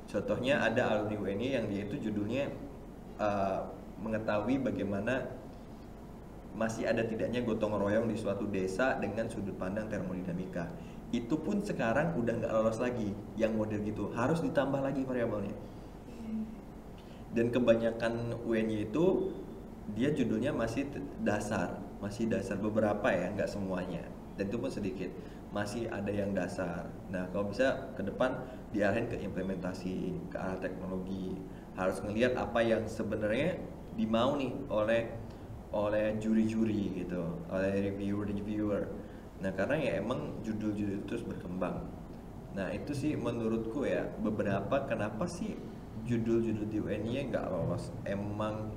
Contohnya 0.04 0.60
ada 0.60 0.92
alumni 0.92 1.16
UNY 1.16 1.48
yang 1.56 1.64
dia 1.72 1.88
itu 1.88 1.96
judulnya 2.10 2.52
uh, 3.16 3.64
mengetahui 4.04 4.60
bagaimana 4.60 5.32
masih 6.52 6.84
ada 6.84 7.08
tidaknya 7.08 7.40
gotong 7.40 7.72
royong 7.72 8.06
di 8.06 8.20
suatu 8.20 8.44
desa 8.52 9.00
dengan 9.00 9.26
sudut 9.32 9.56
pandang 9.56 9.88
termodinamika 9.88 10.68
itu 11.22 11.38
pun 11.38 11.62
sekarang 11.62 12.18
udah 12.18 12.32
nggak 12.42 12.52
lolos 12.52 12.82
lagi 12.82 13.14
yang 13.38 13.54
model 13.54 13.78
gitu. 13.84 14.10
Harus 14.16 14.42
ditambah 14.42 14.80
lagi 14.82 15.06
variabelnya. 15.06 15.54
Dan 17.34 17.50
kebanyakan 17.50 18.38
UNY 18.46 18.90
itu 18.90 19.34
dia 19.94 20.14
judulnya 20.14 20.54
masih 20.54 20.86
dasar. 21.22 21.78
Masih 21.98 22.30
dasar. 22.30 22.58
Beberapa 22.58 23.10
ya 23.10 23.30
nggak 23.34 23.50
semuanya. 23.50 24.06
Dan 24.38 24.50
itu 24.50 24.56
pun 24.58 24.70
sedikit. 24.70 25.10
Masih 25.50 25.86
ada 25.90 26.10
yang 26.10 26.34
dasar. 26.34 26.90
Nah 27.10 27.30
kalau 27.30 27.50
bisa 27.50 27.94
ke 27.94 28.02
depan 28.02 28.38
diarahin 28.74 29.06
ke 29.06 29.18
implementasi 29.18 30.14
ke 30.30 30.36
arah 30.38 30.58
teknologi. 30.58 31.38
Harus 31.74 32.02
ngelihat 32.02 32.38
apa 32.38 32.62
yang 32.62 32.86
sebenarnya 32.86 33.58
dimau 33.94 34.38
nih 34.38 34.54
oleh 34.70 35.02
oleh 35.74 36.14
juri-juri 36.22 37.02
gitu. 37.02 37.22
Oleh 37.50 37.90
reviewer-reviewer 37.90 39.03
nah 39.42 39.50
karena 39.50 39.76
ya 39.78 39.92
emang 39.98 40.40
judul-judul 40.46 41.02
itu 41.02 41.04
terus 41.06 41.24
berkembang. 41.26 41.82
Nah 42.54 42.70
itu 42.70 42.94
sih 42.94 43.18
menurutku 43.18 43.82
ya 43.82 44.06
beberapa 44.22 44.86
kenapa 44.86 45.26
sih 45.26 45.58
judul-judul 46.06 46.66
di 46.70 46.78
UNY 46.78 47.34
nggak 47.34 47.46
lolos? 47.50 47.90
Emang 48.06 48.70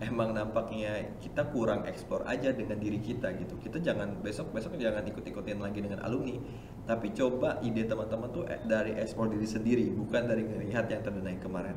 emang 0.00 0.32
nampaknya 0.32 1.12
kita 1.20 1.52
kurang 1.52 1.84
eksplor 1.84 2.24
aja 2.24 2.50
dengan 2.56 2.80
diri 2.80 2.96
kita 3.00 3.36
gitu. 3.36 3.60
Kita 3.60 3.76
jangan 3.80 4.24
besok 4.24 4.56
besok 4.56 4.80
jangan 4.80 5.04
ikut-ikutin 5.04 5.60
lagi 5.60 5.84
dengan 5.84 6.00
alumni. 6.00 6.40
Tapi 6.88 7.12
coba 7.12 7.60
ide 7.60 7.84
teman-teman 7.84 8.28
tuh 8.32 8.44
eh, 8.48 8.60
dari 8.64 8.96
eksplor 8.96 9.28
diri 9.30 9.46
sendiri 9.46 9.86
bukan 9.92 10.24
dari 10.24 10.42
melihat 10.42 10.88
yang 10.88 11.04
terdenai 11.04 11.36
kemarin. 11.36 11.76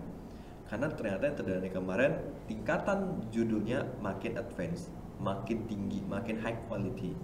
Karena 0.72 0.88
ternyata 0.90 1.24
yang 1.28 1.38
terdenai 1.38 1.70
kemarin 1.70 2.12
tingkatan 2.48 3.28
judulnya 3.30 3.84
makin 4.00 4.40
advance 4.40 4.90
makin 5.24 5.64
tinggi 5.72 6.04
makin 6.04 6.36
high 6.44 6.60
quality 6.68 7.16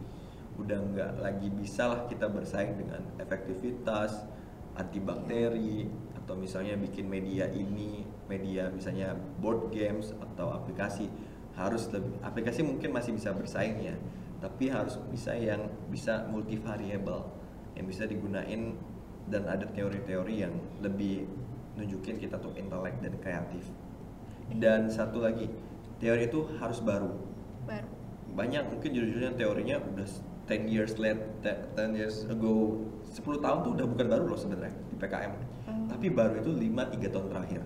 udah 0.60 0.80
nggak 0.94 1.12
lagi 1.24 1.48
bisa 1.50 1.88
lah 1.88 2.02
kita 2.12 2.28
bersaing 2.28 2.76
dengan 2.76 3.02
efektivitas 3.18 4.28
antibakteri 4.76 5.88
atau 6.20 6.36
misalnya 6.36 6.76
bikin 6.76 7.08
media 7.08 7.48
ini 7.50 8.06
media 8.28 8.70
misalnya 8.70 9.16
board 9.40 9.72
games 9.72 10.12
atau 10.20 10.52
aplikasi. 10.54 11.08
Harus 11.58 11.92
lebih 11.92 12.16
aplikasi 12.24 12.64
mungkin 12.64 12.96
masih 12.96 13.12
bisa 13.16 13.36
bersaing 13.36 13.80
ya 13.84 13.96
tapi 14.40 14.72
harus 14.72 14.96
bisa 15.12 15.36
yang 15.36 15.68
bisa 15.92 16.24
multivariable 16.32 17.28
yang 17.76 17.86
bisa 17.88 18.08
digunain 18.08 18.76
dan 19.30 19.44
ada 19.46 19.68
teori-teori 19.72 20.36
yang 20.42 20.56
lebih 20.82 21.28
nunjukin 21.78 22.18
kita 22.18 22.40
tuh 22.42 22.52
intelek 22.58 22.98
dan 23.00 23.14
kreatif. 23.22 23.64
Dan 24.50 24.90
satu 24.90 25.22
lagi 25.22 25.48
teori 26.02 26.28
itu 26.28 26.50
harus 26.58 26.82
baru. 26.82 27.14
Baru. 27.64 27.88
Banyak 28.34 28.74
mungkin 28.74 28.90
judul-judulnya 28.90 29.38
teorinya 29.38 29.78
udah 29.80 30.08
10 30.50 30.66
years 30.66 30.98
late 30.98 31.22
10 31.46 31.94
years 31.94 32.26
ago 32.26 32.82
10 33.06 33.22
tahun 33.40 33.58
tuh 33.62 33.72
udah 33.78 33.86
bukan 33.86 34.08
baru 34.10 34.24
loh 34.26 34.40
sebenarnya 34.40 34.74
di 34.90 34.96
PKM 34.98 35.34
Hmm. 35.70 35.86
tapi 35.86 36.10
baru 36.10 36.42
itu 36.42 36.50
5 36.50 36.90
3 36.90 37.14
tahun 37.14 37.28
terakhir. 37.30 37.62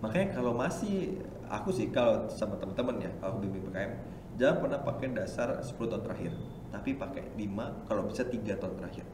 Makanya 0.00 0.28
kalau 0.32 0.56
masih 0.56 1.20
aku 1.46 1.68
sih 1.68 1.92
kalau 1.92 2.24
sama 2.32 2.56
teman-teman 2.56 2.96
ya 2.96 3.12
kalau 3.20 3.36
bimbing 3.36 3.60
PKM 3.68 3.92
jangan 4.36 4.56
pernah 4.64 4.80
pakai 4.80 5.08
dasar 5.12 5.60
10 5.60 5.76
tahun 5.84 6.00
terakhir. 6.00 6.32
Tapi 6.72 6.96
pakai 6.96 7.28
5 7.36 7.84
kalau 7.84 8.08
bisa 8.08 8.24
3 8.24 8.56
tahun 8.56 8.80
terakhir. 8.80 9.04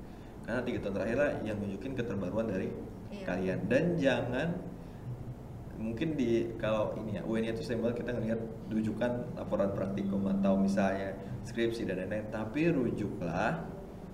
Karena 0.43 0.63
3 0.63 0.79
tahun 0.79 0.95
terakhir 0.95 1.17
lah 1.19 1.31
yang 1.43 1.59
nunjukin 1.59 1.93
keterbaruan 1.95 2.47
dari 2.47 2.71
Iya. 3.11 3.25
kalian. 3.27 3.59
Dan 3.67 3.85
jangan 3.99 4.49
mungkin 5.83 6.15
di 6.15 6.55
kalau 6.63 6.95
ini 7.03 7.19
ya 7.19 7.23
UN 7.27 7.51
itu 7.51 7.67
sering 7.67 7.83
banget 7.83 8.07
kita 8.07 8.15
ngelihat 8.15 8.41
rujukan 8.71 9.13
laporan 9.35 9.75
praktikum 9.75 10.23
atau 10.31 10.55
misalnya 10.55 11.19
skripsi 11.43 11.83
dan 11.91 12.07
lain-lain 12.07 12.31
tapi 12.31 12.71
rujuklah 12.71 13.67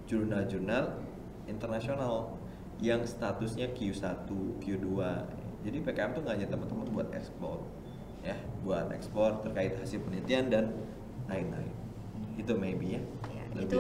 jurnal-jurnal 0.09 0.96
internasional 1.44 2.40
yang 2.81 3.04
statusnya 3.04 3.76
Q1, 3.76 4.24
Q2 4.64 4.88
jadi 5.61 5.76
PKM 5.85 6.11
tuh 6.16 6.22
ngajak 6.24 6.48
teman-teman 6.48 6.88
buat 6.88 7.09
ekspor 7.12 7.61
ya 8.24 8.35
buat 8.64 8.88
ekspor 8.88 9.44
terkait 9.44 9.76
hasil 9.76 10.00
penelitian 10.00 10.48
dan 10.48 10.64
lain-lain 11.28 11.74
itu 12.40 12.52
maybe 12.57 12.96
ya 12.96 13.02
Ya, 13.28 13.44
lebih 13.54 13.76
itu 13.76 13.78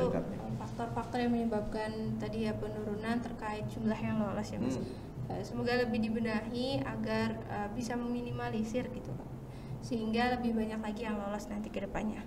faktor-faktor 0.58 1.18
yang 1.22 1.32
menyebabkan 1.32 1.90
tadi 2.22 2.46
ya 2.46 2.52
penurunan 2.54 3.16
terkait 3.18 3.64
jumlah 3.72 3.98
yang 3.98 4.22
lolos 4.22 4.48
ya 4.50 4.58
mas. 4.62 4.76
Hmm. 4.76 5.07
Eh, 5.28 5.42
Semoga 5.44 5.76
lebih 5.76 6.00
dibenahi 6.00 6.80
agar 6.82 7.28
eh, 7.48 7.68
bisa 7.76 7.94
meminimalisir 7.94 8.88
gitu 8.88 9.12
sehingga 9.78 10.34
lebih 10.34 10.58
banyak 10.58 10.80
lagi 10.82 11.02
yang 11.06 11.16
lolos 11.22 11.46
nanti 11.46 11.70
ke 11.70 11.78
depannya. 11.84 12.24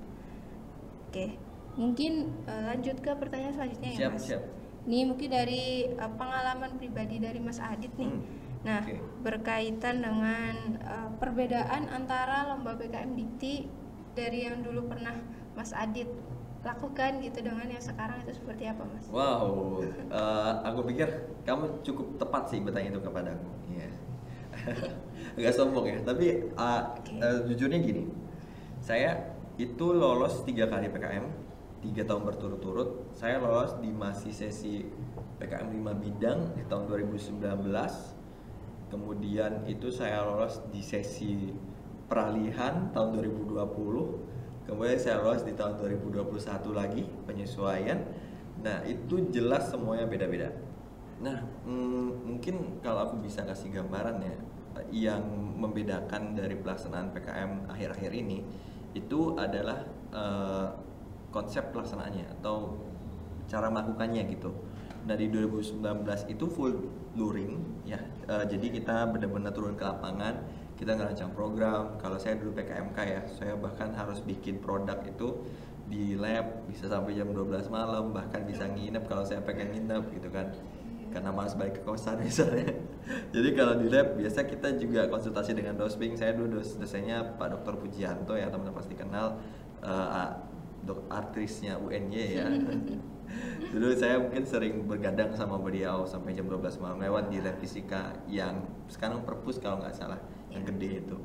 Oke, 1.10 1.36
mungkin 1.76 2.32
eh, 2.48 2.64
lanjut 2.72 2.98
ke 3.04 3.12
pertanyaan 3.18 3.54
selanjutnya 3.58 3.90
ya 3.92 4.00
siap 4.08 4.14
mas. 4.16 4.24
siap 4.30 4.42
Ini 4.82 5.00
mungkin 5.06 5.30
dari 5.30 5.90
eh, 5.90 6.12
pengalaman 6.18 6.78
pribadi 6.78 7.18
dari 7.22 7.38
Mas 7.42 7.60
Adit 7.62 7.92
nih. 7.98 8.10
Hmm, 8.10 8.40
Nah, 8.62 8.86
oke. 8.86 8.94
berkaitan 9.26 10.06
dengan 10.06 10.56
eh, 10.78 11.10
perbedaan 11.18 11.90
antara 11.90 12.46
lomba 12.54 12.78
PKM 12.78 13.18
Dikti 13.18 13.66
dari 14.14 14.46
yang 14.46 14.62
dulu 14.62 14.86
pernah 14.86 15.18
Mas 15.58 15.74
Adit 15.74 16.06
lakukan 16.62 17.12
gitu 17.26 17.42
dengan 17.42 17.66
yang 17.66 17.82
sekarang 17.82 18.22
itu 18.22 18.38
seperti 18.38 18.70
apa, 18.70 18.86
Mas? 18.86 19.06
Wow, 19.10 19.82
eh, 19.90 20.54
aku 20.62 20.80
pikir 20.94 21.10
kamu 21.42 21.82
cukup 21.82 22.22
tepat 22.22 22.54
sih 22.54 22.62
bertanya 22.62 22.94
itu 22.94 23.02
kepada 23.02 23.34
aku. 23.34 23.50
Iya. 23.74 23.90
Nggak 25.42 25.54
sombong 25.58 25.86
ya, 25.90 25.98
tapi 26.06 26.54
eh, 26.54 26.82
Oke. 26.86 27.18
eh, 27.18 27.40
jujurnya 27.50 27.82
gini, 27.82 28.06
saya 28.78 29.34
itu 29.58 29.86
lolos 29.90 30.46
tiga 30.46 30.70
kali 30.70 30.90
PKM, 30.94 31.26
tiga 31.82 32.06
tahun 32.06 32.30
berturut-turut. 32.30 33.10
Saya 33.18 33.42
lolos 33.42 33.74
di 33.82 33.90
masih 33.90 34.30
sesi 34.30 34.86
PKM 35.42 35.74
5 35.74 35.98
bidang 35.98 36.40
di 36.54 36.64
tahun 36.70 36.86
2019. 36.86 37.42
Kemudian 38.94 39.66
itu 39.66 39.90
saya 39.90 40.22
lolos 40.30 40.62
di 40.70 40.86
sesi 40.86 41.50
peralihan 42.06 42.94
tahun 42.94 43.18
2020. 43.18 44.31
Kemudian 44.72 44.96
saya 44.96 45.20
lolos 45.20 45.44
di 45.44 45.52
tahun 45.52 45.76
2021 45.84 46.32
lagi 46.72 47.04
penyesuaian. 47.28 48.08
Nah 48.64 48.80
itu 48.88 49.28
jelas 49.28 49.68
semuanya 49.68 50.08
beda-beda. 50.08 50.48
Nah 51.20 51.44
mm, 51.68 52.24
mungkin 52.24 52.80
kalau 52.80 53.12
aku 53.12 53.20
bisa 53.20 53.44
kasih 53.44 53.68
gambaran 53.68 54.24
ya, 54.24 54.36
yang 55.12 55.24
membedakan 55.60 56.40
dari 56.40 56.56
pelaksanaan 56.56 57.12
PKM 57.12 57.68
akhir-akhir 57.68 58.12
ini 58.16 58.48
itu 58.96 59.36
adalah 59.36 59.84
eh, 60.16 60.68
konsep 61.36 61.76
pelaksanaannya 61.76 62.32
atau 62.40 62.80
cara 63.52 63.68
melakukannya 63.68 64.24
gitu. 64.32 64.56
Nah 65.04 65.20
di 65.20 65.28
2019 65.28 65.84
itu 66.32 66.48
full 66.48 66.80
luring 67.20 67.84
ya, 67.84 68.00
Eh, 68.32 68.46
jadi 68.48 68.68
kita 68.72 69.12
benar-benar 69.12 69.52
turun 69.52 69.76
ke 69.76 69.84
lapangan, 69.84 70.40
kita 70.82 70.98
ngerancang 70.98 71.30
program. 71.38 72.02
Kalau 72.02 72.18
saya 72.18 72.42
dulu 72.42 72.58
PKMK 72.58 72.98
ya, 73.06 73.22
saya 73.38 73.54
bahkan 73.54 73.94
harus 73.94 74.18
bikin 74.26 74.58
produk 74.58 74.98
itu 75.06 75.46
di 75.86 76.18
lab 76.18 76.66
bisa 76.66 76.90
sampai 76.90 77.14
jam 77.14 77.30
12 77.30 77.70
malam, 77.70 78.10
bahkan 78.10 78.42
bisa 78.42 78.66
nginep 78.66 79.06
kalau 79.06 79.22
saya 79.22 79.46
pengen 79.46 79.78
nginep 79.78 80.10
gitu 80.18 80.34
kan. 80.34 80.50
Karena 81.14 81.30
malas 81.30 81.54
balik 81.54 81.78
ke 81.78 81.82
kosan 81.86 82.18
misalnya. 82.26 82.74
Jadi 83.30 83.50
kalau 83.54 83.78
di 83.78 83.94
lab 83.94 84.18
biasa 84.18 84.50
kita 84.50 84.74
juga 84.82 85.06
konsultasi 85.06 85.54
dengan 85.54 85.78
dosbing. 85.78 86.18
Saya 86.18 86.34
dulu 86.34 86.58
dos 86.58 86.74
dosennya 86.82 87.38
Pak 87.38 87.62
Dr. 87.62 87.78
Pujianto 87.78 88.34
ya 88.34 88.50
teman-teman 88.50 88.82
pasti 88.82 88.98
kenal 88.98 89.38
eh, 89.86 90.30
dok 90.82 91.06
artisnya 91.14 91.78
UNY 91.78 92.42
ya. 92.42 92.50
Dulu 93.72 93.96
saya 93.96 94.20
mungkin 94.20 94.44
sering 94.44 94.84
bergadang 94.84 95.32
sama 95.40 95.56
beliau 95.56 96.04
sampai 96.04 96.36
jam 96.36 96.52
12 96.52 96.84
malam 96.84 97.00
lewat 97.00 97.32
di 97.32 97.40
lab 97.40 97.56
fisika 97.64 98.12
yang 98.28 98.60
sekarang 98.92 99.24
perpus 99.24 99.56
kalau 99.56 99.80
nggak 99.80 99.96
salah 99.96 100.20
yang 100.52 100.64
gede 100.68 101.04
itu. 101.04 101.18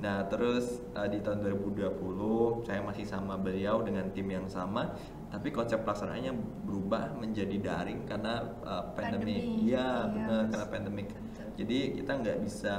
Nah, 0.00 0.24
terus 0.32 0.80
uh, 0.96 1.04
di 1.04 1.20
tahun 1.20 1.44
2020 1.44 2.64
saya 2.64 2.80
masih 2.80 3.04
sama 3.04 3.36
beliau 3.36 3.84
dengan 3.84 4.08
tim 4.16 4.24
yang 4.32 4.48
sama, 4.48 4.96
tapi 5.28 5.52
konsep 5.52 5.84
pelaksanaannya 5.84 6.32
berubah 6.64 7.12
menjadi 7.20 7.60
daring 7.60 8.08
karena 8.08 8.40
uh, 8.64 8.96
pandemi. 8.96 9.36
Pandemi, 9.36 9.68
Iya, 9.68 9.68
iya, 9.68 9.88
benar 10.08 10.42
karena 10.48 10.66
pandemik. 10.72 11.08
Betul. 11.12 11.48
Jadi 11.60 11.78
kita 12.00 12.12
nggak 12.16 12.38
bisa 12.40 12.76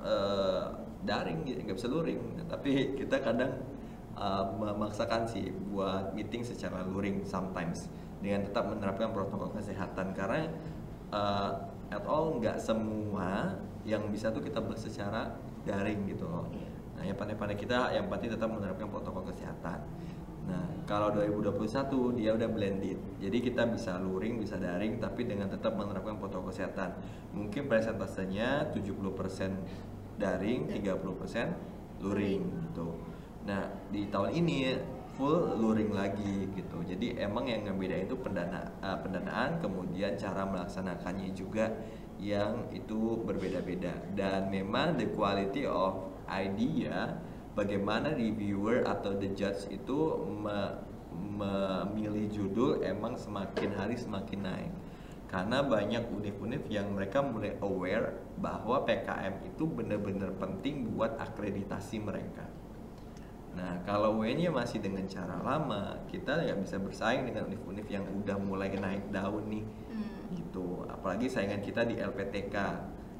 uh, 0.00 0.64
daring, 1.04 1.44
gitu, 1.44 1.60
nggak 1.60 1.76
bisa 1.76 1.88
luring. 1.92 2.20
Tapi 2.48 2.70
kita 3.04 3.16
kadang 3.20 3.52
uh, 4.16 4.44
memaksakan 4.56 5.28
sih 5.28 5.52
buat 5.68 6.16
meeting 6.16 6.40
secara 6.40 6.88
luring 6.88 7.20
sometimes 7.28 7.92
dengan 8.24 8.48
tetap 8.48 8.64
menerapkan 8.64 9.12
protokol 9.12 9.52
kesehatan 9.52 10.16
karena 10.16 10.48
uh, 11.12 11.68
at 11.92 12.04
all 12.08 12.40
nggak 12.40 12.56
semua 12.56 13.60
yang 13.86 14.10
bisa 14.10 14.34
tuh 14.34 14.42
kita 14.42 14.58
bahas 14.58 14.82
secara 14.82 15.30
daring 15.62 16.10
gitu 16.10 16.26
loh. 16.26 16.50
Iya. 16.50 16.68
Nah, 16.98 17.02
yang 17.06 17.16
pandai-pandai 17.16 17.56
kita 17.56 17.94
yang 17.94 18.10
pasti 18.10 18.26
tetap 18.26 18.50
menerapkan 18.50 18.90
protokol 18.90 19.22
kesehatan. 19.30 19.78
Nah, 20.46 20.62
kalau 20.86 21.10
2021 21.10 22.18
dia 22.18 22.30
udah 22.34 22.48
blended. 22.50 22.98
Jadi 23.18 23.38
kita 23.42 23.66
bisa 23.66 23.98
luring, 23.98 24.38
bisa 24.38 24.58
daring 24.58 25.02
tapi 25.02 25.26
dengan 25.26 25.50
tetap 25.50 25.74
menerapkan 25.74 26.18
protokol 26.18 26.54
kesehatan. 26.54 26.94
Mungkin 27.34 27.66
presentasenya 27.66 28.70
70% 28.70 30.18
daring, 30.18 30.70
30% 30.70 32.02
luring 32.02 32.42
gitu. 32.70 32.94
Nah, 33.46 33.66
di 33.90 34.06
tahun 34.10 34.30
ini 34.34 34.56
full 35.18 35.56
luring 35.58 35.90
lagi 35.96 36.46
gitu. 36.52 36.78
Jadi 36.84 37.16
emang 37.18 37.48
yang 37.48 37.64
ngebedain 37.66 38.04
itu 38.06 38.16
pendana 38.20 38.68
eh, 38.84 38.98
pendanaan 39.00 39.58
kemudian 39.58 40.14
cara 40.14 40.44
melaksanakannya 40.44 41.32
juga 41.32 41.72
yang 42.16 42.68
itu 42.72 43.20
berbeda-beda 43.24 43.92
dan 44.16 44.48
memang 44.48 44.96
the 44.96 45.08
quality 45.12 45.68
of 45.68 46.12
idea 46.26 47.20
bagaimana 47.52 48.12
reviewer 48.16 48.84
atau 48.84 49.16
the 49.16 49.30
judge 49.36 49.68
itu 49.68 50.16
me- 50.26 50.76
memilih 51.16 52.28
judul 52.28 52.84
emang 52.84 53.16
semakin 53.16 53.72
hari 53.72 53.96
semakin 53.96 54.40
naik 54.44 54.72
karena 55.26 55.58
banyak 55.64 56.06
univ-univ 56.12 56.64
yang 56.70 56.92
mereka 56.94 57.18
mulai 57.18 57.58
aware 57.58 58.14
bahwa 58.38 58.86
PKM 58.86 59.42
itu 59.42 59.66
benar-benar 59.66 60.30
penting 60.38 60.86
buat 60.94 61.18
akreditasi 61.18 61.98
mereka. 61.98 62.46
Nah, 63.56 63.80
kalau 63.88 64.20
UN-nya 64.20 64.52
masih 64.52 64.84
dengan 64.84 65.08
cara 65.08 65.40
lama, 65.40 65.98
kita 66.12 66.44
nggak 66.44 66.60
bisa 66.62 66.76
bersaing 66.76 67.24
dengan 67.26 67.48
univ-univ 67.48 67.88
yang 67.88 68.04
udah 68.04 68.36
mulai 68.38 68.70
naik 68.76 69.10
daun 69.10 69.48
nih 69.48 69.64
Hmm. 69.86 70.15
Gitu 70.34 70.82
apalagi 70.90 71.30
saingan 71.30 71.62
kita 71.62 71.86
di 71.86 72.00
LPTK 72.00 72.56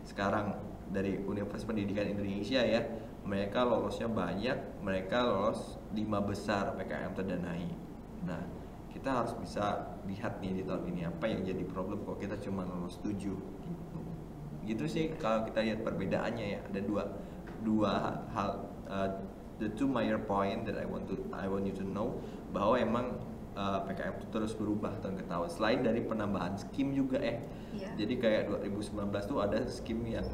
sekarang 0.06 0.54
dari 0.90 1.18
Universitas 1.18 1.66
Pendidikan 1.66 2.06
Indonesia 2.06 2.62
ya 2.62 2.80
mereka 3.26 3.66
lolosnya 3.66 4.06
banyak 4.06 4.78
mereka 4.86 5.26
lolos 5.26 5.82
lima 5.90 6.22
besar 6.22 6.78
PKM 6.78 7.12
terdanai. 7.18 7.66
Nah 8.22 8.42
kita 8.94 9.22
harus 9.22 9.34
bisa 9.42 9.98
lihat 10.06 10.38
nih 10.38 10.62
di 10.62 10.62
tahun 10.62 10.94
ini 10.94 11.02
apa 11.10 11.26
yang 11.26 11.42
jadi 11.42 11.66
problem 11.66 12.06
kok 12.06 12.22
kita 12.22 12.38
cuma 12.38 12.62
lolos 12.62 12.96
7 13.02 13.18
gitu. 13.18 14.00
Gitu 14.62 14.84
sih 14.86 15.04
kalau 15.18 15.42
kita 15.42 15.66
lihat 15.66 15.82
perbedaannya 15.82 16.46
ya. 16.54 16.60
Ada 16.70 16.80
dua 16.86 17.02
dua 17.66 18.22
hal 18.30 18.50
uh, 18.86 19.10
the 19.58 19.74
two 19.74 19.90
major 19.90 20.22
point 20.22 20.62
that 20.62 20.78
I 20.78 20.86
want 20.86 21.10
to 21.10 21.18
I 21.34 21.50
want 21.50 21.66
you 21.66 21.74
to 21.82 21.84
know 21.84 22.22
bahwa 22.54 22.78
emang 22.78 23.06
uh, 23.56 23.80
PKM 23.88 24.14
itu 24.20 24.26
terus 24.28 24.52
berubah 24.54 24.92
tahun 25.00 25.16
ke 25.18 25.24
tahun. 25.26 25.48
Selain 25.48 25.80
dari 25.80 26.04
penambahan 26.04 26.54
skim 26.60 26.92
juga 26.92 27.18
eh. 27.18 27.40
Iya. 27.76 27.92
jadi 28.06 28.14
kayak 28.16 28.42
2019 28.72 29.12
tuh 29.28 29.36
ada 29.44 29.60
skim 29.68 30.00
yang 30.08 30.24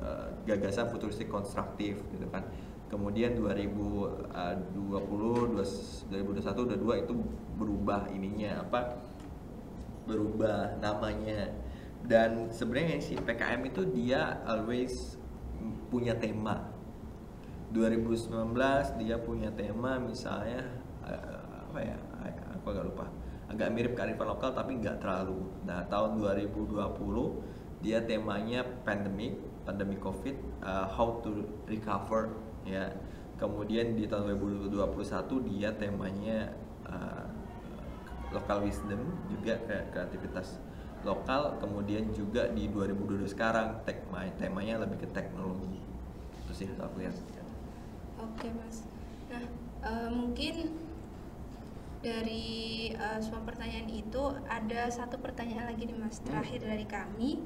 uh, 0.00 0.28
gagasan 0.44 0.88
futuristik 0.92 1.28
konstruktif 1.28 2.00
gitu 2.12 2.26
kan. 2.32 2.44
Kemudian 2.90 3.38
2020 3.38 4.34
2021 4.34 6.10
22 6.10 7.04
itu 7.06 7.14
berubah 7.54 8.10
ininya 8.10 8.66
apa 8.66 8.98
berubah 10.10 10.80
namanya. 10.82 11.54
Dan 12.00 12.48
sebenarnya 12.50 12.98
si 12.98 13.14
PKM 13.14 13.60
itu 13.68 13.84
dia 13.92 14.42
always 14.48 15.20
punya 15.92 16.16
tema. 16.16 16.72
2019 17.70 18.34
dia 18.98 19.16
punya 19.22 19.54
tema 19.54 20.02
misalnya 20.02 20.66
eh, 21.06 21.38
apa 21.70 21.78
ya 21.78 22.09
aku 22.60 22.76
agak 22.76 22.84
lupa. 22.92 23.06
Agak 23.50 23.72
mirip 23.74 23.98
kearifan 23.98 24.28
lokal 24.30 24.52
tapi 24.52 24.78
nggak 24.78 25.00
terlalu. 25.00 25.40
Nah 25.64 25.82
tahun 25.88 26.20
2020 26.20 26.76
dia 27.80 27.98
temanya 28.04 28.60
pandemic 28.84 29.40
pandemi 29.64 29.96
covid 29.96 30.36
uh, 30.60 30.86
how 30.92 31.18
to 31.24 31.48
recover 31.66 32.36
ya. 32.68 32.92
Kemudian 33.40 33.96
di 33.96 34.04
tahun 34.04 34.36
2021 34.36 35.48
dia 35.48 35.72
temanya 35.72 36.52
uh, 36.84 37.24
local 38.30 38.68
wisdom 38.68 39.00
juga 39.32 39.56
kreativitas 39.64 40.60
lokal. 41.02 41.56
Kemudian 41.56 42.12
juga 42.12 42.52
di 42.52 42.68
2022 42.68 43.32
sekarang 43.32 43.80
tema 43.88 44.28
temanya 44.36 44.84
lebih 44.84 45.02
ke 45.02 45.08
teknologi. 45.16 45.80
Itu 46.44 46.52
sih 46.52 46.68
aku 46.76 47.00
lihat. 47.00 47.16
Oke 48.20 48.52
mas. 48.52 48.84
Nah 49.32 49.44
eh, 49.88 50.10
mungkin 50.12 50.89
dari 52.00 52.90
eh, 52.96 53.18
semua 53.20 53.44
pertanyaan 53.44 53.88
itu 53.92 54.32
ada 54.48 54.88
satu 54.88 55.20
pertanyaan 55.20 55.72
lagi 55.72 55.84
nih 55.84 55.96
mas 55.96 56.20
terakhir 56.24 56.64
dari 56.64 56.88
kami. 56.88 57.40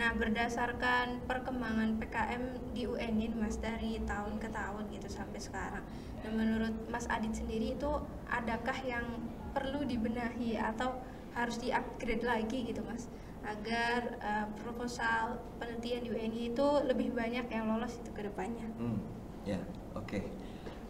Nah 0.00 0.16
berdasarkan 0.16 1.28
perkembangan 1.28 2.00
PKM 2.00 2.72
di 2.72 2.88
UN 2.88 3.14
ini 3.20 3.36
mas 3.36 3.60
dari 3.60 4.00
tahun 4.08 4.40
ke 4.40 4.48
tahun 4.48 4.88
gitu 4.88 5.08
sampai 5.12 5.40
sekarang. 5.40 5.84
Nah 6.24 6.30
menurut 6.32 6.74
Mas 6.88 7.06
Adit 7.10 7.34
sendiri 7.36 7.76
itu 7.76 7.90
adakah 8.30 8.78
yang 8.86 9.06
perlu 9.52 9.84
dibenahi 9.84 10.54
atau 10.56 11.02
harus 11.34 11.58
di-upgrade 11.62 12.24
lagi 12.26 12.66
gitu 12.66 12.82
mas 12.82 13.06
agar 13.46 14.18
eh, 14.18 14.46
proposal 14.58 15.38
penelitian 15.62 16.02
di 16.04 16.10
UNI 16.10 16.42
itu 16.52 16.66
lebih 16.84 17.14
banyak 17.14 17.46
yang 17.48 17.70
lolos 17.70 17.94
itu 17.98 18.10
ke 18.10 18.26
depannya. 18.26 18.66
Hmm, 18.76 18.98
ya, 19.46 19.60
oke. 19.94 20.20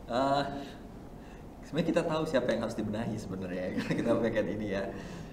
Eh, 0.08 0.44
sebenarnya 1.68 1.88
kita 1.92 2.02
tahu 2.08 2.22
siapa 2.24 2.48
yang 2.56 2.64
harus 2.64 2.76
dibenahi 2.80 3.16
sebenarnya 3.20 3.62
ya, 3.68 3.70
kalau 3.76 3.92
kita 4.00 4.10
pakai 4.24 4.42
ini 4.56 4.66
ya. 4.72 4.82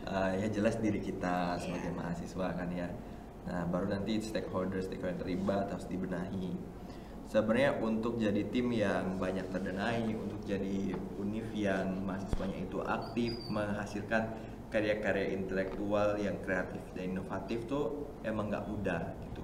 Eh, 0.06 0.32
ya 0.44 0.48
jelas 0.52 0.76
diri 0.84 1.00
kita 1.00 1.58
sebagai 1.58 1.90
Iya. 1.90 1.98
mahasiswa 1.98 2.48
kan 2.54 2.70
ya. 2.76 2.88
Nah, 3.48 3.64
baru 3.72 3.88
nanti 3.90 4.20
stakeholder 4.20 4.84
stakeholder 4.84 5.16
yang 5.16 5.22
terlibat 5.24 5.66
harus 5.72 5.88
dibenahi. 5.88 6.54
Sebenarnya 7.26 7.82
untuk 7.82 8.22
jadi 8.22 8.46
tim 8.54 8.70
yang 8.70 9.18
banyak 9.18 9.50
terdanai, 9.50 10.14
untuk 10.14 10.46
jadi 10.46 10.94
univ 11.18 11.50
yang 11.58 12.06
mahasiswanya 12.06 12.70
itu 12.70 12.78
aktif 12.86 13.34
menghasilkan 13.50 14.30
karya-karya 14.70 15.34
intelektual 15.34 16.22
yang 16.22 16.38
kreatif 16.46 16.86
dan 16.94 17.18
inovatif 17.18 17.66
tuh 17.66 18.12
emang 18.22 18.54
nggak 18.54 18.66
mudah 18.70 19.02
gitu. 19.26 19.42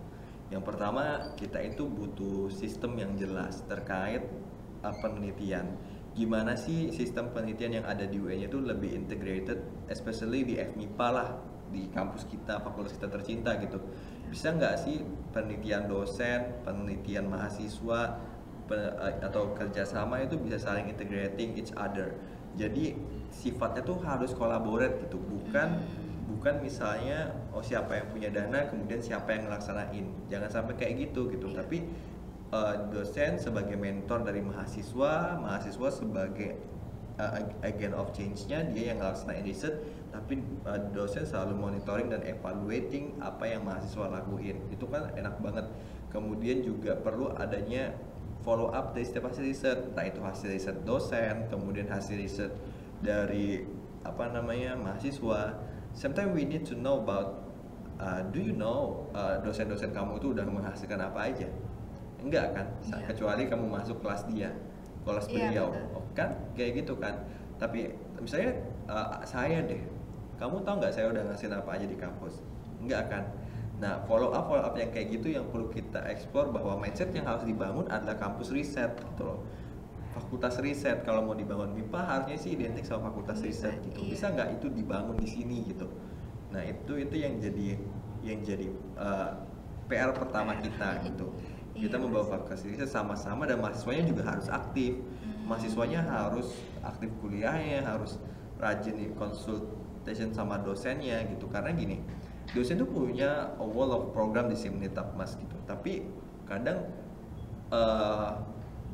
Yang 0.53 0.63
pertama 0.67 1.33
kita 1.39 1.57
itu 1.63 1.89
butuh 1.89 2.53
sistem 2.53 3.01
yang 3.01 3.17
jelas 3.17 3.65
terkait 3.65 4.21
uh, 4.85 4.93
penelitian. 5.01 5.73
Gimana 6.11 6.59
sih 6.59 6.91
sistem 6.91 7.31
penelitian 7.31 7.81
yang 7.81 7.85
ada 7.87 8.03
di 8.03 8.19
UN 8.19 8.43
itu 8.43 8.59
lebih 8.59 8.91
integrated, 8.91 9.63
especially 9.87 10.43
di 10.43 10.59
FMIPA 10.59 11.07
lah 11.07 11.29
di 11.71 11.87
kampus 11.87 12.27
kita, 12.27 12.59
fakultas 12.59 12.91
kita 12.99 13.07
tercinta 13.07 13.55
gitu. 13.63 13.79
Bisa 14.27 14.51
nggak 14.51 14.75
sih 14.75 14.99
penelitian 15.31 15.87
dosen, 15.87 16.63
penelitian 16.67 17.31
mahasiswa 17.31 18.19
pe- 18.67 18.95
uh, 18.99 19.23
atau 19.23 19.55
kerjasama 19.55 20.19
itu 20.19 20.35
bisa 20.35 20.59
saling 20.59 20.91
integrating 20.91 21.55
each 21.55 21.71
other. 21.79 22.11
Jadi 22.59 22.99
sifatnya 23.31 23.79
tuh 23.87 24.03
harus 24.03 24.35
collaborate 24.35 25.07
gitu, 25.07 25.15
bukan 25.15 25.79
bukan 26.31 26.63
misalnya 26.63 27.31
oh 27.51 27.61
siapa 27.61 28.01
yang 28.01 28.07
punya 28.09 28.29
dana 28.31 28.65
kemudian 28.65 29.03
siapa 29.03 29.35
yang 29.35 29.51
ngelaksanain 29.51 30.07
jangan 30.31 30.49
sampai 30.49 30.73
kayak 30.79 31.11
gitu 31.11 31.27
gitu 31.27 31.51
tapi 31.51 31.83
uh, 32.51 32.75
dosen 32.91 33.39
sebagai 33.39 33.79
mentor 33.79 34.27
dari 34.27 34.43
mahasiswa 34.43 35.39
mahasiswa 35.39 35.87
sebagai 35.89 36.59
uh, 37.17 37.39
ag- 37.39 37.55
agent 37.63 37.95
of 37.95 38.11
change-nya 38.11 38.67
dia 38.69 38.93
yang 38.93 38.99
ngelaksanain 39.01 39.43
riset 39.43 39.79
tapi 40.11 40.43
uh, 40.67 40.79
dosen 40.91 41.23
selalu 41.23 41.55
monitoring 41.55 42.11
dan 42.11 42.21
evaluating 42.27 43.15
apa 43.23 43.47
yang 43.47 43.63
mahasiswa 43.63 44.11
lakuin. 44.11 44.59
Itu 44.67 44.91
kan 44.91 45.07
enak 45.15 45.39
banget. 45.39 45.65
Kemudian 46.11 46.59
juga 46.59 46.99
perlu 46.99 47.31
adanya 47.31 47.95
follow 48.43 48.67
up 48.75 48.91
dari 48.91 49.07
setiap 49.07 49.31
hasil 49.31 49.47
riset. 49.47 49.79
Entah 49.87 50.03
itu 50.03 50.19
hasil 50.19 50.51
riset 50.51 50.77
dosen 50.83 51.47
kemudian 51.47 51.87
hasil 51.87 52.19
riset 52.19 52.51
dari 52.99 53.63
apa 54.03 54.27
namanya 54.35 54.75
mahasiswa. 54.75 55.55
Sometimes 55.95 56.35
we 56.35 56.43
need 56.43 56.67
to 56.67 56.75
know 56.75 56.99
about 56.99 57.47
uh, 58.03 58.19
do 58.35 58.43
you 58.43 58.51
know 58.51 59.07
uh, 59.15 59.39
dosen-dosen 59.39 59.95
kamu 59.95 60.19
itu 60.19 60.35
udah 60.35 60.43
menghasilkan 60.43 60.99
apa 60.99 61.31
aja 61.31 61.47
enggak 62.21 62.53
kan 62.53 62.67
Iya. 62.85 62.97
kecuali 63.09 63.43
kamu 63.49 63.65
masuk 63.67 63.97
kelas 64.01 64.21
dia 64.29 64.49
kelas 65.01 65.25
Iya, 65.27 65.49
beliau 65.49 65.67
betul. 65.73 65.97
Oh, 65.97 66.03
kan 66.13 66.29
kayak 66.53 66.71
gitu 66.85 66.93
kan 66.97 67.15
tapi 67.57 67.93
misalnya 68.17 68.53
uh, 68.85 69.21
saya 69.25 69.61
deh 69.65 69.81
kamu 70.37 70.61
tahu 70.61 70.75
nggak 70.81 70.93
saya 70.93 71.09
udah 71.09 71.23
ngasih 71.29 71.49
apa 71.49 71.69
aja 71.77 71.85
di 71.85 71.97
kampus 71.97 72.41
enggak 72.81 73.09
kan 73.09 73.25
Nah, 73.81 73.97
follow 74.05 74.29
up 74.29 74.45
follow 74.45 74.61
up 74.61 74.77
yang 74.77 74.93
kayak 74.93 75.09
gitu 75.09 75.33
yang 75.33 75.49
perlu 75.49 75.65
kita 75.73 76.05
explore 76.05 76.53
bahwa 76.53 76.77
mindset 76.77 77.09
yang 77.17 77.25
harus 77.25 77.41
dibangun 77.41 77.89
adalah 77.89 78.13
kampus 78.13 78.53
riset 78.53 78.93
gitu 78.93 79.25
loh. 79.25 79.41
Fakultas 80.13 80.61
riset 80.61 81.01
kalau 81.01 81.25
mau 81.25 81.33
dibangun 81.33 81.73
MIPA 81.73 81.97
harusnya 81.97 82.37
sih 82.37 82.53
identik 82.53 82.85
sama 82.85 83.09
fakultas 83.09 83.41
Bisa, 83.41 83.73
riset 83.73 83.81
gitu. 83.89 84.05
iya. 84.05 84.09
Bisa 84.13 84.25
nggak 84.29 84.49
itu 84.61 84.67
dibangun 84.69 85.17
di 85.17 85.25
sini 85.25 85.65
gitu. 85.65 85.89
Nah, 86.53 86.61
itu 86.61 86.93
itu 86.93 87.15
yang 87.17 87.41
jadi 87.41 87.67
yang 88.21 88.39
jadi 88.45 88.69
uh, 89.01 89.33
PR 89.89 90.13
pertama 90.13 90.61
kita 90.61 91.01
gitu. 91.01 91.33
Kita 91.71 91.95
Iya, 91.97 92.03
membawa 92.03 92.23
Mas. 92.23 92.31
fakultas 92.31 92.61
riset 92.63 92.89
sama-sama 92.89 93.47
dan 93.47 93.59
mahasiswanya 93.59 94.03
juga 94.05 94.23
harus 94.27 94.47
aktif. 94.47 94.99
Hmm. 94.99 95.47
Mahasiswanya 95.47 96.01
harus 96.03 96.51
aktif 96.81 97.09
kuliahnya, 97.19 97.83
harus 97.83 98.19
rajin 98.59 98.93
di 98.93 99.07
consultation 99.15 100.29
sama 100.31 100.59
dosennya 100.61 101.23
gitu. 101.27 101.47
Karena 101.47 101.71
gini, 101.71 102.03
dosen 102.51 102.77
tuh 102.77 102.87
punya 102.87 103.55
a 103.55 103.65
wall 103.65 103.89
of 103.89 104.03
program 104.11 104.47
disseminate 104.47 104.93
up 104.95 105.15
mas 105.15 105.33
gitu. 105.35 105.55
Tapi 105.65 106.05
kadang 106.45 106.91
eh, 107.71 108.31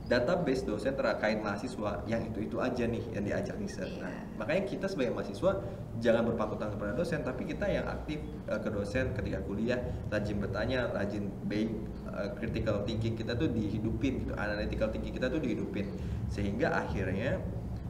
database 0.08 0.64
dosen 0.64 0.96
terkait 0.96 1.44
mahasiswa 1.44 2.00
yang 2.08 2.24
itu 2.24 2.48
itu 2.48 2.56
aja 2.64 2.88
nih 2.88 3.04
yang 3.12 3.24
diajak 3.26 3.58
riset. 3.60 3.90
Nah, 4.00 4.08
Iya. 4.08 4.38
makanya 4.40 4.64
kita 4.64 4.86
sebagai 4.88 5.12
mahasiswa 5.12 5.52
jangan 6.00 6.24
berpangku 6.24 6.56
tangan 6.56 6.80
kepada 6.80 6.94
dosen, 6.96 7.20
tapi 7.28 7.44
kita 7.44 7.66
yang 7.68 7.84
aktif 7.84 8.22
eh, 8.48 8.56
ke 8.56 8.70
dosen 8.72 9.12
ketika 9.12 9.44
kuliah, 9.44 9.82
rajin 10.08 10.38
bertanya, 10.40 10.88
rajin 10.96 11.28
baik 11.44 11.74
eh, 12.18 12.30
critical 12.36 12.82
thinking 12.84 13.14
kita 13.14 13.38
tuh 13.38 13.48
dihidupin 13.54 14.26
gitu, 14.26 14.34
analytical 14.36 14.90
thinking 14.90 15.14
kita 15.14 15.30
tuh 15.30 15.40
dihidupin, 15.40 15.88
sehingga 16.34 16.74
akhirnya 16.74 17.38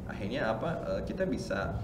akhirnya 0.07 0.51
apa 0.51 0.69
eh, 0.95 1.01
kita 1.07 1.23
bisa 1.23 1.79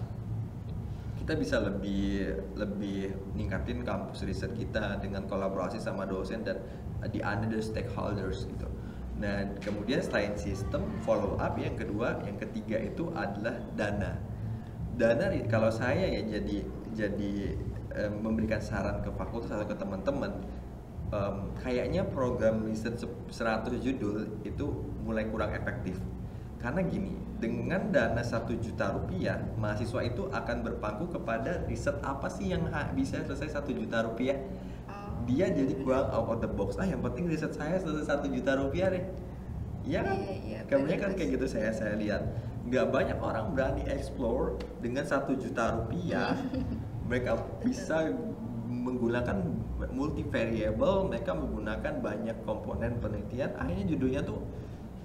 kita 1.23 1.39
bisa 1.39 1.55
lebih 1.63 2.35
lebih 2.59 3.15
ningkatin 3.31 3.87
kampus 3.87 4.27
riset 4.27 4.51
kita 4.59 4.99
dengan 4.99 5.23
kolaborasi 5.23 5.79
sama 5.79 6.03
dosen 6.03 6.43
dan 6.43 6.59
uh, 6.99 7.07
di 7.07 7.23
other 7.23 7.63
stakeholders 7.63 8.43
gitu. 8.43 8.67
Nah 9.23 9.55
kemudian 9.63 10.03
selain 10.03 10.35
sistem 10.35 10.83
follow 11.07 11.39
up 11.39 11.55
yang 11.55 11.79
kedua, 11.79 12.19
yang 12.27 12.35
ketiga 12.35 12.75
itu 12.75 13.07
adalah 13.15 13.55
dana. 13.71 14.19
Dana 14.99 15.31
kalau 15.47 15.71
saya 15.71 16.11
ya 16.11 16.27
jadi 16.27 16.59
jadi 16.91 17.33
eh, 17.95 18.11
memberikan 18.11 18.59
saran 18.59 18.99
ke 18.99 19.09
fakultas 19.15 19.55
atau 19.55 19.63
ke 19.63 19.79
teman-teman 19.79 20.43
em, 21.13 21.35
kayaknya 21.61 22.01
program 22.09 22.65
riset 22.65 22.97
se- 22.97 23.13
100 23.29 23.77
judul 23.77 24.41
itu 24.41 24.65
mulai 25.05 25.29
kurang 25.29 25.53
efektif 25.53 26.01
karena 26.57 26.81
gini 26.81 27.13
dengan 27.37 27.91
dana 27.91 28.23
satu 28.23 28.55
juta 28.57 28.95
rupiah 28.95 29.35
mahasiswa 29.59 29.99
itu 30.01 30.25
akan 30.31 30.57
berpangku 30.63 31.11
kepada 31.11 31.67
riset 31.67 31.99
apa 32.01 32.31
sih 32.31 32.49
yang 32.49 32.65
bisa 32.97 33.21
selesai 33.21 33.61
satu 33.61 33.69
juta 33.71 34.01
rupiah 34.01 34.41
Oh. 34.83 35.23
dia 35.23 35.47
jadi 35.47 35.79
kurang 35.79 36.11
out 36.11 36.27
of 36.27 36.43
the 36.43 36.49
box 36.49 36.75
ah 36.75 36.83
yang 36.83 36.99
penting 36.99 37.23
riset 37.23 37.55
saya 37.55 37.79
selesai 37.79 38.19
satu 38.19 38.27
juta 38.27 38.59
rupiah 38.59 38.91
deh 38.91 39.05
Iya 39.83 39.99
kan? 39.99 40.15
Iya, 40.15 40.33
iya, 40.47 40.59
Kebanyakan 40.63 40.87
benar, 40.87 41.11
kan 41.11 41.11
kayak 41.19 41.29
gitu 41.35 41.45
saya 41.47 41.69
saya 41.75 41.93
lihat. 41.99 42.23
Nggak 42.63 42.87
banyak 42.87 43.17
orang 43.19 43.51
berani 43.51 43.83
explore 43.91 44.55
dengan 44.79 45.03
satu 45.03 45.35
juta 45.35 45.75
rupiah. 45.75 46.39
mereka 47.11 47.35
bisa 47.59 48.15
menggunakan 48.71 49.43
multivariable, 49.93 51.07
mereka 51.07 51.31
menggunakan 51.37 51.93
banyak 52.01 52.37
komponen 52.43 52.97
penelitian. 52.97 53.53
Akhirnya 53.55 53.85
judulnya 53.93 54.21
tuh 54.25 54.41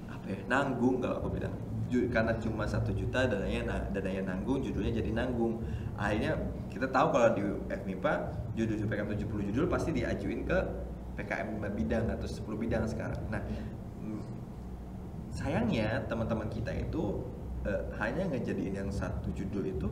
apa 0.09 0.27
ya? 0.33 0.41
Nanggung 0.49 1.05
kalau 1.05 1.21
aku 1.21 1.29
bilang. 1.37 1.55
Karena 1.89 2.37
cuma 2.37 2.69
satu 2.69 2.93
juta 2.93 3.25
dananya 3.25 3.65
na- 3.65 3.87
dananya 3.89 4.35
nanggung, 4.35 4.61
judulnya 4.61 5.01
jadi 5.01 5.11
nanggung. 5.17 5.65
Akhirnya 5.97 6.37
kita 6.69 6.85
tahu 6.93 7.17
kalau 7.17 7.29
di 7.33 7.43
FMIPA 7.73 8.13
judul 8.53 8.77
PKM 8.85 9.09
70 9.17 9.49
judul 9.49 9.67
pasti 9.73 9.97
diajuin 9.97 10.45
ke 10.45 10.59
PKM 11.17 11.49
5 11.57 11.73
bidang 11.73 12.05
atau 12.13 12.29
10 12.29 12.61
bidang 12.61 12.85
sekarang. 12.85 13.19
Nah, 13.33 13.41
mm, 14.05 14.23
sayangnya 15.33 16.05
teman-teman 16.07 16.47
kita 16.53 16.77
itu 16.77 17.25
eh, 17.65 17.83
hanya 17.99 18.29
ngejadiin 18.31 18.85
yang 18.85 18.91
satu 18.93 19.33
judul 19.33 19.65
itu 19.67 19.89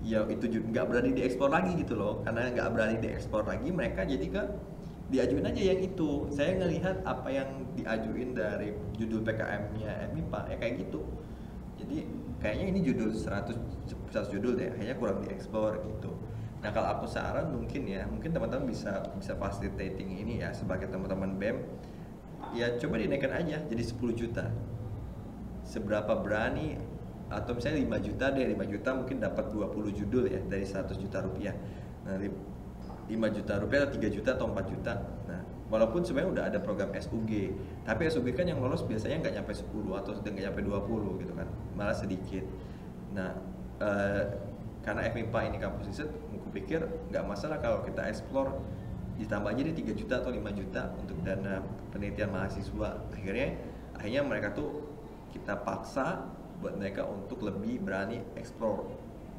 ya 0.00 0.24
itu 0.28 0.48
nggak 0.48 0.84
berani 0.88 1.10
diekspor 1.12 1.52
lagi 1.52 1.76
gitu 1.76 1.96
loh. 1.96 2.24
Karena 2.24 2.48
nggak 2.52 2.68
berani 2.72 2.96
diekspor 3.00 3.44
lagi 3.44 3.68
mereka 3.68 4.04
jadi 4.04 4.26
ke 4.26 4.42
diajuin 5.10 5.44
aja 5.44 5.62
yang 5.74 5.80
itu. 5.82 6.30
Saya 6.30 6.56
ngelihat 6.56 7.02
apa 7.04 7.28
yang 7.28 7.48
diajuin 7.74 8.32
dari 8.32 8.72
judul 8.96 9.26
PKM-nya 9.26 10.12
MIPA 10.14 10.40
ya 10.54 10.56
kayak 10.56 10.74
gitu. 10.86 11.02
Jadi 11.80 12.06
kayaknya 12.40 12.66
ini 12.76 12.80
judul 12.84 13.10
100 13.12 13.56
100 14.12 14.34
judul 14.34 14.56
deh 14.56 14.70
kayaknya 14.74 14.96
kurang 14.96 15.18
dieksplor 15.24 15.82
gitu. 15.84 16.12
Nah 16.60 16.70
kalau 16.72 16.88
aku 17.00 17.06
saran 17.08 17.52
mungkin 17.56 17.88
ya 17.88 18.04
mungkin 18.04 18.36
teman-teman 18.36 18.68
bisa 18.68 19.00
bisa 19.16 19.32
facilitating 19.36 20.20
ini 20.20 20.44
ya 20.44 20.52
sebagai 20.52 20.92
teman-teman 20.92 21.40
BEM 21.40 21.56
ya 22.52 22.76
coba 22.76 23.00
dinaikkan 23.00 23.32
aja 23.32 23.64
jadi 23.64 23.82
10 23.82 24.12
juta. 24.12 24.46
Seberapa 25.64 26.18
berani 26.20 26.76
atau 27.30 27.54
misalnya 27.54 27.86
5 27.86 28.06
juta 28.10 28.24
deh 28.34 28.44
5 28.58 28.72
juta 28.74 28.90
mungkin 28.98 29.16
dapat 29.22 29.44
20 29.54 29.94
judul 29.94 30.24
ya 30.26 30.40
dari 30.50 30.66
100 30.66 30.98
juta 30.98 31.22
rupiah. 31.22 31.54
Nah 32.02 32.18
ri- 32.18 32.34
5 33.10 33.36
juta 33.38 33.52
rupiah 33.62 33.86
atau 33.86 33.94
3 33.94 34.10
juta 34.10 34.30
atau 34.34 34.46
4 34.50 34.66
juta. 34.66 34.92
Nah 35.30 35.40
walaupun 35.70 36.02
sebenarnya 36.02 36.30
udah 36.34 36.44
ada 36.50 36.58
program 36.58 36.90
SUG 36.98 37.54
tapi 37.86 38.10
SUG 38.10 38.34
kan 38.34 38.50
yang 38.50 38.58
lolos 38.58 38.82
biasanya 38.82 39.22
nggak 39.22 39.34
nyampe 39.38 39.52
10 39.54 39.70
atau 39.94 40.10
nggak 40.18 40.44
nyampe 40.50 40.60
20 40.66 41.22
gitu 41.22 41.32
kan 41.38 41.46
malah 41.78 41.94
sedikit. 41.94 42.42
Nah 43.14 43.30
eh, 43.78 44.22
karena 44.82 45.06
FMIPA 45.06 45.40
ini 45.54 45.56
kampus 45.62 45.86
riset 45.86 46.10
aku 46.34 46.48
pikir 46.50 46.82
nggak 47.14 47.24
masalah 47.28 47.62
kalau 47.62 47.86
kita 47.86 48.10
explore 48.10 48.58
ditambah 49.22 49.52
aja 49.52 49.60
deh 49.62 49.76
3 49.76 49.94
juta 49.94 50.14
atau 50.18 50.32
5 50.34 50.40
juta 50.58 50.82
untuk 50.98 51.14
dana 51.22 51.62
penelitian 51.94 52.34
mahasiswa. 52.34 53.06
Akhirnya 53.14 53.54
akhirnya 53.94 54.22
mereka 54.26 54.50
tuh 54.56 54.82
kita 55.30 55.62
paksa 55.62 56.26
buat 56.60 56.76
mereka 56.76 57.08
untuk 57.08 57.40
lebih 57.44 57.80
berani 57.80 58.20
explore 58.36 58.84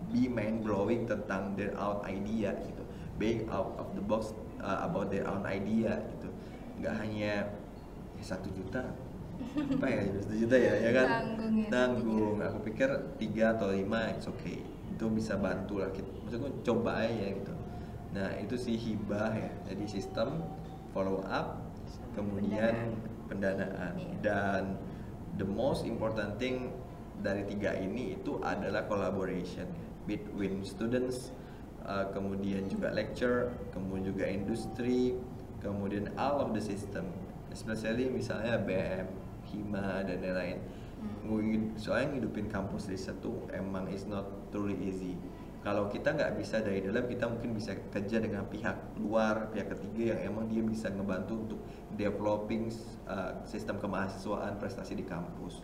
be 0.09 0.25
mind 0.25 0.65
blowing 0.65 1.05
tentang 1.05 1.53
their 1.53 1.71
own 1.77 2.01
idea 2.03 2.57
gitu. 2.65 2.83
Being 3.21 3.45
out 3.53 3.77
of 3.77 3.93
the 3.93 4.01
box 4.01 4.33
uh, 4.57 4.81
about 4.81 5.13
their 5.13 5.29
own 5.29 5.45
idea 5.45 6.01
gitu. 6.17 6.29
Nggak 6.81 6.95
hanya 6.97 7.33
ya, 8.17 8.23
satu 8.25 8.49
juta. 8.49 8.81
Apa 9.77 9.85
ya 9.89 10.01
satu 10.21 10.35
juta 10.37 10.55
ya 10.57 10.73
ya 10.81 10.91
kan? 10.93 11.07
Tanggung 11.07 11.55
ya. 11.55 11.67
tanggung. 11.69 12.35
Aku 12.41 12.57
pikir 12.65 12.89
tiga 13.21 13.53
atau 13.53 13.69
lima 13.69 14.09
it's 14.11 14.25
okay. 14.25 14.65
Itu 14.89 15.07
bisa 15.13 15.37
bantu 15.37 15.85
lah 15.85 15.93
kita. 15.93 16.09
Maksudku 16.25 16.49
coba 16.65 17.05
aja 17.05 17.27
gitu. 17.29 17.53
Nah 18.17 18.29
itu 18.41 18.55
sih 18.57 18.75
hibah 18.75 19.37
ya. 19.37 19.51
Jadi 19.69 19.85
sistem 19.85 20.41
follow 20.91 21.21
up 21.29 21.61
kemudian 22.17 22.97
pendanaan. 23.31 23.95
Iya. 23.95 24.11
dan 24.19 24.63
the 25.39 25.47
most 25.47 25.87
important 25.87 26.35
thing 26.35 26.75
dari 27.19 27.43
tiga 27.43 27.75
ini 27.75 28.15
itu 28.15 28.39
adalah 28.39 28.87
collaboration 28.87 29.67
between 30.07 30.63
students 30.63 31.35
uh, 31.83 32.07
kemudian 32.15 32.71
juga 32.71 32.95
lecture 32.95 33.51
kemudian 33.75 34.15
juga 34.15 34.25
industri 34.31 35.19
kemudian 35.59 36.09
all 36.15 36.39
of 36.41 36.55
the 36.55 36.63
system 36.63 37.05
especially 37.51 38.07
misalnya 38.07 38.57
BM 38.57 39.07
Hima 39.51 40.01
dan 40.07 40.23
lain-lain. 40.23 40.57
Hmm. 41.27 41.75
Soalnya 41.75 42.17
ngidupin 42.17 42.47
kampus 42.47 42.87
riset 42.87 43.19
tuh 43.19 43.49
emang 43.51 43.91
is 43.91 44.07
not 44.07 44.25
truly 44.53 44.77
easy. 44.85 45.19
Kalau 45.61 45.85
kita 45.93 46.17
nggak 46.17 46.41
bisa 46.41 46.57
dari 46.57 46.81
dalam 46.81 47.05
kita 47.05 47.29
mungkin 47.29 47.53
bisa 47.53 47.77
kerja 47.93 48.17
dengan 48.17 48.49
pihak 48.49 48.97
luar 48.97 49.53
pihak 49.53 49.69
ketiga 49.77 50.17
yang 50.17 50.33
emang 50.33 50.45
dia 50.49 50.65
bisa 50.65 50.89
ngebantu 50.89 51.33
untuk 51.37 51.59
developing 51.93 52.73
uh, 53.05 53.37
sistem 53.45 53.77
kemahasiswaan 53.77 54.57
prestasi 54.57 54.97
di 54.97 55.05
kampus 55.05 55.61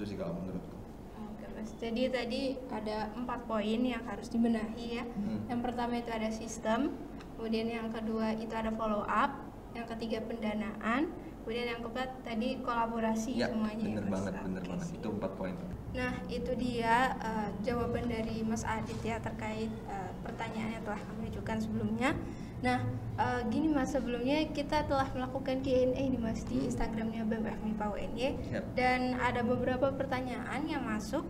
itu 0.00 0.16
sih 0.16 0.16
kalau 0.16 0.32
menurutku 0.40 0.80
Oke 1.20 1.44
mas, 1.52 1.76
jadi 1.76 2.08
tadi 2.08 2.56
ada 2.72 3.12
empat 3.12 3.44
poin 3.44 3.80
yang 3.84 4.00
harus 4.08 4.32
dibenahi 4.32 4.96
ya. 4.96 5.04
Hmm. 5.04 5.44
Yang 5.52 5.60
pertama 5.60 6.00
itu 6.00 6.08
ada 6.08 6.32
sistem, 6.32 6.96
kemudian 7.36 7.68
yang 7.68 7.92
kedua 7.92 8.32
itu 8.32 8.56
ada 8.56 8.72
follow 8.72 9.04
up, 9.04 9.44
yang 9.76 9.84
ketiga 9.84 10.24
pendanaan, 10.24 11.12
kemudian 11.44 11.76
yang 11.76 11.80
keempat 11.84 12.24
tadi 12.24 12.64
kolaborasi 12.64 13.44
ya 13.44 13.52
semuanya. 13.52 13.84
bener 13.92 14.04
Mas. 14.08 14.12
banget 14.16 14.32
bener 14.40 14.62
Oke, 14.64 14.70
banget 14.72 14.88
itu 14.96 15.08
empat 15.12 15.32
poin 15.36 15.54
Nah 15.90 16.12
itu 16.30 16.52
dia 16.56 16.94
eh, 17.20 17.48
jawaban 17.60 18.08
dari 18.08 18.40
Mas 18.40 18.64
Adit 18.64 19.00
ya 19.04 19.20
terkait 19.20 19.68
eh, 19.68 20.10
pertanyaan 20.24 20.80
yang 20.80 20.84
telah 20.88 21.02
kami 21.04 21.28
ajukan 21.28 21.58
sebelumnya. 21.60 22.16
Nah 22.60 22.84
eh, 23.16 23.40
gini 23.48 23.72
Mas 23.72 23.88
sebelumnya 23.92 24.44
kita 24.52 24.84
telah 24.84 25.08
melakukan 25.16 25.64
Q&A 25.64 25.96
nih 25.96 26.20
Mas 26.20 26.44
di. 26.44 26.68
Instagramnya 26.68 27.24
BMF 27.24 27.58
MIPA 27.64 27.86
UNY 27.88 28.36
Yap. 28.52 28.64
dan 28.76 29.14
ada 29.20 29.42
beberapa 29.44 29.92
pertanyaan 29.92 30.68
yang 30.68 30.84
masuk. 30.84 31.24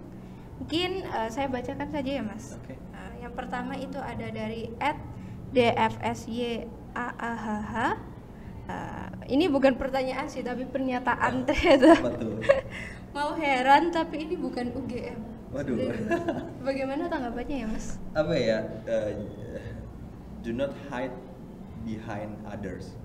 Mungkin 0.59 1.05
eh, 1.07 1.31
saya 1.31 1.49
bacakan 1.49 1.89
saja 1.89 2.11
ya 2.11 2.23
Mas. 2.27 2.59
Oke. 2.59 2.75
Eh, 2.75 3.13
yang 3.23 3.33
pertama 3.33 3.77
itu 3.79 3.99
ada 3.99 4.27
dari 4.29 4.69
DFSYAAHH. 5.55 7.75
Eh, 8.71 9.09
ini 9.35 9.47
bukan 9.47 9.79
pertanyaan 9.79 10.27
sih 10.27 10.43
tapi 10.43 10.67
pernyataan 10.67 11.47
ternyata 11.49 11.95
apa 11.95 12.11
tuh 12.19 12.35
mau 13.17 13.35
heran 13.35 13.91
tapi 13.91 14.27
ini 14.27 14.37
bukan 14.39 14.71
UGM. 14.75 15.19
Waduh. 15.51 15.75
Bagaimana 16.63 17.11
tanggapannya 17.11 17.57
ya 17.63 17.67
mas? 17.67 17.99
apa 18.15 18.35
ya 18.39 18.59
uh, 18.87 19.11
do 20.41 20.53
not 20.57 20.73
hide 20.89 21.13
behind 21.85 22.37
others. 22.49 22.97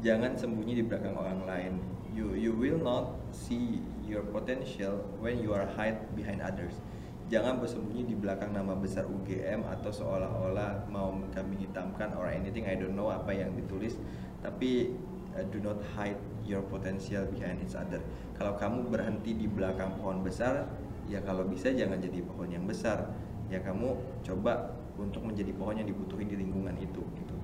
Jangan 0.00 0.38
sembunyi 0.38 0.78
di 0.80 0.84
belakang 0.84 1.16
orang 1.18 1.44
lain. 1.44 1.72
You 2.14 2.34
you 2.34 2.56
will 2.56 2.80
not 2.80 3.14
see 3.30 3.82
your 4.08 4.24
potential 4.24 5.04
when 5.20 5.38
you 5.44 5.52
are 5.52 5.68
hide 5.76 6.00
behind 6.16 6.40
others. 6.40 6.80
Jangan 7.28 7.60
bersembunyi 7.60 8.08
di 8.08 8.16
belakang 8.16 8.56
nama 8.56 8.72
besar 8.72 9.04
UGM 9.04 9.68
atau 9.68 9.92
seolah-olah 9.92 10.88
mau 10.88 11.12
kami 11.36 11.60
hitamkan 11.60 12.16
or 12.16 12.32
anything. 12.32 12.64
I 12.64 12.80
don't 12.80 12.96
know 12.96 13.12
apa 13.12 13.36
yang 13.36 13.52
ditulis. 13.52 14.00
Tapi 14.40 14.96
uh, 15.36 15.44
do 15.52 15.60
not 15.60 15.76
hide 15.92 16.16
your 16.48 16.64
potential 16.64 17.28
behind 17.28 17.60
each 17.60 17.76
other. 17.76 18.00
Kalau 18.40 18.56
kamu 18.56 18.88
berhenti 18.88 19.36
di 19.36 19.44
belakang 19.44 20.00
pohon 20.00 20.24
besar 20.24 20.72
ya 21.04 21.20
kalau 21.20 21.44
bisa 21.44 21.68
jangan 21.68 22.00
jadi 22.00 22.24
pohon 22.24 22.48
yang 22.48 22.64
besar. 22.64 23.12
Ya 23.52 23.60
kamu 23.60 23.96
coba 24.24 24.77
untuk 24.98 25.22
menjadi 25.22 25.54
pohon 25.54 25.78
yang 25.78 25.88
dibutuhin 25.88 26.26
di 26.26 26.36
lingkungan 26.36 26.74
itu 26.76 27.00
gitu 27.00 27.34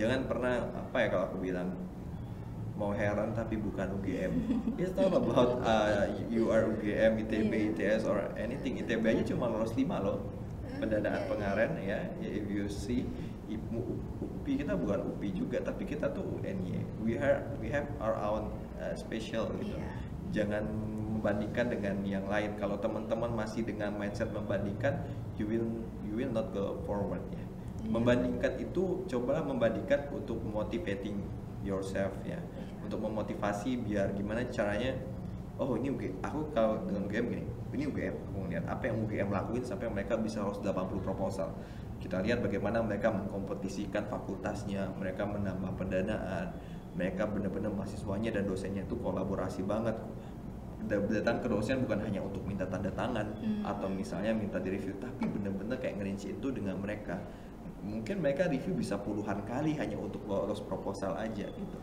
jangan 0.00 0.24
pernah 0.24 0.72
apa 0.72 0.96
ya 0.96 1.06
kalau 1.12 1.24
aku 1.28 1.38
bilang 1.44 1.76
mau 2.72 2.90
heran 2.90 3.36
tapi 3.36 3.60
bukan 3.60 4.00
UGM. 4.00 4.32
It's 4.80 4.96
not 4.96 5.12
about 5.12 5.60
uh, 5.62 6.08
you 6.32 6.48
are 6.48 6.66
UGM, 6.66 7.20
ITB, 7.28 7.52
Yeah. 7.52 7.94
ITS 8.00 8.08
or 8.08 8.32
anything. 8.34 8.80
ITB 8.80 9.04
aja 9.04 9.22
cuma 9.28 9.46
lolos 9.46 9.76
5 9.76 9.86
loh 10.00 10.24
pendanaan 10.80 11.22
Yeah, 11.22 11.28
pengaren 11.28 11.72
ya. 11.78 11.98
If 12.24 12.48
you 12.48 12.66
see 12.66 13.06
UPI 13.52 14.64
kita 14.64 14.72
bukan 14.74 15.14
UPI 15.14 15.30
juga 15.36 15.58
tapi 15.60 15.84
kita 15.84 16.10
tuh 16.16 16.24
UNY. 16.40 16.80
We 17.04 17.20
have 17.20 17.44
we 17.60 17.68
have 17.68 17.86
our 18.00 18.16
own 18.16 18.50
uh, 18.80 18.96
special 18.96 19.52
gitu. 19.60 19.76
Iya. 19.76 19.88
Jangan 20.32 20.64
membandingkan 21.20 21.68
dengan 21.70 22.00
yang 22.02 22.24
lain. 22.26 22.56
Kalau 22.56 22.80
teman-teman 22.80 23.30
masih 23.36 23.62
dengan 23.68 23.92
mindset 23.94 24.32
membandingkan, 24.32 25.04
you 25.36 25.44
will 25.44 25.68
you 26.12 26.20
will 26.20 26.32
not 26.36 26.52
go 26.52 26.76
forward 26.84 27.24
ya. 27.32 27.40
Iya. 27.40 27.46
Membandingkan 27.88 28.52
itu 28.60 29.08
cobalah 29.08 29.42
membandingkan 29.42 30.12
untuk 30.12 30.38
motivating 30.44 31.18
yourself 31.64 32.12
ya 32.26 32.38
untuk 32.82 32.98
memotivasi 33.08 33.78
biar 33.80 34.12
gimana 34.12 34.44
caranya 34.50 34.98
oh 35.56 35.78
ini 35.78 35.94
UGM 35.94 36.14
aku 36.20 36.50
kalau 36.50 36.82
dengan 36.84 37.06
UGM 37.06 37.26
gini 37.30 37.44
ini 37.72 37.84
UGM 37.88 38.14
aku 38.28 38.38
ngeliat 38.44 38.64
apa 38.68 38.82
yang 38.90 38.96
UGM 39.06 39.28
lakuin 39.30 39.64
sampai 39.64 39.88
mereka 39.88 40.18
bisa 40.18 40.42
harus 40.42 40.58
80 40.60 41.00
proposal 41.00 41.54
kita 42.02 42.18
lihat 42.18 42.42
bagaimana 42.42 42.82
mereka 42.82 43.14
mengkompetisikan 43.14 44.10
fakultasnya 44.10 44.90
mereka 44.98 45.22
menambah 45.22 45.78
pendanaan 45.78 46.50
mereka 46.92 47.24
benar-benar 47.24 47.72
mahasiswanya 47.72 48.36
dan 48.36 48.44
dosennya 48.44 48.84
itu 48.84 48.98
kolaborasi 49.00 49.64
banget 49.64 49.96
datang 50.88 51.38
ke 51.42 51.46
dosen 51.50 51.82
bukan 51.86 52.00
hanya 52.02 52.20
untuk 52.22 52.42
minta 52.46 52.66
tanda 52.66 52.90
tangan 52.90 53.34
Hmm. 53.38 53.62
atau 53.62 53.86
misalnya 53.90 54.34
minta 54.34 54.58
di 54.58 54.74
review 54.74 54.94
tapi 54.98 55.26
benar-benar 55.30 55.78
kayak 55.78 55.98
ngerinci 55.98 56.38
itu 56.38 56.48
dengan 56.50 56.78
mereka 56.78 57.18
mungkin 57.82 58.22
mereka 58.22 58.46
review 58.46 58.78
bisa 58.78 58.98
puluhan 58.98 59.42
kali 59.42 59.74
hanya 59.78 59.98
untuk 59.98 60.22
lolos 60.26 60.62
proposal 60.62 61.18
aja 61.18 61.46
gitu 61.50 61.78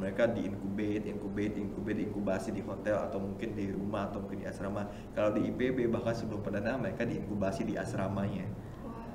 mereka 0.00 0.24
di 0.32 0.48
incubate, 0.48 1.04
incubate, 1.04 1.60
incubate, 1.60 2.00
inkubasi 2.08 2.56
di 2.56 2.64
hotel 2.64 2.96
atau 2.96 3.20
mungkin 3.20 3.52
di 3.52 3.68
rumah 3.68 4.08
atau 4.08 4.24
mungkin 4.24 4.40
di 4.40 4.46
asrama. 4.48 4.88
Kalau 5.12 5.36
di 5.36 5.52
IPB 5.52 5.92
bahkan 5.92 6.16
sebelum 6.16 6.40
pendanaan 6.40 6.80
mereka 6.80 7.04
diinkubasi 7.04 7.68
di 7.68 7.76
asramanya. 7.76 8.48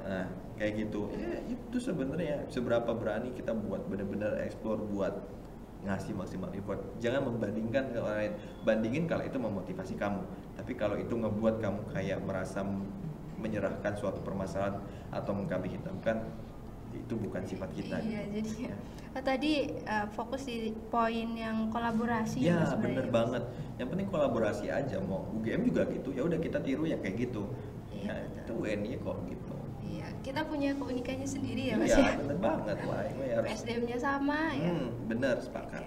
Nah, 0.06 0.30
kayak 0.62 0.86
gitu. 0.86 1.10
Ya, 1.18 1.42
itu 1.50 1.78
sebenarnya 1.82 2.46
seberapa 2.54 2.94
berani 2.94 3.34
kita 3.34 3.58
buat 3.58 3.90
benar-benar 3.90 4.38
explore 4.46 4.78
buat 4.86 5.18
ngasih 5.86 6.18
maksimal 6.18 6.50
effort. 6.58 6.82
Jangan 7.00 7.30
membandingkan 7.30 7.94
ke 7.94 7.98
orang 8.02 8.18
lain. 8.18 8.34
Bandingin 8.66 9.06
kalau 9.06 9.24
itu 9.24 9.38
memotivasi 9.38 9.94
kamu. 9.96 10.22
Tapi 10.58 10.72
kalau 10.74 10.98
itu 10.98 11.14
ngebuat 11.14 11.62
kamu 11.62 11.80
kayak 11.94 12.20
merasa 12.26 12.66
menyerahkan 13.38 13.94
suatu 13.94 14.20
permasalahan 14.26 14.82
atau 15.14 15.32
mengkambing 15.38 15.78
hitamkan, 15.78 16.26
itu 16.96 17.14
bukan 17.20 17.44
sifat 17.44 17.70
kita. 17.76 18.00
Iya, 18.02 18.24
jadi 18.32 18.52
oh, 19.14 19.24
tadi 19.24 19.54
uh, 19.84 20.08
fokus 20.16 20.48
di 20.48 20.72
poin 20.88 21.36
yang 21.36 21.68
kolaborasi 21.70 22.42
Ya 22.42 22.64
Mas, 22.64 22.74
bener 22.80 23.08
banget. 23.12 23.44
Yang 23.76 23.88
penting 23.92 24.08
kolaborasi 24.08 24.66
aja 24.72 24.98
mau 25.04 25.28
UGM 25.36 25.68
juga 25.68 25.84
gitu. 25.92 26.16
Ya 26.16 26.24
udah 26.24 26.40
kita 26.40 26.64
tiru 26.64 26.88
yang 26.88 27.04
kayak 27.04 27.30
gitu. 27.30 27.44
Iya, 27.92 28.12
Ya, 28.12 28.16
betul. 28.28 28.40
itu 28.40 28.54
UNY 28.72 28.92
kok 29.04 29.18
gitu. 29.28 29.45
Kita 30.26 30.42
punya 30.42 30.74
keunikannya 30.74 31.30
sendiri 31.30 31.70
ya 31.70 31.78
Mas 31.78 31.94
Iya 31.94 32.02
ya. 32.02 32.12
bener 32.18 32.38
banget 32.42 32.78
lah. 32.82 33.02
Ini 33.06 33.26
harus. 33.38 33.46
PSDM-nya 33.46 33.98
sama 34.02 34.40
ya. 34.58 34.72
Hmm, 34.74 34.90
bener 35.06 35.36
sepakat. 35.38 35.86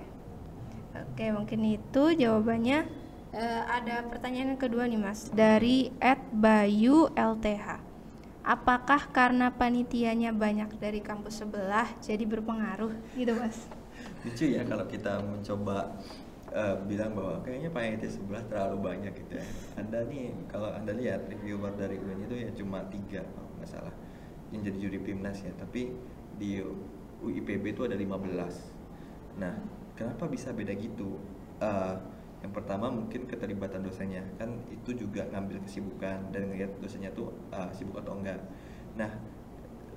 Oke, 0.95 1.27
mungkin 1.35 1.61
itu 1.67 2.03
jawabannya. 2.15 2.87
Eh, 3.35 3.63
ada 3.67 4.07
pertanyaan 4.07 4.55
yang 4.55 4.63
kedua 4.63 4.87
nih 4.87 4.97
Mas 5.03 5.27
dari 5.35 5.91
Bayu 6.31 7.11
LTH. 7.19 7.83
Apakah 8.47 9.11
karena 9.11 9.51
panitianya 9.51 10.31
banyak 10.31 10.71
dari 10.79 11.03
kampus 11.03 11.43
sebelah 11.43 11.91
jadi 11.99 12.23
berpengaruh 12.23 12.95
gitu 13.19 13.35
Mas? 13.35 13.67
Lucu 14.23 14.55
ya 14.55 14.63
kalau 14.63 14.87
kita 14.87 15.19
mencoba 15.19 15.99
eh, 16.55 16.77
bilang 16.87 17.13
bahwa 17.13 17.43
kayaknya 17.43 17.75
panitia 17.75 18.09
sebelah 18.15 18.47
terlalu 18.47 18.87
banyak 18.87 19.13
gitu 19.19 19.43
ya. 19.43 19.47
Anda 19.77 20.07
nih 20.07 20.31
kalau 20.47 20.71
anda 20.73 20.95
lihat 20.95 21.27
reviewer 21.27 21.75
dari 21.75 21.99
UNY 21.99 22.23
itu 22.25 22.35
ya 22.39 22.51
cuma 22.55 22.87
tiga 22.89 23.27
kalau 23.35 23.51
nggak 23.59 23.69
salah 23.69 23.95
yang 24.55 24.61
jadi 24.65 24.79
juri 24.89 24.99
Pimnas 25.01 25.45
ya. 25.45 25.53
Tapi 25.57 25.93
di 26.39 26.63
UIPB 27.19 27.75
itu 27.75 27.83
ada 27.83 27.99
15 27.99 28.79
Nah, 29.39 29.55
kenapa 29.95 30.27
bisa 30.27 30.51
beda 30.51 30.75
gitu? 30.75 31.17
Eh, 31.63 31.95
yang 32.39 32.53
pertama 32.55 32.87
mungkin 32.91 33.27
keterlibatan 33.27 33.83
dosennya 33.83 34.23
kan 34.39 34.63
itu 34.71 34.95
juga 34.95 35.27
ngambil 35.35 35.59
kesibukan 35.67 36.31
dan 36.31 36.51
ngeliat 36.51 36.71
dosennya 36.79 37.11
tuh 37.15 37.31
eh, 37.55 37.71
sibuk 37.75 37.99
atau 38.03 38.19
enggak. 38.19 38.39
Nah, 38.99 39.11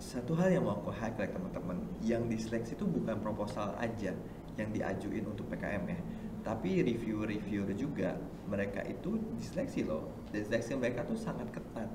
satu 0.01 0.33
hal 0.37 0.49
yang 0.49 0.65
mau 0.65 0.81
aku 0.81 0.89
highlight 0.93 1.33
teman-teman, 1.33 1.77
yang 2.01 2.25
diseleksi 2.25 2.73
itu 2.73 2.85
bukan 2.89 3.21
proposal 3.21 3.77
aja 3.77 4.13
yang 4.57 4.69
diajuin 4.73 5.25
untuk 5.25 5.45
PKM 5.53 5.85
ya, 5.85 5.99
tapi 6.41 6.81
reviewer-reviewer 6.81 7.69
juga 7.77 8.17
mereka 8.49 8.81
itu 8.89 9.21
diseleksi 9.37 9.85
loh. 9.85 10.09
Dan 10.33 10.41
seleksi 10.41 10.73
mereka 10.73 11.05
tuh 11.05 11.17
sangat 11.17 11.49
ketat 11.53 11.89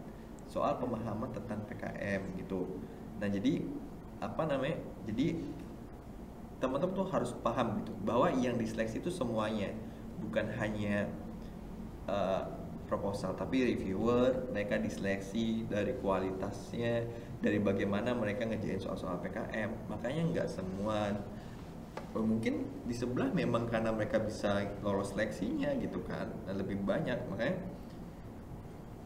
soal 0.56 0.80
pemahaman 0.80 1.28
tentang 1.36 1.60
PKM 1.68 2.40
gitu. 2.40 2.80
Nah 3.20 3.28
jadi 3.28 3.60
apa 4.24 4.48
namanya? 4.48 4.80
Jadi 5.04 5.36
teman-teman 6.56 6.96
tuh 6.96 7.08
harus 7.12 7.36
paham 7.44 7.84
gitu 7.84 7.92
bahwa 8.00 8.32
yang 8.32 8.56
diseleksi 8.56 9.04
itu 9.04 9.12
semuanya 9.12 9.76
bukan 10.24 10.48
hanya 10.56 11.04
uh, 12.08 12.48
proposal 12.88 13.36
tapi 13.36 13.76
reviewer 13.76 14.48
mereka 14.54 14.80
diseleksi 14.80 15.68
dari 15.68 15.92
kualitasnya 16.00 17.04
dari 17.44 17.60
bagaimana 17.60 18.16
mereka 18.16 18.48
ngejain 18.48 18.80
soal-soal 18.80 19.20
PKM 19.20 19.92
makanya 19.92 20.22
nggak 20.32 20.48
semua 20.48 21.12
oh, 22.16 22.24
mungkin 22.24 22.64
di 22.88 22.94
sebelah 22.96 23.28
memang 23.36 23.68
karena 23.68 23.92
mereka 23.92 24.22
bisa 24.22 24.64
lolos 24.80 25.12
seleksinya 25.12 25.76
gitu 25.76 26.00
kan 26.08 26.30
dan 26.48 26.56
lebih 26.56 26.80
banyak 26.80 27.20
makanya 27.28 27.60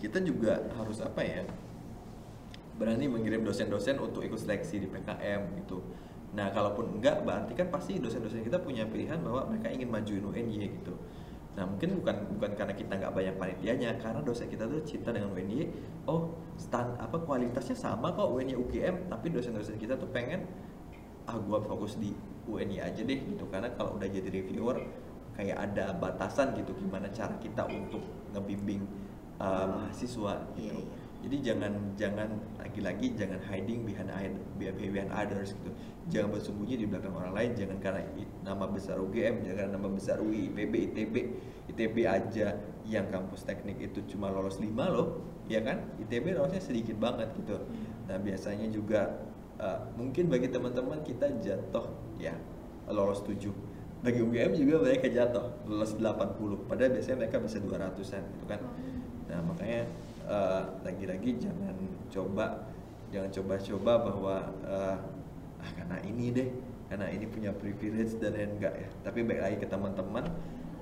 kita 0.00 0.18
juga 0.24 0.64
harus 0.74 1.04
apa 1.04 1.20
ya 1.20 1.44
berani 2.80 3.12
mengirim 3.12 3.44
dosen-dosen 3.44 4.00
untuk 4.00 4.24
ikut 4.24 4.40
seleksi 4.40 4.80
di 4.80 4.88
PKM 4.88 5.52
gitu. 5.60 5.84
Nah, 6.32 6.48
kalaupun 6.48 6.96
enggak, 6.96 7.28
berarti 7.28 7.52
kan 7.52 7.68
pasti 7.68 8.00
dosen-dosen 8.00 8.40
kita 8.40 8.56
punya 8.56 8.88
pilihan 8.88 9.20
bahwa 9.20 9.52
mereka 9.52 9.68
ingin 9.68 9.92
majuin 9.92 10.24
UNY 10.24 10.80
gitu. 10.80 10.96
Nah, 11.58 11.68
mungkin 11.68 12.00
bukan 12.00 12.16
bukan 12.40 12.50
karena 12.56 12.72
kita 12.72 12.96
nggak 12.96 13.12
banyak 13.12 13.34
panitianya, 13.36 14.00
karena 14.00 14.24
dosen 14.24 14.48
kita 14.48 14.64
tuh 14.64 14.80
cinta 14.86 15.12
dengan 15.12 15.34
UNY. 15.36 15.68
Oh, 16.08 16.32
stand 16.56 16.96
apa 16.96 17.20
kualitasnya 17.20 17.76
sama 17.76 18.16
kok 18.16 18.30
UNY 18.32 18.56
UGM, 18.56 19.12
tapi 19.12 19.28
dosen-dosen 19.28 19.76
kita 19.76 20.00
tuh 20.00 20.08
pengen 20.08 20.48
ah 21.28 21.36
gua 21.36 21.60
fokus 21.60 22.00
di 22.00 22.16
UNY 22.48 22.80
aja 22.80 23.02
deh 23.04 23.20
gitu. 23.26 23.44
Karena 23.50 23.68
kalau 23.76 24.00
udah 24.00 24.08
jadi 24.08 24.30
reviewer 24.30 24.80
kayak 25.36 25.58
ada 25.58 25.92
batasan 25.98 26.56
gitu 26.56 26.72
gimana 26.78 27.10
cara 27.10 27.34
kita 27.42 27.66
untuk 27.68 28.02
ngebimbing 28.32 29.09
uh, 29.40 29.66
mahasiswa 29.66 30.34
gitu. 30.54 30.60
Iya, 30.60 30.74
iya. 30.76 30.98
Jadi 31.20 31.36
jangan 31.44 31.72
jangan 32.00 32.28
lagi-lagi 32.56 33.12
jangan 33.12 33.44
hiding 33.44 33.84
behind 33.84 34.08
behind 34.56 35.12
others 35.12 35.52
gitu. 35.52 35.68
Jangan 36.08 36.32
bersembunyi 36.32 36.80
di 36.80 36.86
belakang 36.88 37.12
orang 37.12 37.36
lain. 37.36 37.50
Jangan 37.60 37.76
karena 37.76 38.02
nama 38.40 38.64
besar 38.64 38.96
UGM, 38.96 39.44
jangan 39.44 39.56
karena 39.60 39.72
nama 39.76 39.88
besar 39.92 40.16
UI, 40.24 40.48
IPB, 40.48 40.74
ITB, 40.92 41.14
ITB 41.76 41.96
aja 42.08 42.56
yang 42.88 43.12
kampus 43.12 43.44
teknik 43.44 43.76
itu 43.84 44.00
cuma 44.08 44.32
lolos 44.32 44.56
5 44.56 44.72
loh, 44.88 45.20
ya 45.44 45.60
kan? 45.60 45.92
ITB 46.00 46.40
lolosnya 46.40 46.64
sedikit 46.64 46.96
banget 46.96 47.28
gitu. 47.36 47.68
Nah 48.08 48.16
biasanya 48.16 48.72
juga 48.72 49.20
uh, 49.60 49.92
mungkin 50.00 50.32
bagi 50.32 50.48
teman-teman 50.48 51.04
kita 51.04 51.28
jatuh 51.44 51.84
ya 52.16 52.32
lolos 52.88 53.20
7 53.28 53.44
bagi 54.00 54.24
UGM 54.24 54.56
juga 54.56 54.76
mereka 54.80 55.12
jatuh 55.12 55.68
lolos 55.68 55.92
80 56.00 56.64
padahal 56.64 56.90
biasanya 56.96 57.16
mereka 57.20 57.36
bisa 57.44 57.60
200an 57.60 58.22
gitu 58.32 58.46
kan 58.48 58.60
nah 59.30 59.40
makanya 59.46 59.86
eh, 60.26 60.62
lagi-lagi 60.82 61.30
jangan 61.38 61.76
coba 62.10 62.66
jangan 63.14 63.30
coba-coba 63.30 63.92
bahwa 64.10 64.36
eh, 64.66 64.96
ah 65.60 65.70
karena 65.76 65.96
ini 66.02 66.26
deh 66.34 66.48
karena 66.90 67.06
ini 67.14 67.26
punya 67.30 67.54
privilege 67.54 68.18
dan 68.18 68.34
lain 68.34 68.58
enggak 68.58 68.74
ya. 68.74 68.88
Tapi 69.06 69.22
baik 69.22 69.40
lagi 69.46 69.56
ke 69.62 69.66
teman-teman 69.70 70.26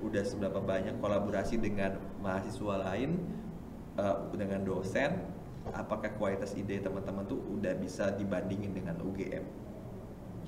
udah 0.01 0.23
seberapa 0.25 0.57
banyak 0.57 0.97
kolaborasi 0.97 1.61
dengan 1.61 2.01
mahasiswa 2.17 2.75
lain 2.89 3.21
eh, 4.01 4.17
dengan 4.33 4.65
dosen 4.65 5.21
apakah 5.69 6.09
kualitas 6.17 6.57
ide 6.57 6.81
teman-teman 6.81 7.29
tuh 7.29 7.37
udah 7.53 7.77
bisa 7.77 8.09
dibandingin 8.17 8.73
dengan 8.73 8.97
UGM 9.05 9.45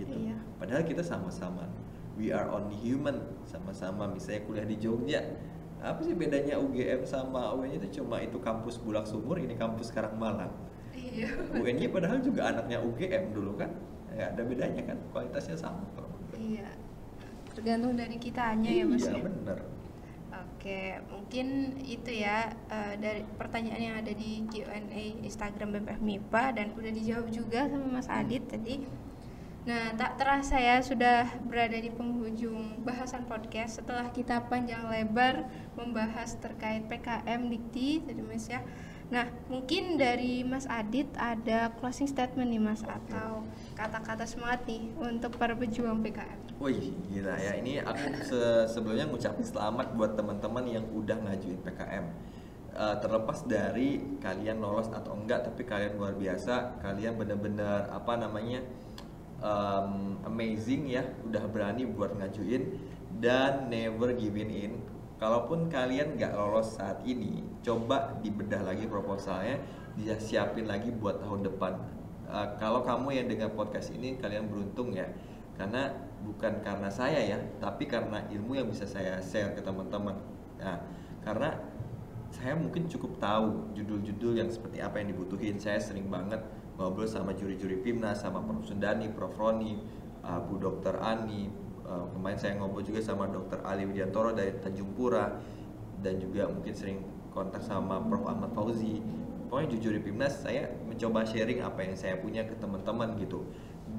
gitu. 0.01 0.17
Iya. 0.17 0.39
padahal 0.57 0.81
kita 0.81 1.05
sama-sama 1.05 1.69
we 2.21 2.31
are 2.31 2.47
only 2.51 2.75
human 2.79 3.23
sama-sama. 3.47 4.05
Misalnya 4.05 4.41
kuliah 4.47 4.67
di 4.67 4.77
Jogja 4.79 5.21
apa 5.81 5.99
sih 6.05 6.13
bedanya 6.13 6.61
UGM 6.61 7.01
sama 7.09 7.57
UNY 7.57 7.81
itu 7.81 8.01
cuma 8.01 8.21
itu 8.21 8.37
kampus 8.37 8.77
Bulak 8.77 9.09
Sumur 9.09 9.41
ini 9.41 9.57
kampus 9.57 9.89
Karang 9.89 10.15
Malang 10.15 10.53
Iya. 11.11 11.27
UNY 11.55 11.85
padahal 11.91 12.19
juga 12.23 12.51
anaknya 12.51 12.79
UGM 12.79 13.35
dulu 13.35 13.59
kan 13.59 13.71
ya 14.11 14.31
ada 14.31 14.41
bedanya 14.43 14.83
kan 14.83 14.97
kualitasnya 15.11 15.55
sama. 15.55 15.83
Iya. 16.35 16.67
Tergantung 17.51 17.99
dari 17.99 18.15
kitanya 18.15 18.71
ya 18.71 18.85
Mas. 18.87 19.03
iya 19.03 19.19
ya? 19.19 19.23
bener 19.27 19.59
Oke, 20.31 20.93
mungkin 21.11 21.75
itu 21.83 22.23
ya 22.23 22.53
eh, 22.71 22.93
dari 22.95 23.25
pertanyaan 23.35 23.81
yang 23.81 23.95
ada 23.99 24.13
di 24.15 24.45
Q&A 24.47 25.25
Instagram 25.25 25.75
BPF 25.75 25.99
MIPA 25.99 26.43
dan 26.55 26.67
udah 26.77 26.91
dijawab 26.93 27.27
juga 27.33 27.67
sama 27.67 27.99
Mas 27.99 28.07
Adit 28.07 28.45
tadi. 28.47 28.85
Nah, 29.61 29.93
tak 29.93 30.17
terasa 30.17 30.57
ya 30.57 30.81
sudah 30.81 31.29
berada 31.45 31.77
di 31.77 31.93
penghujung 31.93 32.81
bahasan 32.81 33.29
podcast. 33.29 33.77
Setelah 33.77 34.09
kita 34.09 34.49
panjang 34.49 34.89
lebar 34.89 35.45
membahas 35.77 36.33
terkait 36.41 36.89
PKM 36.89 37.45
Dikti 37.45 38.01
tadi 38.01 38.21
Mas 38.25 38.49
ya. 38.49 38.65
Nah, 39.13 39.29
mungkin 39.51 40.01
dari 40.01 40.41
Mas 40.41 40.65
Adit 40.65 41.13
ada 41.13 41.69
closing 41.77 42.09
statement 42.09 42.49
nih 42.49 42.63
Mas 42.63 42.81
atau 42.81 43.45
kata-kata 43.77 44.25
semangat 44.25 44.65
nih 44.65 44.89
untuk 44.97 45.37
para 45.37 45.53
pejuang 45.53 46.01
PKM. 46.01 46.57
Wih 46.57 46.97
gila 47.13 47.37
ya. 47.37 47.53
Ini 47.61 47.85
aku 47.85 48.17
se- 48.25 48.65
sebelumnya 48.65 49.05
ngucapin 49.05 49.45
selamat 49.45 49.93
buat 49.93 50.17
teman-teman 50.17 50.65
yang 50.65 50.85
udah 50.89 51.21
ngajuin 51.21 51.61
PKM 51.61 52.05
Eh, 52.71 52.95
terlepas 53.03 53.43
dari 53.51 53.99
kalian 54.23 54.63
lolos 54.63 54.87
atau 54.95 55.11
enggak 55.19 55.43
tapi 55.43 55.67
kalian 55.67 55.99
luar 55.99 56.15
biasa. 56.15 56.79
Kalian 56.79 57.19
bener-bener 57.19 57.83
apa 57.91 58.15
namanya 58.15 58.63
um, 59.41 60.21
amazing 60.29 60.87
ya 60.87 61.03
udah 61.25 61.43
berani 61.49 61.89
buat 61.89 62.15
ngajuin 62.15 62.77
dan 63.19 63.67
never 63.67 64.13
giving 64.15 64.49
in. 64.53 64.73
Kalaupun 65.21 65.69
kalian 65.69 66.17
nggak 66.17 66.33
lolos 66.33 66.81
saat 66.81 67.05
ini 67.05 67.45
coba 67.61 68.17
dibedah 68.25 68.65
lagi 68.65 68.89
proposalnya 68.89 69.61
dia 69.93 70.17
siapin 70.17 70.65
lagi 70.65 70.89
buat 70.89 71.21
tahun 71.21 71.45
depan. 71.45 71.77
Eh, 72.31 72.47
kalau 72.57 72.81
kamu 72.81 73.21
yang 73.21 73.27
dengar 73.29 73.53
podcast 73.53 73.93
ini 73.93 74.17
kalian 74.17 74.49
beruntung 74.49 74.95
ya. 74.95 75.05
Karena 75.53 75.93
bukan 76.25 76.63
karena 76.65 76.89
saya 76.89 77.21
ya 77.21 77.37
tapi 77.61 77.85
karena 77.85 78.25
ilmu 78.33 78.57
yang 78.57 78.65
bisa 78.69 78.89
saya 78.89 79.21
share 79.21 79.53
ke 79.53 79.61
teman-teman. 79.61 80.17
Nah 80.57 80.81
karena 81.21 81.53
saya 82.33 82.57
mungkin 82.57 82.87
cukup 82.87 83.19
tahu 83.21 83.75
judul-judul 83.77 84.41
yang 84.41 84.49
seperti 84.49 84.81
apa 84.81 85.03
yang 85.03 85.13
dibutuhin. 85.13 85.61
Saya 85.61 85.77
sering 85.77 86.09
banget 86.09 86.41
ngobrol 86.81 87.05
sama 87.05 87.37
juri-juri 87.37 87.77
Pimnas 87.85 88.25
sama 88.25 88.41
Prof. 88.41 88.65
Sundani, 88.65 89.13
Prof. 89.13 89.37
Roni, 89.37 89.77
uh, 90.25 90.41
Bu 90.41 90.57
Dokter 90.57 90.97
Ani 90.97 91.53
uh, 91.85 92.09
kemarin 92.09 92.39
saya 92.41 92.57
ngobrol 92.57 92.81
juga 92.81 93.05
sama 93.05 93.29
Dokter 93.29 93.61
Ali 93.61 93.85
Widiantoro 93.85 94.33
dari 94.33 94.57
Tanjung 94.57 94.97
Pura 94.97 95.29
dan 96.01 96.17
juga 96.17 96.49
mungkin 96.49 96.73
sering 96.73 96.97
kontak 97.29 97.61
sama 97.61 98.01
Prof. 98.01 98.25
Ahmad 98.25 98.51
Fauzi. 98.57 98.97
Pokoknya 99.51 99.67
jujur 99.75 99.91
di 99.99 100.01
Pimnas 100.01 100.41
saya 100.41 100.71
mencoba 100.87 101.27
sharing 101.27 101.59
apa 101.59 101.83
yang 101.83 101.95
saya 101.99 102.15
punya 102.17 102.47
ke 102.47 102.55
teman-teman 102.57 103.19
gitu. 103.19 103.45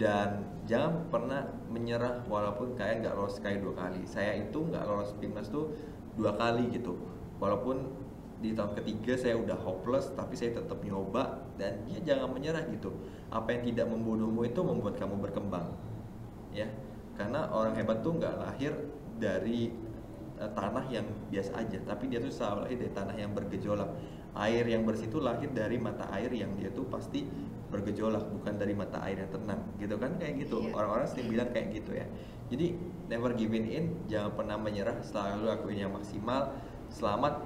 Dan 0.01 0.49
jangan 0.65 1.13
pernah 1.13 1.45
menyerah 1.69 2.25
walaupun 2.25 2.73
kalian 2.73 3.05
nggak 3.05 3.13
lolos 3.13 3.37
sekali 3.37 3.61
dua 3.61 3.77
kali. 3.77 4.03
Saya 4.09 4.33
itu 4.41 4.65
nggak 4.65 4.85
lolos 4.89 5.13
Pimnas 5.21 5.53
tuh 5.53 5.77
dua 6.17 6.33
kali 6.41 6.73
gitu. 6.73 6.97
Walaupun 7.37 8.02
di 8.43 8.51
tahun 8.59 8.75
ketiga 8.75 9.15
saya 9.15 9.39
udah 9.39 9.55
hopeless 9.55 10.11
tapi 10.19 10.35
saya 10.35 10.59
tetap 10.59 10.83
nyoba 10.83 11.47
dan 11.55 11.87
ya 11.87 12.03
jangan 12.03 12.35
menyerah 12.35 12.67
gitu. 12.75 12.91
Apa 13.31 13.55
yang 13.55 13.71
tidak 13.71 13.87
membunuhmu 13.95 14.43
itu 14.43 14.61
membuat 14.61 14.99
kamu 14.99 15.23
berkembang 15.23 15.71
ya. 16.51 16.67
Karena 17.15 17.47
orang 17.55 17.79
hebat 17.79 18.03
tuh 18.03 18.19
nggak 18.19 18.35
lahir 18.43 18.75
dari 19.23 19.71
eh, 20.43 20.51
tanah 20.59 20.85
yang 20.91 21.07
biasa 21.31 21.55
aja 21.55 21.79
tapi 21.87 22.11
dia 22.11 22.19
tuh 22.19 22.35
selalu 22.35 22.67
lahir 22.67 22.79
dari 22.83 22.93
tanah 22.93 23.15
yang 23.15 23.31
bergejolak. 23.31 23.91
Air 24.33 24.65
yang 24.65 24.83
bersih 24.89 25.13
itu 25.13 25.21
lahir 25.21 25.53
dari 25.53 25.77
mata 25.77 26.09
air 26.11 26.33
yang 26.33 26.57
dia 26.57 26.73
tuh 26.73 26.89
pasti 26.89 27.23
bergejolak 27.69 28.33
bukan 28.33 28.57
dari 28.57 28.73
mata 28.73 28.99
air 29.07 29.23
yang 29.23 29.31
tenang 29.31 29.61
gitu 29.79 29.95
kan? 30.03 30.19
Kayak 30.19 30.49
gitu. 30.49 30.67
Iya. 30.67 30.75
orang-orang 30.75 31.07
sering 31.07 31.31
bilang 31.31 31.49
kayak 31.55 31.79
gitu 31.79 31.95
ya. 31.95 32.07
Jadi 32.51 32.75
never 33.07 33.33
giving 33.39 33.71
in 33.71 33.85
jangan 34.11 34.35
pernah 34.35 34.57
menyerah 34.59 34.99
selalu 35.05 35.47
lakuin 35.47 35.79
yang 35.87 35.93
maksimal. 35.95 36.59
Selamat 36.93 37.41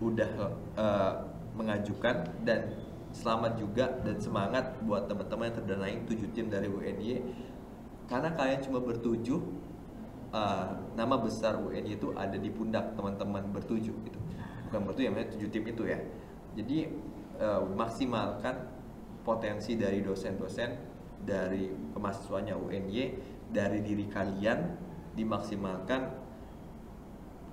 udah 0.00 0.30
eh, 0.76 1.12
mengajukan 1.54 2.24
dan 2.42 2.72
selamat 3.10 3.58
juga 3.58 3.90
dan 4.06 4.16
semangat 4.22 4.78
buat 4.86 5.10
teman-teman 5.10 5.50
yang 5.50 5.56
terdanai 5.60 5.96
tujuh 6.06 6.28
tim 6.32 6.46
dari 6.46 6.70
UNY 6.70 7.20
karena 8.06 8.32
kalian 8.34 8.60
cuma 8.64 8.80
bertujuh 8.80 9.40
eh, 10.32 10.68
nama 10.96 11.16
besar 11.20 11.60
UNY 11.60 12.00
itu 12.00 12.16
ada 12.16 12.36
di 12.36 12.50
pundak 12.50 12.96
teman-teman 12.96 13.44
bertujuh 13.54 13.94
gitu. 13.94 14.18
Bukan 14.70 14.80
bertujuh 14.86 15.06
ya 15.06 15.12
maksudnya 15.12 15.32
tujuh 15.36 15.48
tim 15.52 15.64
itu 15.68 15.82
ya. 15.86 15.98
Jadi 16.56 16.78
eh, 17.38 17.62
maksimalkan 17.76 18.56
potensi 19.20 19.76
dari 19.76 20.00
dosen-dosen 20.00 20.70
dari 21.20 21.68
kemahasiswanya 21.92 22.56
UNY 22.56 22.98
dari 23.52 23.84
diri 23.84 24.08
kalian 24.08 24.58
dimaksimalkan 25.12 26.19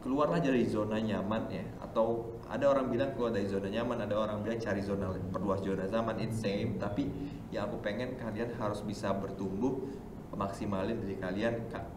keluarlah 0.08 0.40
dari 0.40 0.64
zona 0.64 1.04
nyaman 1.04 1.52
ya. 1.52 1.68
Atau 1.84 2.38
ada 2.48 2.72
orang 2.72 2.88
bilang 2.88 3.12
keluar 3.12 3.36
dari 3.36 3.48
zona 3.48 3.68
nyaman 3.68 4.08
ada 4.08 4.16
orang 4.16 4.40
bilang 4.40 4.60
cari 4.60 4.80
zona 4.80 5.12
perluas 5.36 5.60
zona 5.60 5.84
zaman 5.92 6.16
it's 6.24 6.40
same 6.40 6.80
tapi 6.80 7.12
yang 7.52 7.68
aku 7.68 7.84
pengen 7.84 8.16
kalian 8.16 8.56
harus 8.56 8.80
bisa 8.88 9.12
bertumbuh 9.12 9.84
maksimalin 10.32 10.96
diri 11.04 11.20
kalian 11.20 11.68
Ka- 11.68 11.88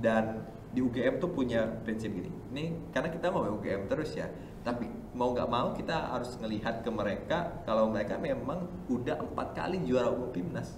dan 0.00 0.48
di 0.72 0.84
UGM 0.84 1.20
tuh 1.20 1.32
punya 1.32 1.64
prinsip 1.84 2.12
gini 2.12 2.28
ini 2.52 2.88
karena 2.92 3.12
kita 3.12 3.28
mau 3.28 3.44
UGM 3.44 3.88
terus 3.88 4.16
ya 4.16 4.28
tapi 4.64 4.88
mau 5.16 5.32
nggak 5.32 5.48
mau 5.48 5.72
kita 5.72 6.12
harus 6.12 6.36
ngelihat 6.40 6.84
ke 6.84 6.90
mereka 6.92 7.64
kalau 7.64 7.88
mereka 7.88 8.20
memang 8.20 8.68
udah 8.88 9.16
empat 9.16 9.56
kali 9.56 9.80
juara 9.84 10.12
umum 10.12 10.28
Pimnas 10.32 10.76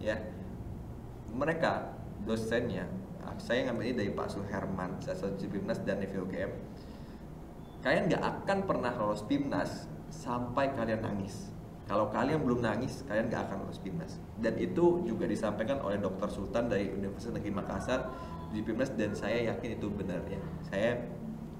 ya 0.00 0.20
mereka 1.32 1.96
dosennya 2.24 2.88
saya 3.40 3.68
ngambil 3.68 3.84
ini 3.88 3.96
dari 3.96 4.10
Pak 4.12 4.28
Suherman 4.32 5.00
juri 5.00 5.48
Pimnas 5.48 5.80
dan 5.82 6.00
Nevi 6.00 6.16
UGM 6.20 6.52
kalian 7.84 8.08
nggak 8.08 8.24
akan 8.24 8.58
pernah 8.64 8.92
lolos 8.96 9.28
Pimnas 9.28 9.84
sampai 10.08 10.72
kalian 10.72 11.04
nangis. 11.04 11.52
Kalau 11.84 12.08
kalian 12.08 12.40
belum 12.40 12.64
nangis 12.64 13.04
kalian 13.04 13.28
nggak 13.28 13.44
akan 13.44 13.56
lolos 13.68 13.76
Pimnas 13.76 14.16
dan 14.40 14.56
itu 14.56 15.04
juga 15.04 15.28
disampaikan 15.28 15.84
oleh 15.84 16.00
Dr. 16.00 16.32
Sultan 16.32 16.72
dari 16.72 16.88
Universitas 16.88 17.36
Negeri 17.36 17.52
Makassar 17.52 18.08
di 18.56 18.64
Pimnas 18.64 18.88
dan 18.96 19.12
saya 19.12 19.52
yakin 19.52 19.76
itu 19.76 19.92
benar 19.92 20.24
ya 20.24 20.40
saya 20.64 20.96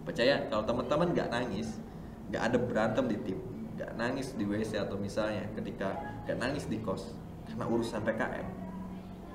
percaya 0.09 0.49
kalau 0.49 0.65
teman-teman 0.65 1.13
nggak 1.13 1.29
nangis 1.29 1.77
nggak 2.33 2.41
ada 2.41 2.57
berantem 2.57 3.05
di 3.05 3.19
tim 3.21 3.39
nggak 3.77 3.91
nangis 4.01 4.33
di 4.33 4.49
WC 4.49 4.81
atau 4.81 4.97
misalnya 4.97 5.45
ketika 5.53 5.93
nggak 6.25 6.39
nangis 6.41 6.65
di 6.73 6.81
kos 6.81 7.13
karena 7.45 7.69
urusan 7.69 8.01
PKM 8.01 8.47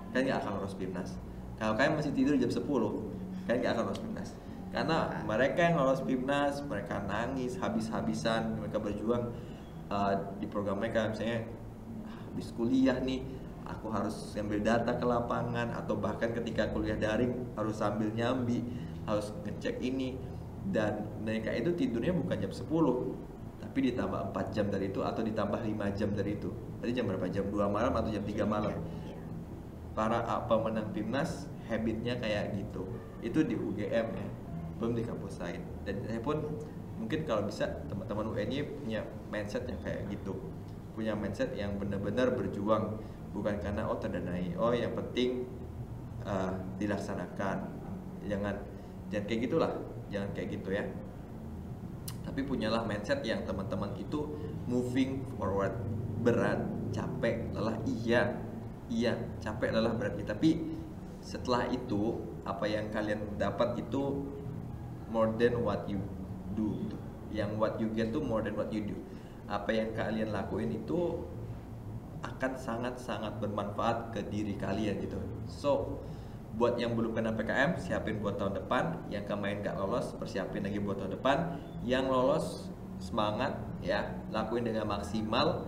kalian 0.10 0.24
nggak 0.26 0.40
akan 0.42 0.52
lolos 0.58 0.74
Pimnas 0.74 1.14
kalau 1.60 1.76
kalian 1.76 2.00
masih 2.00 2.16
tidur 2.16 2.40
jam 2.40 2.48
10 2.48 2.64
kalian 3.50 3.60
nggak 3.60 3.74
akan 3.76 3.84
lolos 3.90 4.02
Pimnas. 4.02 4.30
Karena 4.70 4.98
mereka 5.26 5.60
yang 5.66 5.76
lolos 5.82 6.02
Pimnas 6.06 6.56
mereka 6.64 7.04
nangis 7.04 7.60
habis-habisan 7.60 8.64
mereka 8.64 8.78
berjuang 8.80 9.34
uh, 9.92 10.14
di 10.40 10.48
program 10.48 10.80
mereka. 10.80 11.12
Misalnya 11.12 11.44
habis 12.08 12.56
kuliah 12.56 12.96
nih 13.04 13.26
aku 13.68 13.92
harus 13.92 14.38
ambil 14.40 14.64
data 14.64 14.96
ke 14.96 15.06
lapangan 15.06 15.76
atau 15.76 16.00
bahkan 16.00 16.32
ketika 16.32 16.72
kuliah 16.72 16.96
daring 16.96 17.34
harus 17.60 17.76
sambil 17.76 18.08
nyambi 18.16 18.64
harus 19.04 19.36
ngecek 19.44 19.84
ini. 19.84 20.16
Dan 20.70 21.08
mereka 21.26 21.50
itu 21.50 21.74
tidurnya 21.74 22.14
bukan 22.14 22.38
jam 22.40 22.54
10 22.54 22.64
tapi 23.60 23.92
ditambah 23.92 24.32
4 24.32 24.56
jam 24.56 24.66
dari 24.72 24.90
itu 24.90 25.02
atau 25.04 25.22
ditambah 25.26 25.60
5 25.60 25.98
jam 25.98 26.10
dari 26.16 26.38
itu. 26.40 26.50
Tadi 26.80 26.92
jam 26.96 27.06
berapa? 27.10 27.26
Jam 27.28 27.46
2 27.52 27.68
malam 27.68 27.92
atau 27.92 28.10
jam 28.14 28.24
3 28.24 28.48
malam. 28.48 28.74
Para 30.00 30.24
pemenang 30.48 30.96
Pimnas 30.96 31.52
habitnya 31.68 32.16
kayak 32.24 32.56
gitu. 32.56 32.88
Itu 33.20 33.44
di 33.44 33.60
UGM 33.60 34.08
ya 34.16 34.28
belum 34.80 34.96
di 34.96 35.04
kampus 35.04 35.44
lain. 35.44 35.60
Dan 35.84 36.00
saya 36.08 36.24
pun 36.24 36.40
mungkin 36.96 37.28
kalau 37.28 37.44
bisa 37.44 37.68
teman-teman 37.92 38.32
UNY 38.32 38.64
punya 38.80 39.04
mindset 39.28 39.68
yang 39.68 39.76
kayak 39.84 40.08
gitu. 40.08 40.40
Punya 40.96 41.20
mindset 41.20 41.52
yang 41.52 41.76
benar-benar 41.76 42.32
berjuang 42.32 42.96
bukan 43.36 43.60
karena 43.60 43.92
oh 43.92 44.00
terdanai. 44.00 44.56
Oh 44.56 44.72
yang 44.72 44.96
penting 44.96 45.44
uh, 46.24 46.56
dilaksanakan. 46.80 47.68
Jangan 48.24 48.56
jangan 49.12 49.26
kayak 49.28 49.52
gitulah. 49.52 49.72
Jangan 50.08 50.32
kayak 50.32 50.48
gitu 50.56 50.80
ya. 50.80 50.88
Tapi 52.24 52.40
punyalah 52.48 52.88
mindset 52.88 53.20
yang 53.28 53.44
teman-teman 53.44 54.00
itu 54.00 54.32
moving 54.64 55.28
forward. 55.36 55.76
Berat 56.24 56.64
capek 56.96 57.52
lelah 57.52 57.76
iya 57.84 58.48
iya 58.90 59.14
capek 59.40 59.70
lelah 59.74 59.94
berat 59.96 60.18
iya. 60.18 60.26
tapi 60.34 60.50
setelah 61.22 61.70
itu 61.70 62.18
apa 62.48 62.66
yang 62.66 62.90
kalian 62.90 63.38
dapat 63.38 63.78
itu 63.78 64.26
more 65.12 65.34
than 65.36 65.62
what 65.62 65.86
you 65.90 66.00
do. 66.54 66.90
Yang 67.30 67.52
what 67.58 67.74
you 67.78 67.88
get 67.94 68.10
tuh 68.10 68.24
more 68.24 68.42
than 68.42 68.58
what 68.58 68.74
you 68.74 68.82
do. 68.86 68.98
Apa 69.50 69.70
yang 69.74 69.94
kalian 69.94 70.34
lakuin 70.34 70.74
itu 70.74 71.26
akan 72.20 72.52
sangat-sangat 72.58 73.38
bermanfaat 73.42 74.14
ke 74.14 74.22
diri 74.30 74.58
kalian 74.58 75.02
gitu. 75.02 75.18
So, 75.46 76.02
buat 76.58 76.76
yang 76.76 76.98
belum 76.98 77.16
kena 77.16 77.34
PKM 77.38 77.78
siapin 77.78 78.22
buat 78.22 78.38
tahun 78.38 78.58
depan. 78.66 79.10
Yang 79.14 79.30
kemarin 79.30 79.62
gak 79.62 79.78
lolos 79.78 80.14
persiapin 80.18 80.66
lagi 80.66 80.82
buat 80.82 80.98
tahun 81.02 81.14
depan. 81.18 81.38
Yang 81.86 82.06
lolos 82.10 82.46
semangat 83.02 83.58
ya. 83.82 84.10
Lakuin 84.34 84.66
dengan 84.66 84.90
maksimal 84.90 85.66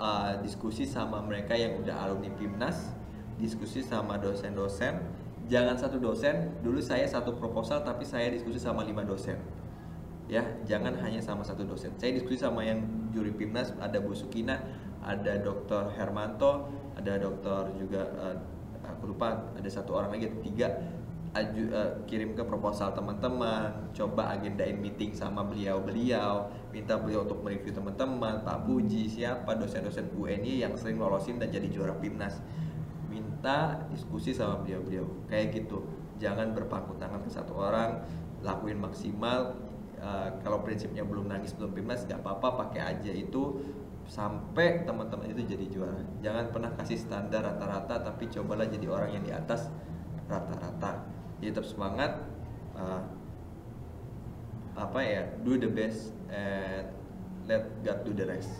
uh, 0.00 0.40
diskusi 0.40 0.88
sama 0.88 1.20
mereka 1.20 1.52
yang 1.52 1.76
udah 1.76 2.08
alumni 2.08 2.32
PIMNAS 2.32 2.96
diskusi 3.36 3.84
sama 3.84 4.16
dosen-dosen 4.16 5.04
jangan 5.46 5.76
satu 5.76 6.00
dosen 6.00 6.56
dulu 6.64 6.80
saya 6.80 7.04
satu 7.04 7.36
proposal 7.36 7.84
tapi 7.84 8.08
saya 8.08 8.32
diskusi 8.32 8.56
sama 8.56 8.82
lima 8.82 9.04
dosen 9.04 9.36
ya 10.30 10.42
jangan 10.64 10.96
hanya 11.04 11.20
sama 11.20 11.44
satu 11.44 11.68
dosen 11.68 11.92
saya 12.00 12.16
diskusi 12.16 12.40
sama 12.40 12.64
yang 12.64 12.80
juri 13.12 13.30
PIMNAS 13.36 13.76
ada 13.76 14.00
Bu 14.00 14.16
Sukina 14.16 14.62
ada 15.04 15.36
Dr. 15.40 15.92
Hermanto 15.96 16.72
ada 16.96 17.20
Dr. 17.20 17.76
juga 17.76 18.02
uh, 18.16 18.36
aku 18.84 19.12
lupa 19.12 19.52
ada 19.56 19.68
satu 19.68 19.96
orang 19.96 20.16
lagi 20.16 20.32
tiga 20.40 20.70
aju, 21.30 21.64
uh, 21.70 21.90
kirim 22.10 22.34
ke 22.34 22.42
proposal 22.42 22.90
teman-teman 22.90 23.70
coba 23.94 24.34
agendain 24.34 24.74
meeting 24.74 25.14
sama 25.14 25.46
beliau-beliau 25.46 26.50
minta 26.74 26.98
beliau 26.98 27.22
untuk 27.22 27.46
mereview 27.46 27.70
teman-teman 27.70 28.42
Pak 28.42 28.66
Puji 28.66 29.06
siapa 29.06 29.54
dosen-dosen 29.54 30.10
UNY 30.10 30.66
yang 30.66 30.74
sering 30.74 30.98
lolosin 30.98 31.38
dan 31.38 31.54
jadi 31.54 31.70
juara 31.70 31.94
PIMNAS 31.98 32.42
minta 33.06 33.78
diskusi 33.94 34.34
sama 34.34 34.58
beliau-beliau 34.62 35.06
kayak 35.30 35.54
gitu 35.54 35.86
jangan 36.18 36.50
berpangku 36.50 36.98
tangan 36.98 37.22
ke 37.22 37.30
satu 37.30 37.54
orang 37.54 38.02
lakuin 38.42 38.82
maksimal 38.82 39.54
uh, 40.02 40.34
kalau 40.42 40.66
prinsipnya 40.66 41.06
belum 41.06 41.30
nangis 41.30 41.54
belum 41.54 41.70
PIMNAS 41.70 42.10
nggak 42.10 42.26
apa-apa 42.26 42.66
pakai 42.66 42.98
aja 42.98 43.12
itu 43.14 43.62
sampai 44.10 44.82
teman-teman 44.82 45.30
itu 45.30 45.46
jadi 45.46 45.66
juara. 45.70 46.02
Jangan 46.18 46.50
pernah 46.50 46.74
kasih 46.74 46.98
standar 46.98 47.46
rata-rata, 47.46 48.02
tapi 48.02 48.26
cobalah 48.26 48.66
jadi 48.66 48.90
orang 48.90 49.14
yang 49.14 49.22
di 49.22 49.30
atas 49.30 49.70
rata-rata. 50.26 51.19
Jadi 51.40 51.48
tetap 51.50 51.66
semangat. 51.66 52.20
Uh, 52.76 53.02
apa 54.76 55.00
ya? 55.02 55.22
Do 55.42 55.56
the 55.56 55.68
best 55.68 56.14
and 56.30 56.86
let 57.48 57.66
God 57.82 58.06
do 58.06 58.12
the 58.14 58.28
rest. 58.28 58.52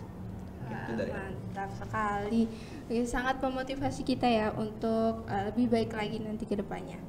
Wah, 0.67 0.87
dari 0.93 1.11
mantap 1.13 1.69
sekali. 1.77 2.49
Ini 2.91 3.05
sangat 3.07 3.39
memotivasi 3.39 4.01
kita 4.03 4.27
ya 4.27 4.47
untuk 4.53 5.25
uh, 5.25 5.43
lebih 5.51 5.71
baik 5.71 5.91
lagi 5.95 6.19
nanti 6.21 6.43
ke 6.49 6.59
depannya. 6.59 6.99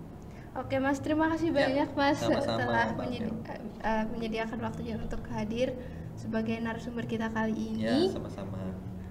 Oke 0.52 0.76
Mas, 0.76 1.00
terima 1.00 1.32
kasih 1.32 1.48
ya, 1.48 1.64
banyak 1.64 1.90
Mas 1.96 2.20
sama-sama, 2.20 2.60
telah 2.60 2.88
menyedi 2.92 3.32
uh, 3.80 4.04
menyediakan 4.12 4.60
waktunya 4.60 5.00
untuk 5.00 5.24
hadir 5.32 5.72
sebagai 6.12 6.60
narasumber 6.60 7.08
kita 7.08 7.32
kali 7.32 7.56
ini. 7.56 7.88
Ya, 7.88 8.12
sama-sama. 8.12 8.60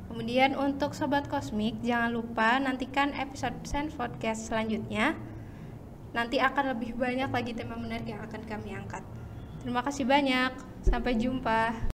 Kemudian 0.05 0.53
untuk 0.53 0.93
sobat 0.93 1.25
kosmik, 1.31 1.81
jangan 1.81 2.13
lupa 2.13 2.61
nantikan 2.61 3.15
episode 3.17 3.57
Sense 3.65 3.97
Podcast 3.97 4.53
selanjutnya. 4.53 5.17
Nanti 6.11 6.43
akan 6.43 6.75
lebih 6.75 6.99
banyak 6.99 7.31
lagi 7.31 7.51
tema 7.55 7.79
menarik 7.79 8.07
yang 8.07 8.19
akan 8.23 8.41
kami 8.43 8.75
angkat. 8.75 9.03
Terima 9.63 9.79
kasih 9.85 10.03
banyak. 10.03 10.51
Sampai 10.83 11.15
jumpa. 11.15 11.90